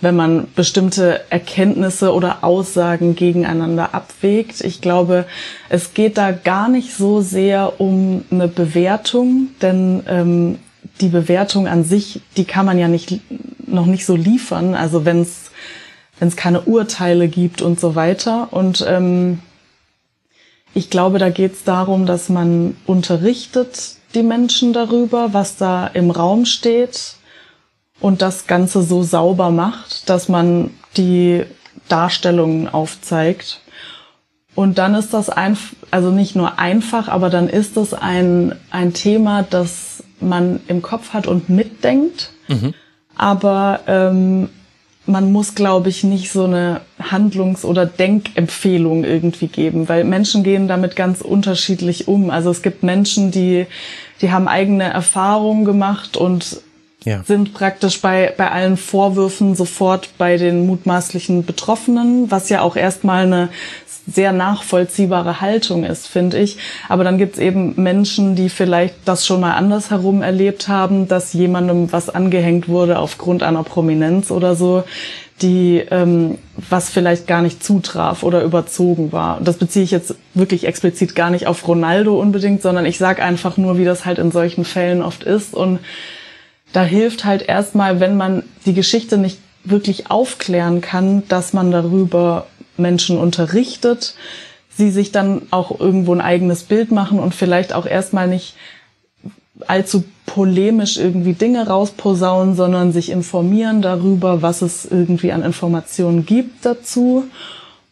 wenn 0.00 0.14
man 0.14 0.46
bestimmte 0.54 1.20
Erkenntnisse 1.30 2.14
oder 2.14 2.44
Aussagen 2.44 3.16
gegeneinander 3.16 3.92
abwägt. 3.92 4.60
Ich 4.60 4.80
glaube, 4.80 5.26
es 5.68 5.94
geht 5.94 6.16
da 6.16 6.30
gar 6.30 6.68
nicht 6.68 6.94
so 6.94 7.20
sehr 7.20 7.80
um 7.80 8.24
eine 8.30 8.46
Bewertung, 8.46 9.48
denn 9.60 10.04
ähm, 10.08 10.58
die 11.00 11.08
Bewertung 11.08 11.66
an 11.66 11.82
sich, 11.82 12.20
die 12.36 12.44
kann 12.44 12.66
man 12.66 12.78
ja 12.78 12.86
nicht 12.86 13.20
noch 13.66 13.86
nicht 13.86 14.06
so 14.06 14.14
liefern. 14.14 14.74
Also 14.76 15.04
wenn 15.04 15.22
es 15.22 15.47
wenn 16.18 16.28
es 16.28 16.36
keine 16.36 16.62
Urteile 16.62 17.28
gibt 17.28 17.62
und 17.62 17.78
so 17.78 17.94
weiter. 17.94 18.48
Und 18.50 18.84
ähm, 18.86 19.40
ich 20.74 20.90
glaube, 20.90 21.18
da 21.18 21.30
geht 21.30 21.54
es 21.54 21.64
darum, 21.64 22.06
dass 22.06 22.28
man 22.28 22.76
unterrichtet 22.86 23.96
die 24.14 24.22
Menschen 24.22 24.72
darüber, 24.72 25.32
was 25.32 25.56
da 25.56 25.86
im 25.86 26.10
Raum 26.10 26.44
steht 26.44 27.14
und 28.00 28.22
das 28.22 28.46
Ganze 28.46 28.82
so 28.82 29.02
sauber 29.02 29.50
macht, 29.50 30.08
dass 30.08 30.28
man 30.28 30.70
die 30.96 31.44
Darstellungen 31.88 32.68
aufzeigt. 32.68 33.60
Und 34.54 34.78
dann 34.78 34.94
ist 34.94 35.14
das 35.14 35.30
einfach, 35.30 35.76
also 35.90 36.10
nicht 36.10 36.34
nur 36.34 36.58
einfach, 36.58 37.08
aber 37.08 37.30
dann 37.30 37.48
ist 37.48 37.76
es 37.76 37.94
ein, 37.94 38.56
ein 38.70 38.92
Thema, 38.92 39.42
das 39.42 40.02
man 40.20 40.60
im 40.66 40.82
Kopf 40.82 41.12
hat 41.12 41.26
und 41.26 41.48
mitdenkt. 41.48 42.32
Mhm. 42.48 42.74
Aber 43.16 43.80
ähm, 43.86 44.48
man 45.08 45.32
muss, 45.32 45.54
glaube 45.54 45.88
ich, 45.88 46.04
nicht 46.04 46.30
so 46.30 46.44
eine 46.44 46.82
Handlungs- 47.00 47.64
oder 47.64 47.86
Denkempfehlung 47.86 49.04
irgendwie 49.04 49.48
geben, 49.48 49.88
weil 49.88 50.04
Menschen 50.04 50.42
gehen 50.42 50.68
damit 50.68 50.96
ganz 50.96 51.20
unterschiedlich 51.20 52.08
um. 52.08 52.30
Also 52.30 52.50
es 52.50 52.62
gibt 52.62 52.82
Menschen, 52.82 53.30
die, 53.30 53.66
die 54.20 54.30
haben 54.30 54.48
eigene 54.48 54.84
Erfahrungen 54.84 55.64
gemacht 55.64 56.16
und 56.16 56.60
ja. 57.04 57.22
sind 57.24 57.54
praktisch 57.54 58.00
bei, 58.00 58.34
bei 58.36 58.50
allen 58.50 58.76
Vorwürfen 58.76 59.54
sofort 59.54 60.10
bei 60.18 60.36
den 60.36 60.66
mutmaßlichen 60.66 61.44
Betroffenen, 61.44 62.30
was 62.30 62.48
ja 62.48 62.60
auch 62.60 62.76
erstmal 62.76 63.24
eine 63.24 63.48
sehr 64.10 64.32
nachvollziehbare 64.32 65.40
Haltung 65.40 65.84
ist, 65.84 66.06
finde 66.06 66.38
ich. 66.38 66.56
Aber 66.88 67.04
dann 67.04 67.18
gibt's 67.18 67.38
eben 67.38 67.74
Menschen, 67.76 68.34
die 68.34 68.48
vielleicht 68.48 68.94
das 69.04 69.26
schon 69.26 69.40
mal 69.40 69.52
andersherum 69.52 70.22
erlebt 70.22 70.68
haben, 70.68 71.08
dass 71.08 71.32
jemandem 71.32 71.92
was 71.92 72.08
angehängt 72.08 72.68
wurde 72.68 72.98
aufgrund 72.98 73.42
einer 73.42 73.62
Prominenz 73.62 74.30
oder 74.30 74.54
so, 74.54 74.84
die 75.42 75.84
ähm, 75.90 76.38
was 76.68 76.88
vielleicht 76.88 77.26
gar 77.26 77.42
nicht 77.42 77.62
zutraf 77.62 78.22
oder 78.22 78.42
überzogen 78.42 79.12
war. 79.12 79.38
Und 79.38 79.46
das 79.46 79.56
beziehe 79.56 79.84
ich 79.84 79.90
jetzt 79.90 80.14
wirklich 80.34 80.66
explizit 80.66 81.14
gar 81.14 81.30
nicht 81.30 81.46
auf 81.46 81.68
Ronaldo 81.68 82.18
unbedingt, 82.18 82.62
sondern 82.62 82.86
ich 82.86 82.98
sage 82.98 83.22
einfach 83.22 83.56
nur, 83.56 83.78
wie 83.78 83.84
das 83.84 84.04
halt 84.04 84.18
in 84.18 84.32
solchen 84.32 84.64
Fällen 84.64 85.02
oft 85.02 85.22
ist. 85.22 85.54
Und 85.54 85.80
da 86.72 86.82
hilft 86.82 87.24
halt 87.24 87.42
erstmal, 87.42 88.00
wenn 88.00 88.16
man 88.16 88.42
die 88.66 88.74
Geschichte 88.74 89.18
nicht 89.18 89.38
wirklich 89.64 90.10
aufklären 90.10 90.80
kann, 90.80 91.22
dass 91.28 91.52
man 91.52 91.70
darüber 91.70 92.46
Menschen 92.78 93.18
unterrichtet, 93.18 94.14
sie 94.76 94.90
sich 94.90 95.12
dann 95.12 95.42
auch 95.50 95.78
irgendwo 95.78 96.14
ein 96.14 96.20
eigenes 96.20 96.62
Bild 96.62 96.92
machen 96.92 97.18
und 97.18 97.34
vielleicht 97.34 97.72
auch 97.72 97.86
erstmal 97.86 98.28
nicht 98.28 98.54
allzu 99.66 100.04
polemisch 100.26 100.98
irgendwie 100.98 101.32
Dinge 101.32 101.66
rausposaunen, 101.66 102.54
sondern 102.54 102.92
sich 102.92 103.10
informieren 103.10 103.82
darüber, 103.82 104.40
was 104.42 104.62
es 104.62 104.84
irgendwie 104.84 105.32
an 105.32 105.42
Informationen 105.42 106.26
gibt 106.26 106.64
dazu 106.64 107.24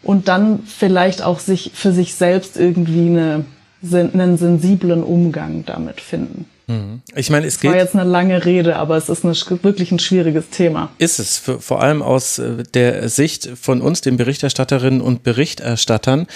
und 0.02 0.28
dann 0.28 0.60
vielleicht 0.64 1.22
auch 1.22 1.40
sich 1.40 1.72
für 1.74 1.92
sich 1.92 2.14
selbst 2.14 2.56
irgendwie 2.56 3.08
eine, 3.08 3.44
einen 3.92 4.36
sensiblen 4.36 5.02
Umgang 5.02 5.64
damit 5.66 6.00
finden. 6.00 6.46
Mhm. 6.66 7.02
Ich 7.14 7.30
meine, 7.30 7.46
es 7.46 7.60
geht. 7.60 7.70
War 7.70 7.78
jetzt 7.78 7.94
eine 7.94 8.08
lange 8.08 8.44
Rede, 8.44 8.76
aber 8.76 8.96
es 8.96 9.08
ist 9.08 9.24
eine, 9.24 9.34
wirklich 9.62 9.92
ein 9.92 9.98
schwieriges 9.98 10.50
Thema. 10.50 10.90
Ist 10.98 11.18
es, 11.18 11.38
für, 11.38 11.60
vor 11.60 11.82
allem 11.82 12.02
aus 12.02 12.38
äh, 12.38 12.64
der 12.74 13.08
Sicht 13.08 13.48
von 13.60 13.80
uns, 13.80 14.00
den 14.00 14.16
Berichterstatterinnen 14.16 15.00
und 15.00 15.22
Berichterstattern, 15.22 16.26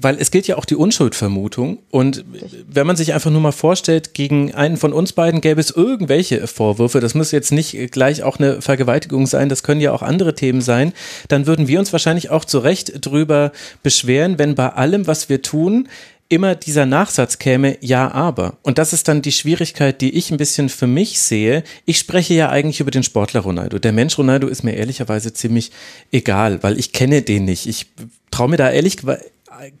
weil 0.00 0.16
es 0.18 0.30
gilt 0.30 0.46
ja 0.46 0.56
auch 0.56 0.64
die 0.64 0.76
Unschuldvermutung. 0.76 1.78
Und 1.90 2.24
wenn 2.66 2.86
man 2.86 2.96
sich 2.96 3.14
einfach 3.14 3.30
nur 3.30 3.40
mal 3.40 3.52
vorstellt, 3.52 4.14
gegen 4.14 4.54
einen 4.54 4.76
von 4.76 4.92
uns 4.92 5.12
beiden 5.12 5.40
gäbe 5.40 5.60
es 5.60 5.70
irgendwelche 5.70 6.46
Vorwürfe, 6.46 7.00
das 7.00 7.14
muss 7.14 7.30
jetzt 7.30 7.52
nicht 7.52 7.92
gleich 7.92 8.22
auch 8.22 8.38
eine 8.38 8.60
Vergewaltigung 8.60 9.26
sein, 9.26 9.48
das 9.48 9.62
können 9.62 9.80
ja 9.80 9.92
auch 9.92 10.02
andere 10.02 10.34
Themen 10.34 10.60
sein, 10.60 10.92
dann 11.28 11.46
würden 11.46 11.68
wir 11.68 11.78
uns 11.78 11.92
wahrscheinlich 11.92 12.30
auch 12.30 12.44
zu 12.44 12.58
Recht 12.58 13.04
drüber 13.04 13.52
beschweren, 13.82 14.38
wenn 14.38 14.54
bei 14.54 14.70
allem, 14.70 15.06
was 15.06 15.28
wir 15.28 15.42
tun, 15.42 15.88
immer 16.28 16.54
dieser 16.54 16.84
Nachsatz 16.84 17.38
käme, 17.38 17.78
ja, 17.80 18.10
aber. 18.10 18.58
Und 18.62 18.78
das 18.78 18.92
ist 18.92 19.08
dann 19.08 19.22
die 19.22 19.32
Schwierigkeit, 19.32 20.00
die 20.00 20.14
ich 20.14 20.30
ein 20.30 20.36
bisschen 20.36 20.68
für 20.68 20.86
mich 20.86 21.20
sehe. 21.20 21.64
Ich 21.86 21.98
spreche 21.98 22.34
ja 22.34 22.50
eigentlich 22.50 22.80
über 22.80 22.90
den 22.90 23.02
Sportler 23.02 23.40
Ronaldo. 23.40 23.78
Der 23.78 23.92
Mensch 23.92 24.18
Ronaldo 24.18 24.46
ist 24.46 24.62
mir 24.62 24.74
ehrlicherweise 24.74 25.32
ziemlich 25.32 25.70
egal, 26.12 26.62
weil 26.62 26.78
ich 26.78 26.92
kenne 26.92 27.22
den 27.22 27.46
nicht. 27.46 27.66
Ich 27.66 27.86
traue 28.30 28.50
mir 28.50 28.58
da 28.58 28.70
ehrlich 28.70 28.98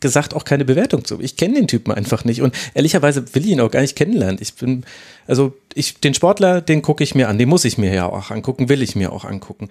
gesagt 0.00 0.34
auch 0.34 0.44
keine 0.44 0.64
Bewertung 0.64 1.04
zu. 1.04 1.20
Ich 1.20 1.36
kenne 1.36 1.54
den 1.54 1.68
Typen 1.68 1.92
einfach 1.92 2.24
nicht 2.24 2.40
und 2.40 2.54
ehrlicherweise 2.74 3.34
will 3.34 3.44
ich 3.44 3.50
ihn 3.50 3.60
auch 3.60 3.70
gar 3.70 3.82
nicht 3.82 3.96
kennenlernen. 3.96 4.38
Ich 4.40 4.54
bin, 4.54 4.84
also 5.26 5.54
ich, 5.74 6.00
den 6.00 6.14
Sportler, 6.14 6.62
den 6.62 6.82
gucke 6.82 7.04
ich 7.04 7.14
mir 7.14 7.28
an, 7.28 7.38
den 7.38 7.48
muss 7.48 7.64
ich 7.66 7.78
mir 7.78 7.92
ja 7.92 8.06
auch 8.06 8.30
angucken, 8.30 8.68
will 8.68 8.82
ich 8.82 8.96
mir 8.96 9.12
auch 9.12 9.24
angucken. 9.24 9.68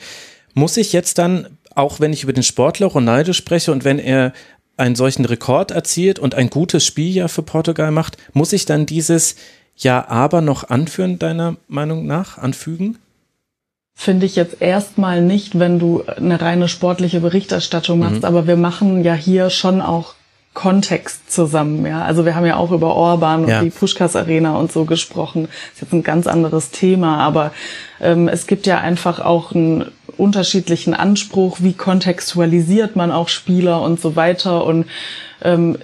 Muss 0.54 0.78
ich 0.78 0.94
jetzt 0.94 1.18
dann, 1.18 1.48
auch 1.76 2.00
wenn 2.00 2.14
ich 2.14 2.24
über 2.24 2.34
den 2.34 2.44
Sportler 2.44 2.88
Ronaldo 2.88 3.34
spreche 3.34 3.72
und 3.72 3.84
wenn 3.84 4.00
er 4.00 4.34
einen 4.78 4.96
solchen 4.96 5.26
Rekord 5.26 5.72
erzielt 5.72 6.20
und 6.20 6.36
ein 6.36 6.50
gutes 6.50 6.86
Spiel 6.86 7.14
ja 7.14 7.28
für 7.28 7.42
Portugal 7.42 7.92
macht, 7.92 8.18
muss 8.34 8.54
ich 8.54 8.66
dann 8.66 8.86
dieses 8.86 9.36
Ja, 9.76 10.08
aber 10.08 10.42
noch 10.42 10.70
anführen, 10.70 11.20
deiner 11.20 11.58
Meinung 11.68 12.08
nach, 12.08 12.38
anfügen? 12.38 12.98
Finde 13.94 14.28
ich 14.28 14.36
jetzt 14.36 14.62
erstmal 14.62 15.22
nicht, 15.22 15.58
wenn 15.60 15.80
du 15.80 16.04
eine 16.06 16.40
reine 16.40 16.68
sportliche 16.68 17.20
Berichterstattung 17.20 18.00
machst, 18.00 18.20
mhm. 18.20 18.26
aber 18.26 18.48
wir 18.48 18.56
machen 18.56 19.04
ja 19.04 19.14
hier 19.14 19.50
schon 19.50 19.82
auch 19.82 20.14
Kontext 20.58 21.32
zusammen, 21.32 21.86
ja. 21.86 22.02
Also 22.02 22.26
wir 22.26 22.34
haben 22.34 22.48
ja 22.48 22.56
auch 22.56 22.72
über 22.72 22.96
Orban 22.96 23.44
und 23.44 23.50
ja. 23.50 23.62
die 23.62 23.70
Pushkas 23.70 24.16
Arena 24.16 24.56
und 24.56 24.72
so 24.72 24.86
gesprochen. 24.86 25.44
Das 25.44 25.74
ist 25.76 25.82
jetzt 25.84 25.94
ein 25.94 26.02
ganz 26.02 26.26
anderes 26.26 26.72
Thema, 26.72 27.20
aber 27.20 27.52
ähm, 28.02 28.28
es 28.28 28.48
gibt 28.48 28.66
ja 28.66 28.80
einfach 28.80 29.20
auch 29.20 29.54
einen 29.54 29.92
unterschiedlichen 30.18 30.96
Anspruch, 30.96 31.60
wie 31.62 31.74
kontextualisiert 31.74 32.96
man 32.96 33.12
auch 33.12 33.30
Spieler 33.30 33.84
und 33.84 34.02
so 34.02 34.16
weiter. 34.16 34.66
Und 34.66 34.88
ähm, 35.44 35.78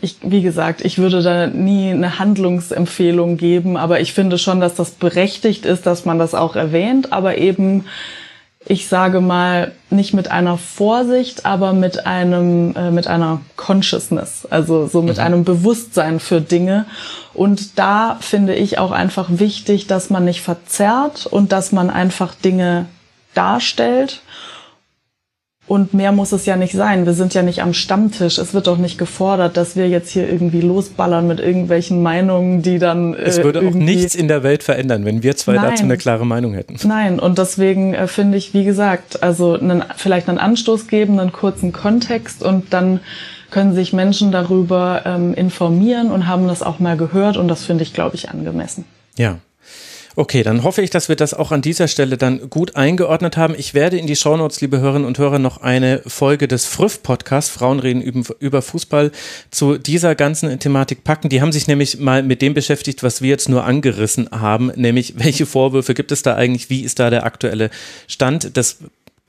ich, 0.00 0.18
wie 0.22 0.42
gesagt, 0.42 0.84
ich 0.84 0.98
würde 0.98 1.22
da 1.22 1.48
nie 1.48 1.90
eine 1.90 2.20
Handlungsempfehlung 2.20 3.36
geben, 3.36 3.76
aber 3.76 3.98
ich 3.98 4.12
finde 4.12 4.38
schon, 4.38 4.60
dass 4.60 4.76
das 4.76 4.92
berechtigt 4.92 5.66
ist, 5.66 5.86
dass 5.86 6.04
man 6.04 6.20
das 6.20 6.36
auch 6.36 6.54
erwähnt, 6.54 7.12
aber 7.12 7.36
eben 7.36 7.84
ich 8.66 8.88
sage 8.88 9.20
mal, 9.20 9.72
nicht 9.88 10.12
mit 10.12 10.30
einer 10.30 10.58
Vorsicht, 10.58 11.46
aber 11.46 11.72
mit 11.72 12.06
einem, 12.06 12.76
äh, 12.76 12.90
mit 12.90 13.06
einer 13.06 13.40
Consciousness, 13.56 14.46
also 14.50 14.86
so 14.86 15.00
mit 15.00 15.16
mhm. 15.16 15.22
einem 15.22 15.44
Bewusstsein 15.44 16.20
für 16.20 16.40
Dinge. 16.40 16.84
Und 17.32 17.78
da 17.78 18.18
finde 18.20 18.54
ich 18.54 18.78
auch 18.78 18.90
einfach 18.90 19.28
wichtig, 19.30 19.86
dass 19.86 20.10
man 20.10 20.24
nicht 20.24 20.42
verzerrt 20.42 21.26
und 21.26 21.52
dass 21.52 21.72
man 21.72 21.88
einfach 21.88 22.34
Dinge 22.34 22.86
darstellt 23.34 24.20
und 25.70 25.94
mehr 25.94 26.10
muss 26.10 26.32
es 26.32 26.46
ja 26.46 26.56
nicht 26.56 26.72
sein. 26.72 27.06
Wir 27.06 27.12
sind 27.12 27.32
ja 27.32 27.42
nicht 27.42 27.62
am 27.62 27.74
Stammtisch. 27.74 28.38
Es 28.38 28.54
wird 28.54 28.66
doch 28.66 28.76
nicht 28.76 28.98
gefordert, 28.98 29.56
dass 29.56 29.76
wir 29.76 29.88
jetzt 29.88 30.10
hier 30.10 30.28
irgendwie 30.28 30.62
losballern 30.62 31.28
mit 31.28 31.38
irgendwelchen 31.38 32.02
Meinungen, 32.02 32.60
die 32.60 32.80
dann. 32.80 33.14
Äh, 33.14 33.22
es 33.22 33.44
würde 33.44 33.60
auch 33.60 33.72
nichts 33.72 34.16
in 34.16 34.26
der 34.26 34.42
Welt 34.42 34.64
verändern, 34.64 35.04
wenn 35.04 35.22
wir 35.22 35.36
zwei 35.36 35.54
Nein. 35.54 35.70
dazu 35.70 35.84
eine 35.84 35.96
klare 35.96 36.26
Meinung 36.26 36.54
hätten. 36.54 36.76
Nein, 36.82 37.20
und 37.20 37.38
deswegen 37.38 37.94
äh, 37.94 38.08
finde 38.08 38.36
ich, 38.36 38.52
wie 38.52 38.64
gesagt, 38.64 39.22
also 39.22 39.52
einen, 39.52 39.84
vielleicht 39.96 40.28
einen 40.28 40.38
Anstoß 40.38 40.88
geben, 40.88 41.20
einen 41.20 41.30
kurzen 41.30 41.70
Kontext 41.70 42.42
und 42.42 42.72
dann 42.72 42.98
können 43.52 43.72
sich 43.72 43.92
Menschen 43.92 44.32
darüber 44.32 45.02
ähm, 45.04 45.34
informieren 45.34 46.10
und 46.10 46.26
haben 46.26 46.48
das 46.48 46.64
auch 46.64 46.80
mal 46.80 46.96
gehört 46.96 47.36
und 47.36 47.46
das 47.46 47.64
finde 47.64 47.84
ich, 47.84 47.94
glaube 47.94 48.16
ich, 48.16 48.28
angemessen. 48.28 48.86
Ja, 49.16 49.38
Okay, 50.16 50.42
dann 50.42 50.64
hoffe 50.64 50.82
ich, 50.82 50.90
dass 50.90 51.08
wir 51.08 51.14
das 51.14 51.34
auch 51.34 51.52
an 51.52 51.62
dieser 51.62 51.86
Stelle 51.86 52.16
dann 52.16 52.50
gut 52.50 52.74
eingeordnet 52.74 53.36
haben. 53.36 53.54
Ich 53.56 53.74
werde 53.74 53.96
in 53.96 54.08
die 54.08 54.16
Shownotes, 54.16 54.60
liebe 54.60 54.80
Hörerinnen 54.80 55.06
und 55.06 55.18
Hörer, 55.18 55.38
noch 55.38 55.58
eine 55.58 56.02
Folge 56.04 56.48
des 56.48 56.66
Früff-Podcasts, 56.66 57.50
Frauen 57.50 57.78
reden 57.78 58.02
über 58.40 58.60
Fußball, 58.60 59.12
zu 59.52 59.78
dieser 59.78 60.16
ganzen 60.16 60.58
Thematik 60.58 61.04
packen. 61.04 61.28
Die 61.28 61.40
haben 61.40 61.52
sich 61.52 61.68
nämlich 61.68 61.98
mal 62.00 62.24
mit 62.24 62.42
dem 62.42 62.54
beschäftigt, 62.54 63.04
was 63.04 63.22
wir 63.22 63.28
jetzt 63.28 63.48
nur 63.48 63.64
angerissen 63.64 64.28
haben, 64.32 64.72
nämlich 64.74 65.14
welche 65.16 65.46
Vorwürfe 65.46 65.94
gibt 65.94 66.10
es 66.10 66.22
da 66.22 66.34
eigentlich, 66.34 66.70
wie 66.70 66.80
ist 66.80 66.98
da 66.98 67.10
der 67.10 67.24
aktuelle 67.24 67.70
Stand. 68.08 68.56
Das 68.56 68.78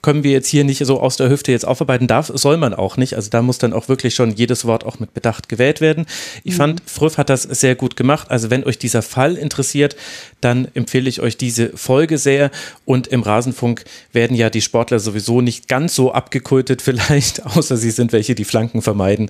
können 0.01 0.23
wir 0.23 0.31
jetzt 0.31 0.47
hier 0.47 0.63
nicht 0.63 0.83
so 0.83 0.99
aus 0.99 1.17
der 1.17 1.29
Hüfte 1.29 1.51
jetzt 1.51 1.67
aufarbeiten 1.67 2.07
darf, 2.07 2.31
soll 2.33 2.57
man 2.57 2.73
auch 2.73 2.97
nicht. 2.97 3.15
Also 3.15 3.29
da 3.29 3.41
muss 3.41 3.59
dann 3.59 3.73
auch 3.73 3.87
wirklich 3.87 4.15
schon 4.15 4.31
jedes 4.31 4.65
Wort 4.65 4.83
auch 4.83 4.99
mit 4.99 5.13
Bedacht 5.13 5.47
gewählt 5.47 5.79
werden. 5.79 6.05
Ich 6.43 6.53
mhm. 6.53 6.57
fand, 6.57 6.81
Früff 6.85 7.17
hat 7.17 7.29
das 7.29 7.43
sehr 7.43 7.75
gut 7.75 7.95
gemacht. 7.95 8.31
Also 8.31 8.49
wenn 8.49 8.63
euch 8.63 8.79
dieser 8.79 9.03
Fall 9.03 9.35
interessiert, 9.35 9.95
dann 10.41 10.67
empfehle 10.73 11.07
ich 11.07 11.21
euch 11.21 11.37
diese 11.37 11.69
Folge 11.77 12.17
sehr. 12.17 12.49
Und 12.85 13.07
im 13.07 13.21
Rasenfunk 13.21 13.83
werden 14.11 14.35
ja 14.35 14.49
die 14.49 14.61
Sportler 14.61 14.99
sowieso 14.99 15.41
nicht 15.41 15.67
ganz 15.67 15.93
so 15.93 16.11
abgekultet 16.11 16.81
vielleicht, 16.81 17.45
außer 17.45 17.77
sie 17.77 17.91
sind 17.91 18.11
welche, 18.11 18.33
die 18.33 18.45
Flanken 18.45 18.81
vermeiden, 18.81 19.29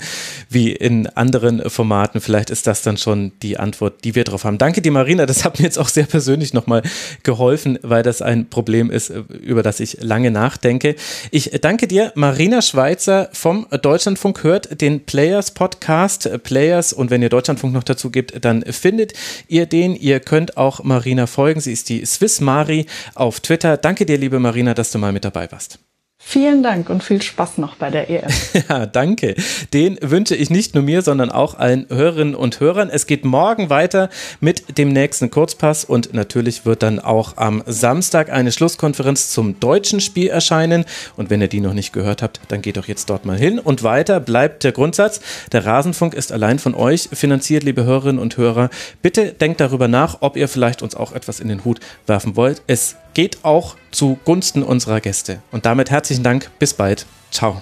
wie 0.49 0.71
in 0.71 1.07
anderen 1.07 1.69
Formaten. 1.69 2.21
Vielleicht 2.21 2.49
ist 2.49 2.65
das 2.65 2.81
dann 2.81 2.95
schon 2.95 3.33
die 3.41 3.57
Antwort, 3.57 4.05
die 4.05 4.15
wir 4.15 4.23
drauf 4.23 4.45
haben. 4.45 4.57
Danke 4.57 4.81
dir, 4.81 4.91
Marina. 4.91 5.25
Das 5.25 5.43
hat 5.43 5.59
mir 5.59 5.65
jetzt 5.65 5.77
auch 5.77 5.89
sehr 5.89 6.05
persönlich 6.05 6.53
nochmal 6.53 6.81
geholfen, 7.23 7.77
weil 7.81 8.03
das 8.03 8.21
ein 8.21 8.49
Problem 8.49 8.89
ist, 8.89 9.11
über 9.41 9.63
das 9.63 9.81
ich 9.81 9.97
lange 10.01 10.31
nachdenke 10.31 10.60
nachdenke. 10.61 10.95
Ich 11.31 11.51
danke 11.61 11.87
dir, 11.87 12.11
Marina 12.15 12.61
Schweizer 12.61 13.29
vom 13.33 13.67
Deutschlandfunk. 13.81 14.43
Hört 14.43 14.81
den 14.81 15.05
Players 15.05 15.51
Podcast, 15.51 16.29
Players. 16.43 16.93
Und 16.93 17.09
wenn 17.09 17.21
ihr 17.21 17.29
Deutschlandfunk 17.29 17.73
noch 17.73 17.83
dazu 17.83 18.11
gibt, 18.11 18.43
dann 18.45 18.63
findet 18.63 19.13
ihr 19.47 19.65
den. 19.65 19.95
Ihr 19.95 20.19
könnt 20.19 20.57
auch 20.57 20.83
Marina 20.83 21.27
folgen. 21.27 21.59
Sie 21.59 21.73
ist 21.73 21.89
die 21.89 22.05
Swiss 22.05 22.41
Mari 22.41 22.85
auf 23.15 23.39
Twitter. 23.39 23.77
Danke 23.77 24.05
dir, 24.05 24.17
liebe 24.17 24.39
Marina, 24.39 24.73
dass 24.73 24.91
du 24.91 24.99
mal 24.99 25.11
mit 25.11 25.25
dabei 25.25 25.51
warst. 25.51 25.90
Vielen 26.23 26.61
Dank 26.61 26.89
und 26.89 27.03
viel 27.03 27.21
Spaß 27.21 27.57
noch 27.57 27.75
bei 27.75 27.89
der 27.89 28.09
EM. 28.09 28.29
Ja, 28.69 28.85
danke. 28.85 29.35
Den 29.73 29.97
wünsche 30.01 30.35
ich 30.35 30.49
nicht 30.49 30.75
nur 30.75 30.83
mir, 30.83 31.01
sondern 31.01 31.29
auch 31.31 31.55
allen 31.55 31.87
Hörerinnen 31.89 32.35
und 32.35 32.59
Hörern. 32.59 32.89
Es 32.89 33.07
geht 33.07 33.25
morgen 33.25 33.69
weiter 33.69 34.09
mit 34.39 34.77
dem 34.77 34.93
nächsten 34.93 35.31
Kurzpass 35.31 35.83
und 35.83 36.13
natürlich 36.13 36.65
wird 36.65 36.83
dann 36.83 36.99
auch 36.99 37.37
am 37.37 37.63
Samstag 37.65 38.31
eine 38.31 38.51
Schlusskonferenz 38.51 39.31
zum 39.31 39.59
deutschen 39.59 39.99
Spiel 39.99 40.27
erscheinen. 40.27 40.85
Und 41.17 41.29
wenn 41.31 41.41
ihr 41.41 41.47
die 41.47 41.59
noch 41.59 41.73
nicht 41.73 41.91
gehört 41.91 42.21
habt, 42.21 42.39
dann 42.49 42.61
geht 42.61 42.77
doch 42.77 42.87
jetzt 42.87 43.09
dort 43.09 43.25
mal 43.25 43.37
hin. 43.37 43.59
Und 43.59 43.83
weiter 43.83 44.19
bleibt 44.19 44.63
der 44.63 44.71
Grundsatz, 44.71 45.21
der 45.51 45.65
Rasenfunk 45.65 46.13
ist 46.13 46.31
allein 46.31 46.59
von 46.59 46.75
euch 46.75 47.09
finanziert, 47.11 47.63
liebe 47.63 47.83
Hörerinnen 47.83 48.21
und 48.21 48.37
Hörer. 48.37 48.69
Bitte 49.01 49.33
denkt 49.33 49.59
darüber 49.59 49.87
nach, 49.87 50.17
ob 50.21 50.37
ihr 50.37 50.47
vielleicht 50.47 50.81
uns 50.81 50.95
auch 50.95 51.11
etwas 51.13 51.39
in 51.39 51.49
den 51.49 51.65
Hut 51.65 51.79
werfen 52.05 52.35
wollt. 52.35 52.61
Es 52.67 52.95
geht 53.13 53.43
auch 53.43 53.75
zugunsten 53.91 54.63
unserer 54.63 55.01
Gäste. 55.01 55.41
Und 55.51 55.65
damit 55.65 55.89
herzlichen 55.89 56.23
Dank, 56.23 56.49
bis 56.59 56.73
bald. 56.73 57.05
Ciao. 57.31 57.61